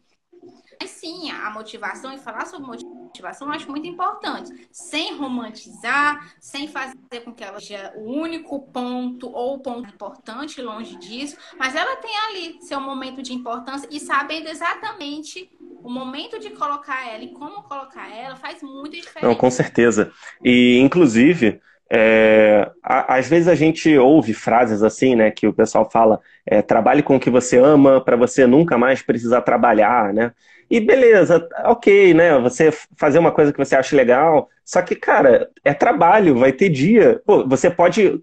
Mas 0.79 0.91
sim, 0.91 1.31
a 1.31 1.49
motivação 1.49 2.13
e 2.13 2.17
falar 2.17 2.45
sobre 2.45 2.67
motivação 2.67 3.47
eu 3.47 3.53
acho 3.53 3.69
muito 3.69 3.87
importante. 3.87 4.51
Sem 4.71 5.15
romantizar, 5.15 6.35
sem 6.39 6.67
fazer 6.67 6.95
com 7.23 7.33
que 7.33 7.43
ela 7.43 7.59
seja 7.59 7.93
o 7.95 8.11
único 8.11 8.59
ponto 8.71 9.29
ou 9.29 9.59
ponto 9.59 9.89
importante, 9.89 10.61
longe 10.61 10.95
disso. 10.97 11.37
Mas 11.57 11.75
ela 11.75 11.95
tem 11.97 12.11
ali 12.29 12.57
seu 12.61 12.79
momento 12.79 13.21
de 13.21 13.33
importância 13.33 13.87
e 13.91 13.99
sabendo 13.99 14.49
exatamente 14.49 15.49
o 15.59 15.89
momento 15.89 16.39
de 16.39 16.49
colocar 16.49 17.07
ela 17.07 17.23
e 17.23 17.31
como 17.31 17.63
colocar 17.63 18.09
ela 18.09 18.35
faz 18.35 18.61
muita 18.63 18.97
diferença. 18.97 19.27
Não, 19.27 19.35
com 19.35 19.51
certeza. 19.51 20.11
E, 20.43 20.79
inclusive, 20.79 21.61
é, 21.91 22.71
às 22.83 23.27
vezes 23.29 23.47
a 23.47 23.53
gente 23.53 23.95
ouve 23.95 24.33
frases 24.33 24.81
assim, 24.81 25.15
né, 25.15 25.29
que 25.29 25.47
o 25.47 25.53
pessoal 25.53 25.89
fala, 25.89 26.19
é, 26.45 26.61
trabalhe 26.61 27.03
com 27.03 27.15
o 27.15 27.19
que 27.19 27.29
você 27.29 27.57
ama 27.57 28.01
para 28.01 28.15
você 28.15 28.47
nunca 28.47 28.77
mais 28.77 29.03
precisar 29.03 29.41
trabalhar, 29.41 30.11
né? 30.11 30.33
E 30.69 30.79
beleza, 30.79 31.47
ok, 31.65 32.13
né? 32.13 32.39
Você 32.39 32.71
fazer 32.97 33.19
uma 33.19 33.31
coisa 33.31 33.51
que 33.51 33.57
você 33.57 33.75
acha 33.75 33.95
legal, 33.95 34.49
só 34.63 34.81
que, 34.81 34.95
cara, 34.95 35.49
é 35.63 35.73
trabalho, 35.73 36.39
vai 36.39 36.51
ter 36.51 36.69
dia. 36.69 37.21
Pô, 37.25 37.47
você 37.47 37.69
pode 37.69 38.21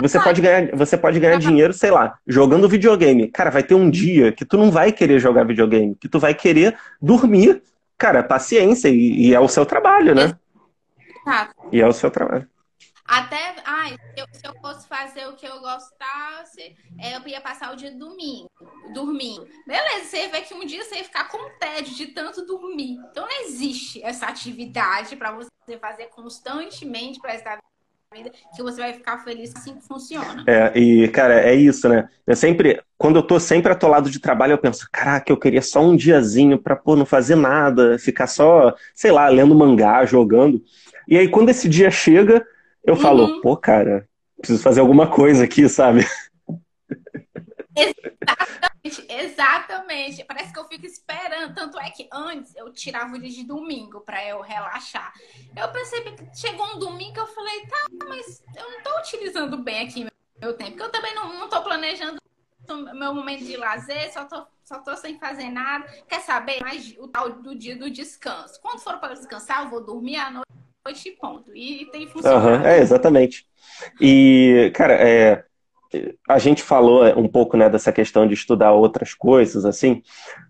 você 0.00 0.20
pode 0.20 0.40
ganhar, 0.40 0.76
você 0.76 0.96
pode 0.96 1.18
ganhar 1.18 1.38
dinheiro, 1.38 1.72
sei 1.72 1.90
lá, 1.90 2.18
jogando 2.26 2.68
videogame. 2.68 3.28
Cara, 3.28 3.50
vai 3.50 3.64
ter 3.64 3.74
um 3.74 3.90
dia 3.90 4.30
que 4.30 4.44
tu 4.44 4.56
não 4.56 4.70
vai 4.70 4.92
querer 4.92 5.18
jogar 5.18 5.44
videogame, 5.44 5.96
que 5.96 6.08
tu 6.08 6.20
vai 6.20 6.34
querer 6.34 6.76
dormir. 7.02 7.62
Cara, 7.96 8.22
paciência, 8.22 8.88
e, 8.88 9.28
e 9.28 9.34
é 9.34 9.40
o 9.40 9.48
seu 9.48 9.66
trabalho, 9.66 10.14
né? 10.14 10.36
Exato. 11.26 11.54
E 11.72 11.80
é 11.80 11.86
o 11.86 11.92
seu 11.92 12.10
trabalho. 12.12 12.46
Até, 13.08 13.56
ai, 13.64 13.92
se 13.92 14.20
eu, 14.20 14.26
se 14.32 14.46
eu, 14.46 14.52
fosse 14.60 14.86
fazer 14.86 15.26
o 15.28 15.34
que 15.34 15.46
eu 15.46 15.60
gostasse, 15.60 16.76
eu 17.02 17.26
ia 17.26 17.40
passar 17.40 17.72
o 17.72 17.76
dia 17.76 17.90
domingo, 17.90 18.50
dormindo. 18.92 19.48
Beleza, 19.66 20.04
você 20.04 20.28
vê 20.28 20.42
que 20.42 20.52
um 20.52 20.66
dia 20.66 20.84
você 20.84 20.96
ia 20.96 21.04
ficar 21.04 21.28
com 21.28 21.38
tédio 21.58 21.94
de 21.94 22.08
tanto 22.08 22.44
dormir. 22.44 22.98
Então 23.10 23.26
não 23.26 23.46
existe 23.46 24.02
essa 24.02 24.26
atividade 24.26 25.16
para 25.16 25.32
você 25.32 25.48
fazer 25.80 26.06
constantemente 26.06 27.18
para 27.18 27.34
estar 27.34 27.58
vida, 28.14 28.30
que 28.54 28.62
você 28.62 28.80
vai 28.80 28.92
ficar 28.92 29.18
feliz 29.18 29.52
assim 29.54 29.74
que 29.74 29.86
funciona. 29.86 30.42
É, 30.46 30.78
e, 30.78 31.08
cara, 31.08 31.40
é 31.40 31.54
isso, 31.54 31.88
né? 31.88 32.08
Eu 32.26 32.34
sempre, 32.34 32.82
quando 32.96 33.16
eu 33.16 33.22
tô 33.22 33.38
sempre 33.38 33.70
atolado 33.70 34.10
de 34.10 34.18
trabalho, 34.18 34.52
eu 34.52 34.58
penso, 34.58 34.88
caraca, 34.90 35.30
eu 35.30 35.36
queria 35.36 35.60
só 35.60 35.80
um 35.80 35.94
diazinho 35.94 36.58
pra, 36.58 36.74
pô, 36.74 36.96
não 36.96 37.04
fazer 37.04 37.36
nada, 37.36 37.98
ficar 37.98 38.26
só, 38.26 38.74
sei 38.94 39.12
lá, 39.12 39.28
lendo 39.28 39.54
mangá, 39.54 40.04
jogando. 40.06 40.62
E 41.06 41.18
aí, 41.18 41.28
quando 41.28 41.50
esse 41.50 41.68
dia 41.68 41.90
chega, 41.90 42.46
eu 42.84 42.94
uhum. 42.94 43.00
falo, 43.00 43.40
pô, 43.40 43.56
cara, 43.56 44.08
preciso 44.38 44.62
fazer 44.62 44.80
alguma 44.80 45.10
coisa 45.10 45.44
aqui, 45.44 45.68
sabe? 45.68 46.06
Exatamente, 47.76 49.06
exatamente. 49.08 50.24
Parece 50.24 50.52
que 50.52 50.58
eu 50.58 50.64
fico 50.64 50.86
esperando. 50.86 51.54
Tanto 51.54 51.78
é 51.78 51.90
que 51.90 52.08
antes 52.12 52.54
eu 52.56 52.72
tirava 52.72 53.14
o 53.14 53.18
dia 53.18 53.30
de 53.30 53.44
domingo 53.44 54.00
para 54.00 54.24
eu 54.26 54.40
relaxar. 54.40 55.12
Eu 55.56 55.68
percebi 55.68 56.12
que 56.12 56.38
chegou 56.38 56.66
um 56.74 56.78
domingo 56.78 57.12
que 57.12 57.20
eu 57.20 57.26
falei, 57.26 57.66
tá, 57.66 58.06
mas 58.08 58.42
eu 58.56 58.70
não 58.70 58.82
tô 58.82 58.98
utilizando 58.98 59.58
bem 59.58 59.86
aqui 59.86 60.06
meu 60.40 60.54
tempo. 60.54 60.70
Porque 60.70 60.84
eu 60.84 60.90
também 60.90 61.14
não, 61.14 61.38
não 61.38 61.48
tô 61.48 61.62
planejando 61.62 62.18
meu 62.94 63.14
momento 63.14 63.44
de 63.44 63.56
lazer, 63.56 64.12
só 64.12 64.26
tô, 64.26 64.46
só 64.62 64.78
tô 64.80 64.94
sem 64.96 65.18
fazer 65.18 65.48
nada. 65.48 65.86
Quer 66.06 66.20
saber 66.20 66.60
mais 66.60 66.94
o 66.98 67.08
tal 67.08 67.32
do 67.32 67.54
dia 67.54 67.76
do 67.76 67.90
descanso? 67.90 68.60
Quando 68.60 68.80
for 68.80 68.98
para 68.98 69.14
descansar, 69.14 69.64
eu 69.64 69.70
vou 69.70 69.82
dormir 69.82 70.16
à 70.16 70.30
noite 70.30 70.48
e 70.86 71.10
ponto. 71.12 71.54
E 71.54 71.86
tem 71.92 72.06
funcionado. 72.06 72.46
Uhum, 72.46 72.66
é, 72.66 72.78
exatamente. 72.78 73.44
E, 74.00 74.70
cara, 74.74 74.94
é, 74.94 75.44
a 76.28 76.38
gente 76.38 76.62
falou 76.62 77.04
um 77.18 77.28
pouco 77.28 77.56
né, 77.56 77.68
dessa 77.68 77.92
questão 77.92 78.26
de 78.26 78.34
estudar 78.34 78.72
outras 78.72 79.14
coisas, 79.14 79.64
assim. 79.64 80.02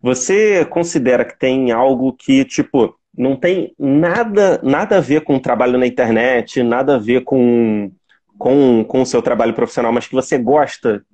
Você 0.02 0.64
considera 0.64 1.24
que 1.24 1.38
tem 1.38 1.70
algo 1.70 2.12
que, 2.12 2.44
tipo, 2.44 2.98
não 3.16 3.36
tem 3.36 3.74
nada, 3.78 4.60
nada 4.62 4.98
a 4.98 5.00
ver 5.00 5.22
com 5.22 5.36
o 5.36 5.40
trabalho 5.40 5.78
na 5.78 5.86
internet, 5.86 6.62
nada 6.62 6.96
a 6.96 6.98
ver 6.98 7.22
com, 7.24 7.90
com, 8.38 8.84
com 8.84 9.02
o 9.02 9.06
seu 9.06 9.20
trabalho 9.20 9.54
profissional, 9.54 9.92
mas 9.92 10.06
que 10.06 10.14
você 10.14 10.38
gosta, 10.38 11.04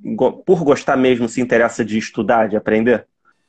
por 0.45 0.63
gostar 0.65 0.97
mesmo, 0.97 1.29
se 1.29 1.41
interessa 1.41 1.85
de 1.85 1.99
estudar, 1.99 2.49
de 2.49 2.57
aprender? 2.57 3.07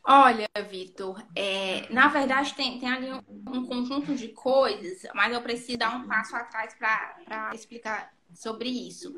Olha, 0.08 0.48
Vitor, 0.70 1.20
é, 1.36 1.92
na 1.92 2.08
verdade 2.08 2.54
tem, 2.54 2.80
tem 2.80 2.92
ali 2.92 3.12
um, 3.12 3.22
um, 3.48 3.66
conjunto 3.66 4.14
de 4.14 4.28
coisas, 4.28 5.02
mas 5.16 5.34
eu 5.34 5.42
preciso 5.42 5.80
dar 5.80 5.96
um 5.96 6.08
passo 6.08 6.36
atrás 6.36 6.76
para 6.76 7.56
explicar 7.56 8.14
sobre 8.32 8.70
isso. 8.70 9.16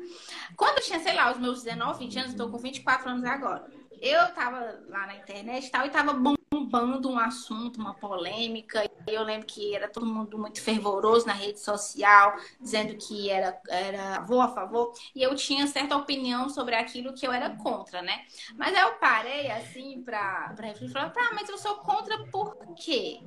Quando 0.56 0.78
eu 0.78 0.84
tinha, 0.84 0.98
sei 1.00 1.14
lá, 1.14 1.30
os 1.30 1.38
meus 1.38 1.62
19, 1.62 1.98
20 1.98 2.18
anos, 2.18 2.30
estou 2.30 2.50
com 2.50 2.56
24 2.56 3.10
anos 3.10 3.24
agora. 3.24 3.70
Eu 4.00 4.32
tava 4.32 4.80
lá 4.88 5.06
na 5.06 5.16
internet 5.16 5.66
e 5.66 5.70
tal, 5.70 5.84
e 5.84 5.90
tava 5.90 6.14
bombando 6.50 7.10
um 7.10 7.18
assunto, 7.18 7.80
uma 7.80 7.94
polêmica. 7.94 8.88
Eu 9.06 9.22
lembro 9.22 9.46
que 9.46 9.74
era 9.74 9.88
todo 9.88 10.06
mundo 10.06 10.38
muito 10.38 10.60
fervoroso 10.60 11.26
na 11.26 11.32
rede 11.32 11.60
social, 11.60 12.36
dizendo 12.60 12.96
que 12.96 13.30
era, 13.30 13.60
era 13.68 14.20
vou 14.20 14.40
a 14.40 14.48
favor. 14.48 14.92
E 15.14 15.22
eu 15.22 15.34
tinha 15.34 15.66
certa 15.66 15.96
opinião 15.96 16.48
sobre 16.48 16.74
aquilo 16.74 17.14
que 17.14 17.26
eu 17.26 17.32
era 17.32 17.50
contra, 17.56 18.02
né? 18.02 18.24
Mas 18.56 18.74
aí 18.74 18.82
eu 18.82 18.94
parei 18.94 19.50
assim 19.50 20.02
pra, 20.02 20.52
pra 20.56 20.68
refletir 20.68 20.92
falar, 20.92 21.10
tá, 21.10 21.30
mas 21.34 21.48
eu 21.48 21.58
sou 21.58 21.76
contra 21.76 22.18
por 22.26 22.56
quê? 22.76 23.20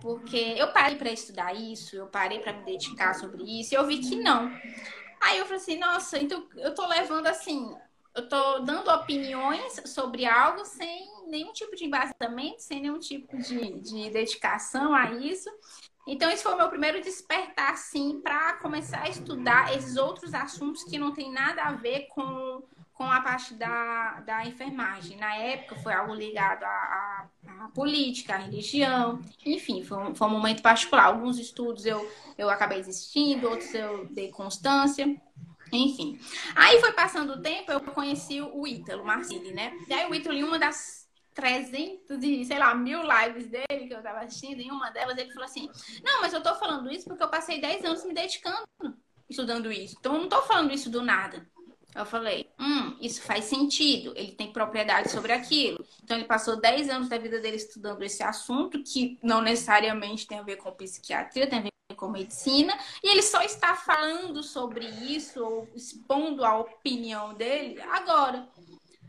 Porque 0.00 0.54
eu 0.56 0.68
parei 0.72 0.96
para 0.96 1.10
estudar 1.10 1.54
isso, 1.54 1.96
eu 1.96 2.06
parei 2.06 2.38
para 2.38 2.52
me 2.52 2.64
dedicar 2.64 3.14
sobre 3.14 3.42
isso, 3.60 3.74
e 3.74 3.76
eu 3.76 3.86
vi 3.86 3.98
que 3.98 4.16
não. 4.16 4.50
Aí 5.20 5.38
eu 5.38 5.44
falei 5.44 5.60
assim, 5.60 5.78
nossa, 5.78 6.18
então 6.18 6.46
eu 6.56 6.74
tô 6.74 6.86
levando 6.86 7.26
assim, 7.26 7.74
eu 8.14 8.28
tô 8.28 8.60
dando 8.60 8.90
opiniões 8.90 9.80
sobre 9.86 10.24
algo 10.26 10.64
sem 10.64 11.15
nenhum 11.26 11.52
tipo 11.52 11.74
de 11.76 11.84
embasamento, 11.84 12.62
sem 12.62 12.80
nenhum 12.80 12.98
tipo 12.98 13.36
de, 13.36 13.80
de 13.80 14.10
dedicação 14.10 14.94
a 14.94 15.12
isso. 15.12 15.50
Então, 16.06 16.30
esse 16.30 16.42
foi 16.42 16.54
o 16.54 16.56
meu 16.56 16.68
primeiro 16.68 17.00
despertar, 17.00 17.72
assim, 17.72 18.20
para 18.20 18.54
começar 18.54 19.02
a 19.02 19.08
estudar 19.08 19.74
esses 19.76 19.96
outros 19.96 20.34
assuntos 20.34 20.84
que 20.84 20.98
não 20.98 21.12
tem 21.12 21.32
nada 21.32 21.62
a 21.62 21.72
ver 21.72 22.06
com 22.08 22.62
com 22.96 23.04
a 23.04 23.20
parte 23.20 23.54
da, 23.54 24.20
da 24.20 24.46
enfermagem. 24.46 25.18
Na 25.18 25.34
época 25.36 25.76
foi 25.76 25.92
algo 25.92 26.14
ligado 26.14 26.64
à, 26.64 26.68
à, 26.68 27.64
à 27.64 27.68
política, 27.68 28.34
à 28.34 28.38
religião, 28.38 29.20
enfim, 29.44 29.84
foi 29.84 29.98
um, 29.98 30.14
foi 30.14 30.26
um 30.26 30.30
momento 30.30 30.62
particular. 30.62 31.04
Alguns 31.04 31.38
estudos 31.38 31.84
eu, 31.84 32.10
eu 32.38 32.48
acabei 32.48 32.78
desistindo, 32.78 33.48
outros 33.48 33.72
eu 33.74 34.06
dei 34.06 34.30
constância. 34.30 35.14
Enfim. 35.72 36.18
Aí 36.54 36.80
foi 36.80 36.92
passando 36.92 37.34
o 37.34 37.42
tempo, 37.42 37.70
eu 37.70 37.80
conheci 37.80 38.40
o 38.40 38.66
Ítalo 38.66 39.04
Marcili, 39.04 39.52
né? 39.52 39.76
E 39.88 39.92
aí 39.92 40.08
o 40.08 40.14
Ítalo, 40.14 40.36
em 40.36 40.44
uma 40.44 40.58
das 40.58 40.95
300 41.36 42.22
e, 42.22 42.44
sei 42.44 42.58
lá, 42.58 42.74
mil 42.74 43.00
lives 43.02 43.46
dele 43.46 43.86
que 43.86 43.94
eu 43.94 44.02
tava 44.02 44.20
assistindo, 44.20 44.60
em 44.60 44.70
uma 44.70 44.90
delas 44.90 45.16
ele 45.16 45.30
falou 45.30 45.44
assim: 45.44 45.68
Não, 46.02 46.20
mas 46.20 46.32
eu 46.32 46.42
tô 46.42 46.54
falando 46.56 46.90
isso 46.90 47.06
porque 47.06 47.22
eu 47.22 47.28
passei 47.28 47.60
10 47.60 47.84
anos 47.84 48.04
me 48.04 48.14
dedicando 48.14 48.66
estudando 49.28 49.70
isso. 49.70 49.96
Então 49.98 50.14
eu 50.14 50.22
não 50.22 50.28
tô 50.28 50.42
falando 50.42 50.72
isso 50.72 50.90
do 50.90 51.02
nada. 51.02 51.46
Eu 51.94 52.04
falei, 52.04 52.50
hum, 52.60 52.94
isso 53.00 53.22
faz 53.22 53.46
sentido, 53.46 54.12
ele 54.16 54.32
tem 54.32 54.52
propriedade 54.52 55.10
sobre 55.10 55.32
aquilo. 55.32 55.82
Então, 56.04 56.14
ele 56.14 56.26
passou 56.26 56.60
10 56.60 56.90
anos 56.90 57.08
da 57.08 57.16
vida 57.16 57.40
dele 57.40 57.56
estudando 57.56 58.02
esse 58.02 58.22
assunto, 58.22 58.82
que 58.82 59.18
não 59.22 59.40
necessariamente 59.40 60.26
tem 60.26 60.38
a 60.38 60.42
ver 60.42 60.56
com 60.56 60.70
psiquiatria, 60.72 61.46
tem 61.46 61.58
a 61.58 61.62
ver 61.62 61.70
com 61.96 62.10
medicina, 62.10 62.78
e 63.02 63.08
ele 63.08 63.22
só 63.22 63.40
está 63.40 63.74
falando 63.74 64.42
sobre 64.42 64.84
isso, 64.86 65.42
ou 65.42 65.68
expondo 65.74 66.44
a 66.44 66.58
opinião 66.58 67.32
dele 67.32 67.80
agora. 67.80 68.46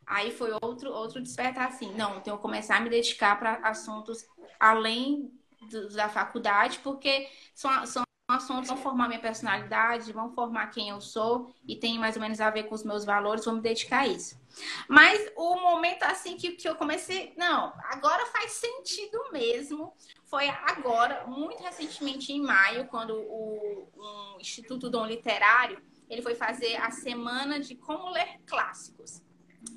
Aí 0.08 0.32
foi 0.32 0.52
outro, 0.62 0.90
outro 0.90 1.22
despertar 1.22 1.68
assim, 1.68 1.94
não, 1.94 2.22
tenho 2.22 2.38
que 2.38 2.42
começar 2.42 2.78
a 2.78 2.80
me 2.80 2.90
dedicar 2.90 3.38
para 3.38 3.56
assuntos 3.68 4.26
além 4.58 5.30
do, 5.70 5.90
da 5.90 6.08
faculdade, 6.08 6.80
porque 6.80 7.30
são, 7.54 7.86
são 7.86 8.04
assuntos 8.30 8.70
que 8.70 8.74
vão 8.74 8.78
formar 8.78 9.10
minha 9.10 9.20
personalidade, 9.20 10.14
vão 10.14 10.30
formar 10.34 10.68
quem 10.68 10.90
eu 10.90 11.02
sou 11.02 11.54
e 11.68 11.76
tem 11.76 12.00
mais 12.00 12.16
ou 12.16 12.22
menos 12.22 12.40
a 12.40 12.50
ver 12.50 12.64
com 12.64 12.76
os 12.76 12.84
meus 12.84 13.04
valores, 13.04 13.44
vou 13.44 13.56
me 13.56 13.62
dedicar 13.62 14.00
a 14.00 14.08
isso. 14.08 14.40
Mas 14.88 15.32
o 15.36 15.56
momento 15.56 16.04
assim 16.04 16.38
que, 16.38 16.54
que 16.54 16.68
eu 16.68 16.76
comecei, 16.76 17.34
não, 17.38 17.74
agora 17.84 18.26
faz 18.28 18.54
sentido 18.54 19.20
mesmo. 19.32 19.94
Foi 20.26 20.50
agora, 20.50 21.26
muito 21.28 21.62
recentemente 21.64 22.34
em 22.34 22.42
maio, 22.42 22.88
quando 22.88 23.14
o 23.14 23.90
um 23.96 24.40
Instituto 24.40 24.90
Dom 24.90 25.06
Literário 25.06 25.82
ele 26.10 26.22
foi 26.22 26.36
fazer 26.36 26.76
a 26.78 26.92
semana 26.92 27.60
de 27.60 27.76
como 27.76 28.10
ler 28.10 28.40
clássicos. 28.46 29.22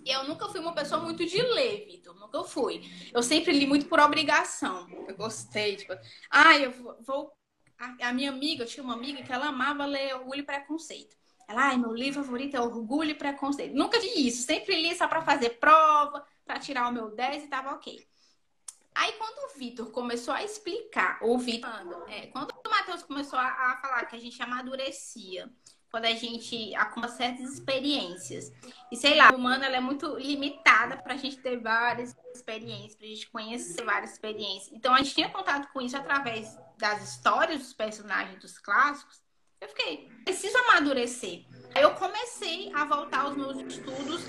E 0.05 0.11
eu 0.11 0.25
nunca 0.25 0.49
fui 0.49 0.61
uma 0.61 0.75
pessoa 0.75 1.01
muito 1.01 1.25
de 1.25 1.41
ler, 1.41 1.87
Vitor. 1.87 2.15
Nunca 2.15 2.43
fui. 2.45 2.83
Eu 3.13 3.23
sempre 3.23 3.53
li 3.53 3.67
muito 3.67 3.87
por 3.87 4.01
obrigação. 4.01 4.89
Eu 5.09 5.17
gostei. 5.17 5.77
Tipo, 5.77 5.95
ah, 6.31 6.59
eu 6.59 6.73
vou. 7.01 7.33
A, 8.03 8.13
minha 8.13 8.31
amiga, 8.31 8.65
eu 8.65 8.67
tinha 8.67 8.85
uma 8.85 8.95
amiga 8.95 9.23
que 9.23 9.33
ela 9.33 9.47
amava 9.47 9.87
ler 9.87 10.15
Orgulho 10.15 10.41
e 10.41 10.45
Preconceito. 10.45 11.17
Ela, 11.49 11.69
ai, 11.69 11.79
meu 11.79 11.95
livro 11.95 12.23
favorito 12.23 12.57
é 12.57 12.61
Orgulho 12.61 13.11
e 13.11 13.15
Preconceito. 13.15 13.75
Nunca 13.75 13.99
vi 13.99 14.27
isso. 14.27 14.47
Sempre 14.47 14.81
li 14.81 14.95
só 14.95 15.09
para 15.09 15.23
fazer 15.23 15.59
prova, 15.59 16.25
para 16.45 16.59
tirar 16.59 16.89
o 16.89 16.93
meu 16.93 17.11
10 17.11 17.45
e 17.45 17.49
tava 17.49 17.73
ok. 17.73 18.07
Aí 18.95 19.13
quando 19.13 19.51
o 19.51 19.59
Vitor 19.59 19.91
começou 19.91 20.35
a 20.35 20.43
explicar, 20.45 21.19
o 21.23 21.39
Vitor, 21.39 21.71
é, 22.09 22.27
quando 22.27 22.51
o 22.51 22.71
Matheus 22.71 23.03
começou 23.03 23.39
a, 23.39 23.47
a 23.47 23.79
falar 23.81 24.05
que 24.07 24.17
a 24.17 24.19
gente 24.19 24.43
amadurecia 24.43 25.51
quando 25.91 26.05
a 26.05 26.15
gente 26.15 26.75
acumula 26.75 27.11
certas 27.13 27.53
experiências. 27.53 28.53
E 28.91 28.97
sei 28.97 29.17
lá, 29.17 29.29
a 29.29 29.35
humana 29.35 29.67
ela 29.67 29.77
é 29.77 29.81
muito 29.81 30.17
limitada 30.17 30.97
para 30.97 31.15
a 31.15 31.17
gente 31.17 31.39
ter 31.39 31.59
várias 31.59 32.17
experiências, 32.35 32.95
para 32.95 33.07
a 33.07 33.11
gente 33.11 33.31
conhecer 33.31 33.85
várias 33.85 34.13
experiências. 34.13 34.73
Então 34.73 34.95
a 34.95 34.99
gente 34.99 35.15
tinha 35.15 35.29
contato 35.29 35.71
com 35.73 35.81
isso 35.81 35.97
através 35.97 36.57
das 36.79 37.03
histórias 37.03 37.59
dos 37.59 37.73
personagens 37.73 38.39
dos 38.41 38.59
clássicos. 38.59 39.21
Eu 39.61 39.69
fiquei, 39.69 40.09
preciso 40.25 40.57
amadurecer. 40.59 41.45
Aí 41.75 41.83
eu 41.83 41.95
comecei 41.95 42.73
a 42.75 42.85
voltar 42.85 43.23
aos 43.23 43.37
meus 43.37 43.59
estudos 43.59 44.25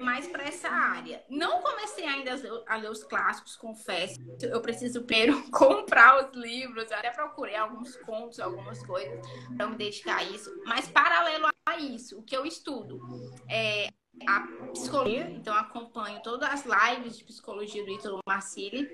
mais 0.00 0.26
para 0.26 0.44
essa 0.44 0.68
área. 0.68 1.24
Não 1.28 1.62
comecei 1.62 2.04
ainda 2.04 2.32
a 2.66 2.76
ler 2.76 2.90
os 2.90 3.04
clássicos, 3.04 3.56
confesso. 3.56 4.20
Eu 4.42 4.60
preciso 4.60 5.02
primeiro 5.02 5.42
comprar 5.50 6.24
os 6.24 6.36
livros. 6.36 6.90
Até 6.90 7.10
procurei 7.10 7.56
alguns 7.56 7.96
contos, 7.96 8.40
algumas 8.40 8.84
coisas 8.84 9.20
para 9.56 9.66
me 9.66 9.76
dedicar 9.76 10.18
a 10.18 10.24
isso. 10.24 10.50
Mas 10.66 10.88
paralelo 10.88 11.46
a 11.66 11.78
isso, 11.78 12.18
o 12.18 12.22
que 12.22 12.36
eu 12.36 12.44
estudo 12.44 13.00
é 13.48 13.88
a 14.26 14.40
psicologia. 14.72 15.30
Então 15.30 15.54
acompanho 15.54 16.20
todas 16.22 16.48
as 16.48 16.64
lives 16.64 17.16
de 17.16 17.24
psicologia 17.24 17.84
do 17.84 17.90
Ítalo 17.90 18.18
Marcilli. 18.26 18.88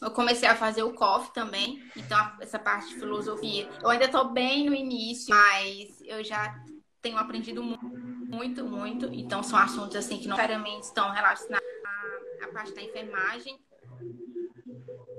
Eu 0.00 0.10
comecei 0.10 0.46
a 0.46 0.54
fazer 0.54 0.82
o 0.82 0.92
COF 0.92 1.32
também, 1.32 1.82
então 1.96 2.18
essa 2.40 2.58
parte 2.58 2.90
de 2.90 2.96
filosofia. 2.96 3.68
Eu 3.82 3.88
ainda 3.88 4.04
estou 4.04 4.28
bem 4.28 4.66
no 4.66 4.74
início, 4.74 5.34
mas 5.34 6.02
eu 6.02 6.22
já 6.22 6.54
tenho 7.00 7.16
aprendido 7.16 7.62
muito 7.62 8.05
muito, 8.28 8.64
muito. 8.64 9.06
Então, 9.06 9.42
são 9.42 9.58
assuntos 9.58 9.96
assim 9.96 10.18
que 10.18 10.28
não 10.28 10.36
necessariamente 10.36 10.86
estão 10.86 11.10
relacionados 11.10 11.66
à, 11.84 12.44
à 12.44 12.48
parte 12.48 12.74
da 12.74 12.82
enfermagem. 12.82 13.58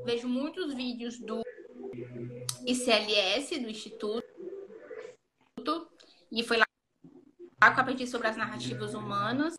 Vejo 0.06 0.28
muitos 0.28 0.74
vídeos 0.74 1.20
do 1.20 1.42
ICLS, 2.66 3.60
do 3.60 3.70
Instituto, 3.70 4.24
e 6.32 6.44
foi 6.44 6.58
lá 6.58 6.66
que 6.66 7.80
eu 7.80 7.82
aprendi 7.82 8.08
sobre 8.08 8.28
as 8.28 8.38
narrativas 8.38 8.94
humanas. 8.94 9.58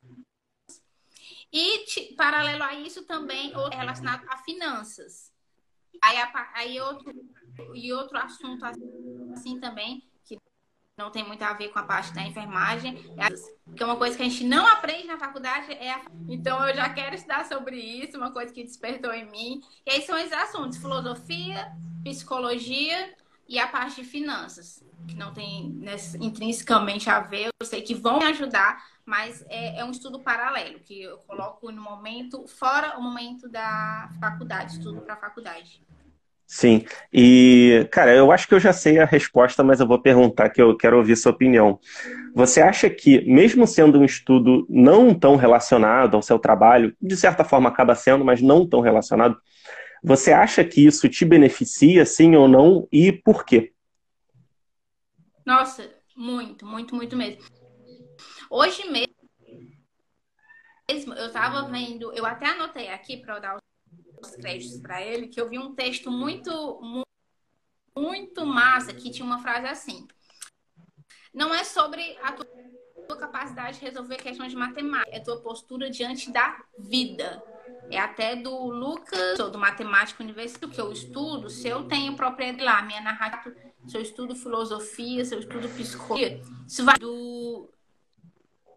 E, 1.50 2.14
paralelo 2.14 2.62
a 2.62 2.74
isso, 2.74 3.04
também 3.04 3.52
é 3.72 3.76
relacionado 3.76 4.24
a 4.28 4.36
finanças. 4.38 5.32
Aí, 6.00 6.16
aí 6.54 6.80
outro, 6.80 7.12
e 7.74 7.92
outro 7.92 8.18
assunto 8.18 8.64
assim 9.32 9.58
também 9.58 10.06
não 10.98 11.10
tem 11.10 11.24
muito 11.24 11.42
a 11.42 11.52
ver 11.52 11.68
com 11.68 11.78
a 11.78 11.84
parte 11.84 12.12
da 12.12 12.22
enfermagem. 12.22 12.98
É 13.16 13.28
porque 13.64 13.84
uma 13.84 13.96
coisa 13.96 14.16
que 14.16 14.22
a 14.22 14.28
gente 14.28 14.44
não 14.44 14.66
aprende 14.66 15.06
na 15.06 15.16
faculdade 15.16 15.72
é 15.72 15.92
a... 15.92 16.02
Então 16.28 16.66
eu 16.66 16.74
já 16.74 16.88
quero 16.90 17.14
estudar 17.14 17.46
sobre 17.46 17.76
isso, 17.76 18.18
uma 18.18 18.32
coisa 18.32 18.52
que 18.52 18.64
despertou 18.64 19.12
em 19.12 19.30
mim. 19.30 19.62
E 19.86 19.92
aí 19.92 20.02
são 20.02 20.18
esses 20.18 20.32
assuntos: 20.32 20.76
filosofia, 20.76 21.72
psicologia 22.02 23.14
e 23.48 23.58
a 23.58 23.68
parte 23.68 24.02
de 24.02 24.08
finanças, 24.08 24.84
que 25.06 25.14
não 25.14 25.32
tem 25.32 25.70
né, 25.70 25.94
intrinsecamente 26.20 27.08
a 27.08 27.20
ver. 27.20 27.50
Eu 27.60 27.66
sei 27.66 27.80
que 27.80 27.94
vão 27.94 28.18
me 28.18 28.24
ajudar, 28.26 28.84
mas 29.06 29.44
é, 29.48 29.78
é 29.78 29.84
um 29.84 29.90
estudo 29.92 30.18
paralelo, 30.18 30.80
que 30.80 31.00
eu 31.02 31.18
coloco 31.18 31.70
no 31.70 31.80
momento, 31.80 32.46
fora 32.48 32.98
o 32.98 33.02
momento 33.02 33.48
da 33.48 34.10
faculdade, 34.20 34.72
estudo 34.72 35.00
para 35.00 35.14
a 35.14 35.16
faculdade. 35.16 35.80
Sim, 36.50 36.86
e 37.12 37.86
cara, 37.92 38.14
eu 38.14 38.32
acho 38.32 38.48
que 38.48 38.54
eu 38.54 38.58
já 38.58 38.72
sei 38.72 38.98
a 38.98 39.04
resposta, 39.04 39.62
mas 39.62 39.80
eu 39.80 39.86
vou 39.86 40.00
perguntar 40.00 40.48
que 40.48 40.62
eu 40.62 40.74
quero 40.74 40.96
ouvir 40.96 41.14
sua 41.14 41.30
opinião. 41.30 41.78
Você 42.34 42.62
acha 42.62 42.88
que, 42.88 43.20
mesmo 43.30 43.66
sendo 43.66 44.00
um 44.00 44.04
estudo 44.04 44.66
não 44.66 45.12
tão 45.12 45.36
relacionado 45.36 46.14
ao 46.14 46.22
seu 46.22 46.38
trabalho, 46.38 46.96
de 47.02 47.14
certa 47.18 47.44
forma 47.44 47.68
acaba 47.68 47.94
sendo, 47.94 48.24
mas 48.24 48.40
não 48.40 48.66
tão 48.66 48.80
relacionado, 48.80 49.38
você 50.02 50.32
acha 50.32 50.64
que 50.64 50.86
isso 50.86 51.06
te 51.06 51.22
beneficia, 51.22 52.06
sim 52.06 52.34
ou 52.34 52.48
não, 52.48 52.88
e 52.90 53.12
por 53.12 53.44
quê? 53.44 53.74
Nossa, 55.44 55.86
muito, 56.16 56.64
muito, 56.64 56.94
muito 56.94 57.14
mesmo. 57.14 57.42
Hoje 58.50 58.88
mesmo, 58.88 59.12
eu 61.14 61.26
estava 61.26 61.68
vendo, 61.68 62.10
eu 62.14 62.24
até 62.24 62.46
anotei 62.46 62.88
aqui 62.88 63.18
para 63.18 63.38
dar 63.38 63.58
os 64.22 64.36
créditos 64.36 64.78
para 64.80 65.02
ele, 65.02 65.28
que 65.28 65.40
eu 65.40 65.48
vi 65.48 65.58
um 65.58 65.74
texto 65.74 66.10
muito, 66.10 66.80
muito 67.96 68.46
massa 68.46 68.92
que 68.92 69.10
tinha 69.10 69.24
uma 69.24 69.40
frase 69.40 69.66
assim: 69.66 70.06
Não 71.32 71.54
é 71.54 71.64
sobre 71.64 72.16
a 72.22 72.32
tua 72.32 73.16
capacidade 73.18 73.78
de 73.78 73.84
resolver 73.84 74.16
questões 74.16 74.50
de 74.50 74.56
matemática, 74.56 75.16
é 75.16 75.20
tua 75.20 75.40
postura 75.40 75.90
diante 75.90 76.30
da 76.30 76.62
vida. 76.78 77.42
É 77.90 77.98
até 77.98 78.36
do 78.36 78.66
Lucas, 78.66 79.38
do 79.38 79.58
matemático 79.58 80.22
universitário 80.22 80.68
que 80.68 80.80
eu 80.80 80.92
estudo, 80.92 81.48
se 81.48 81.68
eu 81.68 81.88
tenho 81.88 82.14
propriedade 82.14 82.62
lá, 82.62 82.82
minha 82.82 83.00
narrativa, 83.00 83.56
se 83.86 83.96
eu 83.96 84.02
estudo 84.02 84.36
filosofia, 84.36 85.24
se 85.24 85.34
eu 85.34 85.38
estudo 85.38 85.70
psicologia, 85.70 86.38
isso 86.66 86.84
vai 86.84 86.98
do 86.98 87.70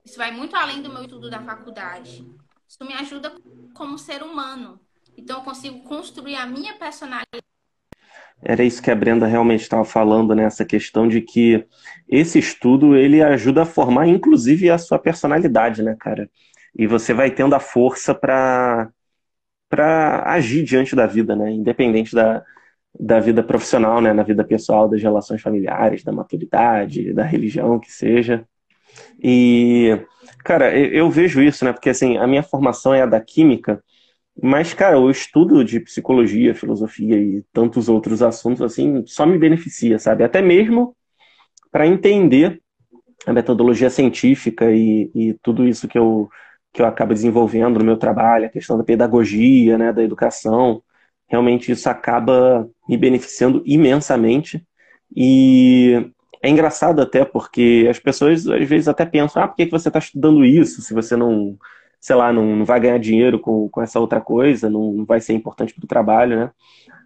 isso 0.03 0.17
vai 0.17 0.31
muito 0.31 0.55
além 0.55 0.81
do 0.81 0.89
meu 0.89 1.03
estudo 1.03 1.29
da 1.29 1.41
faculdade. 1.41 2.25
Isso 2.67 2.83
me 2.85 2.93
ajuda 2.93 3.35
como 3.73 3.97
ser 3.97 4.23
humano. 4.23 4.79
Então 5.17 5.39
eu 5.39 5.43
consigo 5.43 5.79
construir 5.83 6.35
a 6.35 6.45
minha 6.45 6.73
personalidade. 6.75 7.43
Era 8.43 8.63
isso 8.63 8.81
que 8.81 8.89
a 8.89 8.95
Brenda 8.95 9.27
realmente 9.27 9.61
estava 9.61 9.85
falando, 9.85 10.33
né? 10.33 10.43
Essa 10.43 10.65
questão 10.65 11.07
de 11.07 11.21
que 11.21 11.63
esse 12.09 12.39
estudo 12.39 12.95
ele 12.95 13.21
ajuda 13.21 13.61
a 13.61 13.65
formar, 13.65 14.07
inclusive, 14.07 14.69
a 14.69 14.77
sua 14.79 14.97
personalidade, 14.97 15.83
né, 15.83 15.95
cara? 15.99 16.29
E 16.75 16.87
você 16.87 17.13
vai 17.13 17.29
tendo 17.29 17.53
a 17.53 17.59
força 17.59 18.15
para 18.15 18.89
para 19.69 20.23
agir 20.29 20.63
diante 20.65 20.95
da 20.95 21.07
vida, 21.07 21.33
né? 21.33 21.49
Independente 21.51 22.13
da, 22.13 22.43
da 22.99 23.19
vida 23.21 23.41
profissional, 23.41 24.01
né? 24.01 24.11
Na 24.11 24.23
vida 24.23 24.43
pessoal, 24.43 24.89
das 24.89 25.01
relações 25.01 25.41
familiares, 25.41 26.03
da 26.03 26.11
maturidade, 26.11 27.13
da 27.13 27.23
religião, 27.23 27.79
que 27.79 27.91
seja. 27.91 28.45
E, 29.23 29.97
cara, 30.43 30.77
eu, 30.77 30.91
eu 30.91 31.09
vejo 31.09 31.41
isso, 31.41 31.63
né? 31.63 31.71
Porque, 31.71 31.89
assim, 31.89 32.17
a 32.17 32.27
minha 32.27 32.43
formação 32.43 32.93
é 32.93 33.01
a 33.01 33.05
da 33.05 33.21
química, 33.21 33.81
mas, 34.41 34.73
cara, 34.73 34.99
o 34.99 35.09
estudo 35.09 35.63
de 35.63 35.79
psicologia, 35.79 36.55
filosofia 36.55 37.15
e 37.17 37.43
tantos 37.53 37.87
outros 37.89 38.21
assuntos, 38.23 38.61
assim, 38.61 39.03
só 39.05 39.25
me 39.25 39.37
beneficia, 39.37 39.99
sabe? 39.99 40.23
Até 40.23 40.41
mesmo 40.41 40.95
para 41.71 41.87
entender 41.87 42.61
a 43.25 43.33
metodologia 43.33 43.89
científica 43.89 44.71
e, 44.71 45.11
e, 45.13 45.33
tudo 45.43 45.67
isso 45.67 45.87
que 45.87 45.97
eu, 45.97 46.29
que 46.73 46.81
eu 46.81 46.85
acabo 46.85 47.13
desenvolvendo 47.13 47.79
no 47.79 47.85
meu 47.85 47.97
trabalho, 47.97 48.45
a 48.45 48.49
questão 48.49 48.77
da 48.77 48.83
pedagogia, 48.83 49.77
né, 49.77 49.93
da 49.93 50.03
educação. 50.03 50.83
Realmente 51.27 51.71
isso 51.71 51.89
acaba 51.89 52.69
me 52.89 52.97
beneficiando 52.97 53.61
imensamente. 53.65 54.65
E 55.15 56.11
é 56.41 56.49
engraçado 56.49 57.01
até 57.01 57.23
porque 57.23 57.87
as 57.89 57.99
pessoas 57.99 58.47
às 58.47 58.67
vezes 58.67 58.87
até 58.87 59.05
pensam: 59.05 59.43
ah, 59.43 59.47
por 59.47 59.55
que 59.55 59.65
você 59.67 59.89
está 59.89 59.99
estudando 59.99 60.43
isso 60.43 60.81
se 60.81 60.93
você 60.93 61.15
não 61.15 61.57
sei 62.01 62.15
lá, 62.15 62.33
não, 62.33 62.55
não 62.55 62.65
vai 62.65 62.79
ganhar 62.79 62.97
dinheiro 62.97 63.39
com, 63.39 63.69
com 63.69 63.81
essa 63.81 63.99
outra 63.99 64.19
coisa, 64.19 64.69
não, 64.69 64.91
não 64.91 65.05
vai 65.05 65.21
ser 65.21 65.33
importante 65.33 65.73
para 65.73 65.85
o 65.85 65.87
trabalho, 65.87 66.35
né? 66.35 66.51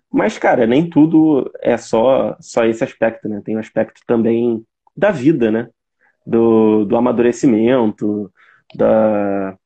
Mas, 0.10 0.38
cara, 0.38 0.66
nem 0.66 0.90
tudo 0.90 1.52
é 1.62 1.76
só, 1.76 2.38
só 2.40 2.64
esse 2.64 2.82
aspecto, 2.82 3.28
né? 3.28 3.42
Tem 3.44 3.56
o 3.56 3.58
um 3.58 3.60
aspecto 3.60 4.02
também 4.08 4.66
da 4.96 5.12
vida, 5.12 5.52
né? 5.52 5.70
Do, 6.26 6.86
do 6.86 6.96
amadurecimento, 6.96 8.32
da, 8.74 9.58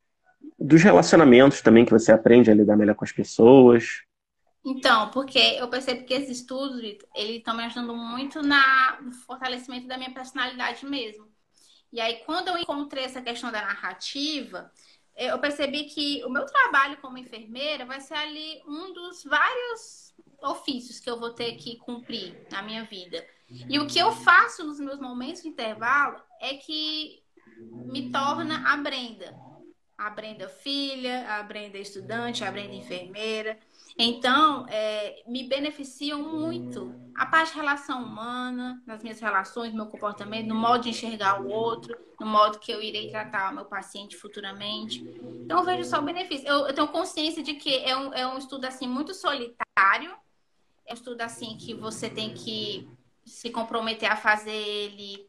dos 0.58 0.82
relacionamentos 0.82 1.62
também, 1.62 1.86
que 1.86 1.92
você 1.92 2.12
aprende 2.12 2.50
a 2.50 2.56
lidar 2.56 2.76
melhor 2.76 2.96
com 2.96 3.06
as 3.06 3.12
pessoas. 3.12 4.02
Então, 4.66 5.10
porque 5.12 5.38
eu 5.38 5.68
percebo 5.68 6.04
que 6.06 6.14
esses 6.14 6.40
estudos, 6.40 6.82
estão 7.16 7.56
me 7.56 7.64
ajudando 7.66 7.96
muito 7.96 8.42
na, 8.42 9.00
no 9.00 9.12
fortalecimento 9.12 9.88
da 9.88 9.98
minha 9.98 10.12
personalidade 10.12 10.84
mesmo. 10.86 11.28
E 11.94 12.02
aí, 12.02 12.22
quando 12.26 12.50
eu 12.50 12.58
encontrei 12.58 13.04
essa 13.04 13.22
questão 13.22 13.52
da 13.52 13.62
narrativa, 13.62 14.72
eu 15.20 15.38
percebi 15.40 15.84
que 15.84 16.24
o 16.24 16.30
meu 16.30 16.46
trabalho 16.46 16.98
como 17.02 17.18
enfermeira 17.18 17.86
vai 17.86 18.00
ser 18.00 18.14
ali 18.14 18.62
um 18.66 18.94
dos 18.94 19.24
vários 19.24 20.14
ofícios 20.42 21.00
que 21.00 21.10
eu 21.10 21.20
vou 21.20 21.32
ter 21.32 21.56
que 21.56 21.76
cumprir 21.78 22.48
na 22.50 22.62
minha 22.62 22.86
vida. 22.86 23.26
E 23.68 23.78
o 23.80 23.88
que 23.88 24.00
eu 24.00 24.12
faço 24.12 24.64
nos 24.64 24.80
meus 24.80 25.00
momentos 25.00 25.42
de 25.42 25.50
intervalo 25.50 26.22
é 26.40 26.56
que 26.56 27.22
me 27.60 28.12
torna 28.12 28.72
a 28.72 28.78
Brenda. 28.78 29.36
A 29.98 30.10
Brenda 30.10 30.48
filha, 30.48 31.28
a 31.36 31.44
Brenda 31.44 31.78
estudante, 31.78 32.46
a 32.46 32.52
Brenda 32.52 32.74
enfermeira. 32.74 33.60
Então, 34.02 34.66
é, 34.70 35.22
me 35.28 35.44
beneficiam 35.44 36.24
muito 36.24 36.96
a 37.14 37.26
parte 37.26 37.52
de 37.52 37.58
relação 37.58 38.02
humana, 38.02 38.82
nas 38.88 39.04
minhas 39.04 39.20
relações, 39.20 39.74
meu 39.74 39.88
comportamento, 39.88 40.48
no 40.48 40.56
modo 40.56 40.84
de 40.84 40.90
enxergar 40.92 41.42
o 41.42 41.50
outro, 41.50 41.94
no 42.18 42.26
modo 42.26 42.60
que 42.60 42.72
eu 42.72 42.82
irei 42.82 43.10
tratar 43.10 43.52
o 43.52 43.56
meu 43.56 43.66
paciente 43.66 44.16
futuramente. 44.16 45.02
Então, 45.44 45.60
eu 45.60 45.66
vejo 45.66 45.84
só 45.84 46.00
o 46.00 46.02
benefício. 46.02 46.48
Eu, 46.48 46.68
eu 46.68 46.74
tenho 46.74 46.88
consciência 46.88 47.44
de 47.44 47.56
que 47.56 47.76
é 47.76 47.98
um, 47.98 48.14
é 48.14 48.26
um 48.26 48.38
estudo, 48.38 48.64
assim, 48.64 48.88
muito 48.88 49.14
solitário. 49.14 50.16
É 50.86 50.92
um 50.92 50.94
estudo, 50.94 51.20
assim, 51.20 51.58
que 51.58 51.74
você 51.74 52.10
tem 52.10 52.34
que 52.34 52.90
se 53.26 53.50
comprometer 53.50 54.10
a 54.10 54.16
fazer 54.16 54.56
ele 54.56 55.28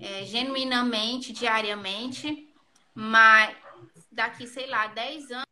é, 0.00 0.24
genuinamente, 0.24 1.34
diariamente. 1.34 2.48
Mas 2.94 3.54
daqui, 4.10 4.46
sei 4.46 4.66
lá, 4.68 4.86
10 4.86 5.30
anos, 5.32 5.46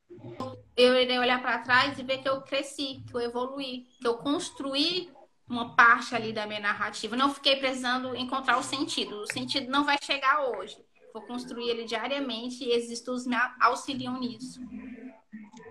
eu 0.76 0.94
irei 0.96 1.18
olhar 1.18 1.40
para 1.40 1.58
trás 1.58 1.98
e 1.98 2.02
ver 2.02 2.18
que 2.18 2.28
eu 2.28 2.40
cresci, 2.40 3.02
que 3.06 3.14
eu 3.14 3.20
evoluí, 3.20 3.86
que 4.00 4.06
eu 4.06 4.14
construí 4.14 5.08
uma 5.48 5.74
parte 5.74 6.14
ali 6.14 6.32
da 6.32 6.46
minha 6.46 6.60
narrativa. 6.60 7.16
Não 7.16 7.32
fiquei 7.32 7.56
precisando 7.56 8.16
encontrar 8.16 8.58
o 8.58 8.62
sentido. 8.62 9.20
O 9.20 9.32
sentido 9.32 9.70
não 9.70 9.84
vai 9.84 9.96
chegar 10.02 10.48
hoje. 10.48 10.76
Vou 11.12 11.22
construir 11.22 11.68
ele 11.68 11.84
diariamente 11.84 12.64
e 12.64 12.72
esses 12.72 12.90
estudos 12.90 13.26
me 13.26 13.36
auxiliam 13.60 14.18
nisso. 14.18 14.60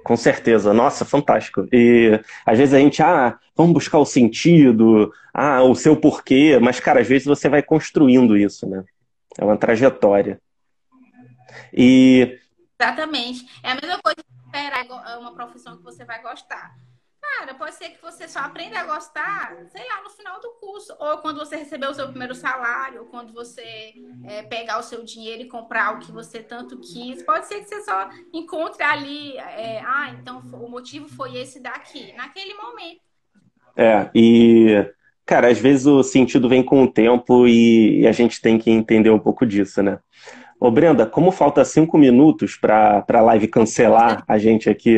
Com 0.04 0.16
certeza, 0.16 0.74
nossa, 0.74 1.04
fantástico. 1.04 1.68
E 1.72 2.20
às 2.46 2.58
vezes 2.58 2.74
a 2.74 2.80
gente, 2.80 3.02
ah, 3.02 3.38
vamos 3.56 3.74
buscar 3.74 4.00
o 4.00 4.06
sentido, 4.06 5.12
ah, 5.34 5.64
o 5.64 5.76
seu 5.76 5.96
porquê, 5.96 6.60
mas, 6.62 6.80
cara, 6.80 7.02
às 7.02 7.08
vezes 7.08 7.26
você 7.26 7.50
vai 7.50 7.64
construindo 7.64 8.38
isso, 8.38 8.68
né? 8.68 8.84
É 9.38 9.44
uma 9.44 9.58
trajetória. 9.58 10.42
E. 11.74 12.38
Exatamente. 12.80 13.46
É 13.64 13.72
a 13.72 13.76
mesma 13.76 14.00
coisa 14.02 14.24
esperar 14.54 15.18
uma 15.18 15.34
profissão 15.34 15.78
que 15.78 15.84
você 15.84 16.06
vai 16.06 16.22
gostar. 16.22 16.76
Cara, 17.20 17.54
pode 17.56 17.74
ser 17.76 17.90
que 17.90 18.02
você 18.02 18.28
só 18.28 18.40
aprenda 18.40 18.80
a 18.80 18.84
gostar, 18.84 19.56
sei 19.72 19.88
lá, 19.88 20.04
no 20.04 20.10
final 20.10 20.40
do 20.40 20.50
curso. 20.60 20.94
Ou 21.00 21.18
quando 21.20 21.40
você 21.40 21.56
receber 21.56 21.88
o 21.88 21.94
seu 21.94 22.10
primeiro 22.10 22.36
salário, 22.36 23.02
ou 23.02 23.06
quando 23.08 23.34
você 23.34 23.94
é, 24.26 24.44
pegar 24.44 24.78
o 24.78 24.84
seu 24.84 25.04
dinheiro 25.04 25.42
e 25.42 25.48
comprar 25.48 25.96
o 25.96 26.00
que 26.00 26.12
você 26.12 26.44
tanto 26.44 26.78
quis. 26.80 27.24
Pode 27.24 27.48
ser 27.48 27.62
que 27.62 27.70
você 27.70 27.82
só 27.84 28.10
encontre 28.32 28.84
ali, 28.84 29.38
é, 29.38 29.82
ah, 29.86 30.10
então 30.20 30.40
o 30.54 30.70
motivo 30.70 31.08
foi 31.08 31.38
esse 31.38 31.62
daqui, 31.62 32.14
naquele 32.14 32.54
momento. 32.56 33.02
É, 33.76 34.12
e, 34.14 34.86
cara, 35.26 35.48
às 35.48 35.58
vezes 35.58 35.88
o 35.88 36.04
sentido 36.04 36.48
vem 36.48 36.62
com 36.62 36.84
o 36.84 36.92
tempo 36.92 37.48
e, 37.48 38.02
e 38.02 38.08
a 38.08 38.12
gente 38.12 38.42
tem 38.42 38.60
que 38.60 38.70
entender 38.70 39.10
um 39.10 39.20
pouco 39.20 39.46
disso, 39.46 39.82
né? 39.82 39.98
Ô, 40.64 40.72
Brenda, 40.72 41.06
como 41.06 41.30
falta 41.30 41.66
cinco 41.66 41.98
minutos 41.98 42.56
para 42.56 43.04
a 43.06 43.20
live 43.20 43.50
cancelar 43.50 44.24
a 44.26 44.38
gente 44.38 44.70
aqui 44.70 44.98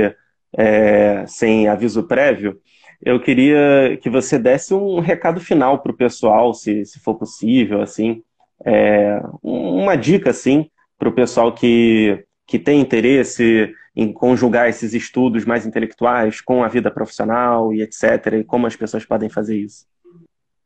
é, 0.55 1.26
sem 1.26 1.68
aviso 1.68 2.03
prévio, 2.03 2.61
eu 3.01 3.20
queria 3.20 3.97
que 3.99 4.07
você 4.07 4.38
desse 4.38 4.76
um 4.76 4.99
recado 4.99 5.41
final 5.41 5.80
para 5.80 5.91
o 5.91 5.97
pessoal, 5.97 6.53
se, 6.53 6.86
se 6.86 6.99
for 6.99 7.16
possível, 7.16 7.82
assim, 7.82 8.22
é, 8.63 9.20
uma 9.41 9.95
dica, 9.95 10.30
assim, 10.30 10.70
para 10.99 11.09
o 11.09 11.13
pessoal 11.16 11.51
que, 11.51 12.24
que 12.45 12.59
tem 12.59 12.80
interesse 12.80 13.74
em 13.95 14.13
conjugar 14.13 14.70
esses 14.70 14.93
estudos 14.93 15.45
mais 15.45 15.66
intelectuais 15.66 16.41
com 16.41 16.63
a 16.63 16.68
vida 16.68 16.91
profissional 16.91 17.74
e 17.74 17.82
etc., 17.82 18.34
e 18.39 18.43
como 18.43 18.68
as 18.68 18.76
pessoas 18.76 19.03
podem 19.03 19.30
fazer 19.30 19.57
isso. 19.57 19.88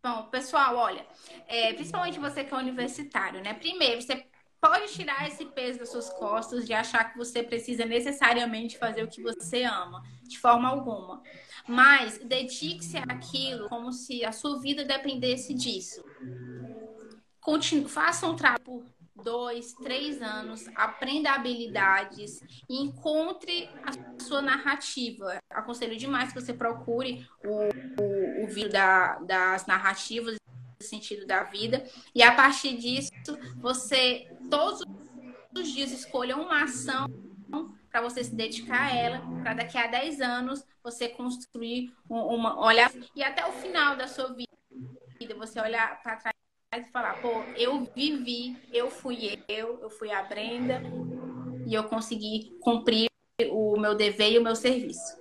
Bom, 0.04 0.24
pessoal, 0.24 0.76
olha, 0.76 1.06
é, 1.48 1.72
principalmente 1.72 2.20
você 2.20 2.44
que 2.44 2.54
é 2.54 2.58
universitário, 2.58 3.42
né? 3.42 3.54
Primeiro, 3.54 4.02
você 4.02 4.26
pode 4.62 4.92
tirar 4.94 5.28
esse 5.28 5.46
peso 5.46 5.80
das 5.80 5.90
suas 5.90 6.10
costas 6.10 6.66
de 6.66 6.74
achar 6.74 7.12
que 7.12 7.18
você 7.18 7.42
precisa 7.44 7.86
necessariamente 7.86 8.78
fazer 8.78 9.04
o 9.04 9.08
que 9.08 9.22
você 9.22 9.64
ama, 9.64 10.04
de 10.24 10.38
forma 10.38 10.68
alguma. 10.68 11.22
Mas 11.68 12.18
dedique-se 12.20 12.98
àquilo 12.98 13.70
como 13.70 13.92
se 13.92 14.26
a 14.26 14.32
sua 14.32 14.60
vida 14.60 14.84
dependesse 14.84 15.54
disso. 15.54 16.04
Continue, 17.40 17.88
faça 17.88 18.28
um 18.28 18.36
trabalho 18.36 18.64
por 18.64 18.84
dois, 19.24 19.74
três 19.74 20.22
anos, 20.22 20.68
aprenda 20.76 21.32
habilidades 21.32 22.42
e 22.70 22.82
encontre 22.82 23.70
a 23.84 24.24
sua 24.24 24.42
narrativa. 24.42 25.38
Aconselho 25.50 25.98
demais 25.98 26.32
que 26.32 26.40
você 26.40 26.54
procure 26.54 27.28
o, 27.44 27.70
o, 28.02 28.44
o 28.44 28.48
vídeo 28.48 28.72
da, 28.72 29.20
das 29.20 29.66
narrativas 29.66 30.40
sentido 30.82 31.26
da 31.26 31.44
vida. 31.44 31.84
E 32.16 32.24
a 32.24 32.34
partir 32.34 32.78
disso, 32.78 33.10
você 33.62 34.28
todos 34.50 34.82
os 35.58 35.72
dias 35.72 35.92
escolha 35.92 36.38
uma 36.38 36.64
ação 36.64 37.06
para 37.92 38.02
você 38.02 38.24
se 38.24 38.36
dedicar 38.36 38.88
a 38.88 38.96
ela, 38.96 39.22
para 39.44 39.56
daqui 39.56 39.78
a 39.78 39.88
10 39.88 40.22
anos 40.22 40.64
você 40.84 41.10
construir 41.10 41.92
uma 42.08 42.60
olhar 42.64 42.92
e 43.16 43.24
até 43.24 43.46
o 43.46 43.52
final 43.52 43.96
da 43.96 44.08
sua 44.08 44.34
vida, 44.34 45.36
você 45.36 45.60
olhar 45.60 46.02
para 46.02 46.16
trás 46.18 46.36
e 46.78 46.92
falar, 46.92 47.14
pô, 47.16 47.44
eu 47.58 47.86
vivi, 47.96 48.56
eu 48.72 48.90
fui 48.90 49.34
eu, 49.48 49.80
eu 49.82 49.90
fui 49.90 50.12
a 50.12 50.22
Brenda 50.24 50.82
e 51.66 51.74
eu 51.74 51.84
consegui 51.86 52.56
cumprir 52.62 53.10
o 53.52 53.78
meu 53.78 53.96
dever 53.96 54.34
e 54.34 54.38
o 54.38 54.44
meu 54.44 54.56
serviço. 54.56 55.18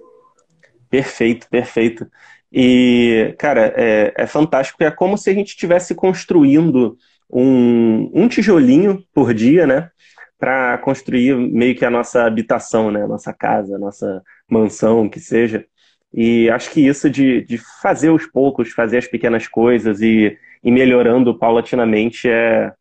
Perfeito, 0.91 1.49
perfeito. 1.49 2.11
E, 2.53 3.35
cara, 3.39 3.73
é, 3.77 4.13
é 4.17 4.27
fantástico. 4.27 4.83
É 4.83 4.91
como 4.91 5.19
se 5.19 5.31
a 5.31 5.35
gente 5.35 5.49
estivesse 5.49 5.95
construindo 5.95 6.97
um, 7.31 8.11
um 8.15 8.29
tijolinho 8.29 9.03
por 9.15 9.35
dia, 9.35 9.67
né? 9.67 9.91
Para 10.39 10.79
construir 10.79 11.37
meio 11.37 11.75
que 11.77 11.85
a 11.85 11.91
nossa 11.91 12.25
habitação, 12.25 12.91
né? 12.91 13.07
Nossa 13.07 13.33
casa, 13.33 13.79
nossa 13.79 14.23
mansão, 14.49 15.09
que 15.09 15.21
seja. 15.21 15.65
E 16.13 16.49
acho 16.51 16.71
que 16.71 16.87
isso 16.87 17.11
de, 17.11 17.43
de 17.45 17.59
fazer 17.83 18.11
os 18.11 18.27
poucos, 18.27 18.73
fazer 18.73 18.99
as 18.99 19.07
pequenas 19.07 19.47
coisas 19.47 20.01
e 20.01 20.37
ir 20.65 20.71
melhorando 20.71 21.39
paulatinamente 21.39 22.29
é, 22.29 22.73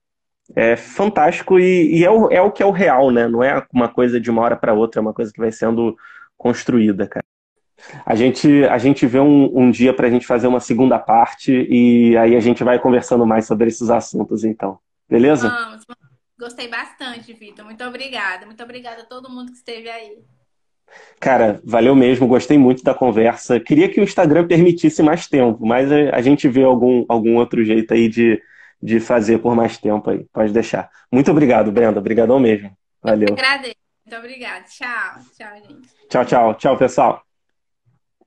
é 0.56 0.76
fantástico 0.78 1.60
e, 1.60 2.00
e 2.00 2.06
é, 2.06 2.10
o, 2.10 2.32
é 2.32 2.42
o 2.42 2.52
que 2.52 2.64
é 2.64 2.66
o 2.66 2.72
real, 2.72 3.12
né? 3.12 3.28
Não 3.28 3.44
é 3.44 3.66
uma 3.74 3.90
coisa 3.90 4.20
de 4.20 4.32
uma 4.32 4.42
hora 4.42 4.56
para 4.56 4.74
outra, 4.74 5.00
é 5.00 5.02
uma 5.02 5.14
coisa 5.14 5.32
que 5.32 5.40
vai 5.40 5.52
sendo 5.52 5.96
construída, 6.38 7.08
cara. 7.08 7.26
A 8.06 8.16
gente, 8.16 8.66
a 8.66 8.78
gente 8.78 9.06
vê 9.06 9.20
um, 9.20 9.58
um 9.58 9.72
dia 9.72 9.94
para 9.94 10.08
a 10.08 10.10
gente 10.10 10.26
fazer 10.26 10.48
uma 10.48 10.60
segunda 10.60 10.98
parte 10.98 11.52
e 11.70 12.18
aí 12.18 12.36
a 12.36 12.40
gente 12.40 12.64
vai 12.64 12.80
conversando 12.80 13.26
mais 13.26 13.46
sobre 13.46 13.68
esses 13.68 13.90
assuntos, 13.90 14.44
então. 14.44 14.80
Beleza? 15.10 15.50
Vamos. 15.50 15.86
Gostei 16.40 16.68
bastante, 16.68 17.34
Vitor. 17.34 17.66
Muito 17.66 17.84
obrigada. 17.84 18.46
Muito 18.46 18.64
obrigada 18.64 19.02
a 19.02 19.06
todo 19.06 19.30
mundo 19.30 19.52
que 19.52 19.58
esteve 19.58 19.90
aí. 19.90 20.20
Cara, 21.20 21.60
valeu 21.66 21.96
mesmo, 21.96 22.28
gostei 22.28 22.58
muito 22.58 22.84
da 22.84 22.94
conversa. 22.94 23.60
Queria 23.60 23.90
que 23.90 24.00
o 24.00 24.04
Instagram 24.04 24.48
permitisse 24.48 25.02
mais 25.02 25.28
tempo, 25.28 25.66
mas 25.66 25.92
a 25.92 26.22
gente 26.22 26.48
vê 26.48 26.64
algum, 26.64 27.06
algum 27.10 27.36
outro 27.38 27.64
jeito 27.66 27.94
aí 27.94 28.08
de, 28.08 28.42
de 28.82 29.00
fazer 29.00 29.40
por 29.40 29.56
mais 29.56 29.78
tempo 29.78 30.10
aí. 30.10 30.26
Pode 30.32 30.54
deixar. 30.54 30.90
Muito 31.12 31.30
obrigado, 31.32 31.72
Brenda. 31.72 32.00
Obrigadão 32.00 32.40
mesmo. 32.40 32.72
Valeu. 33.02 33.30
Eu 33.30 33.34
agradeço. 33.34 33.76
Muito 34.06 34.20
obrigada. 34.20 34.64
Tchau. 34.66 35.20
Tchau, 35.38 35.56
gente. 35.68 35.90
Tchau, 36.10 36.26
tchau. 36.26 36.54
Tchau, 36.56 36.78
pessoal. 36.78 37.27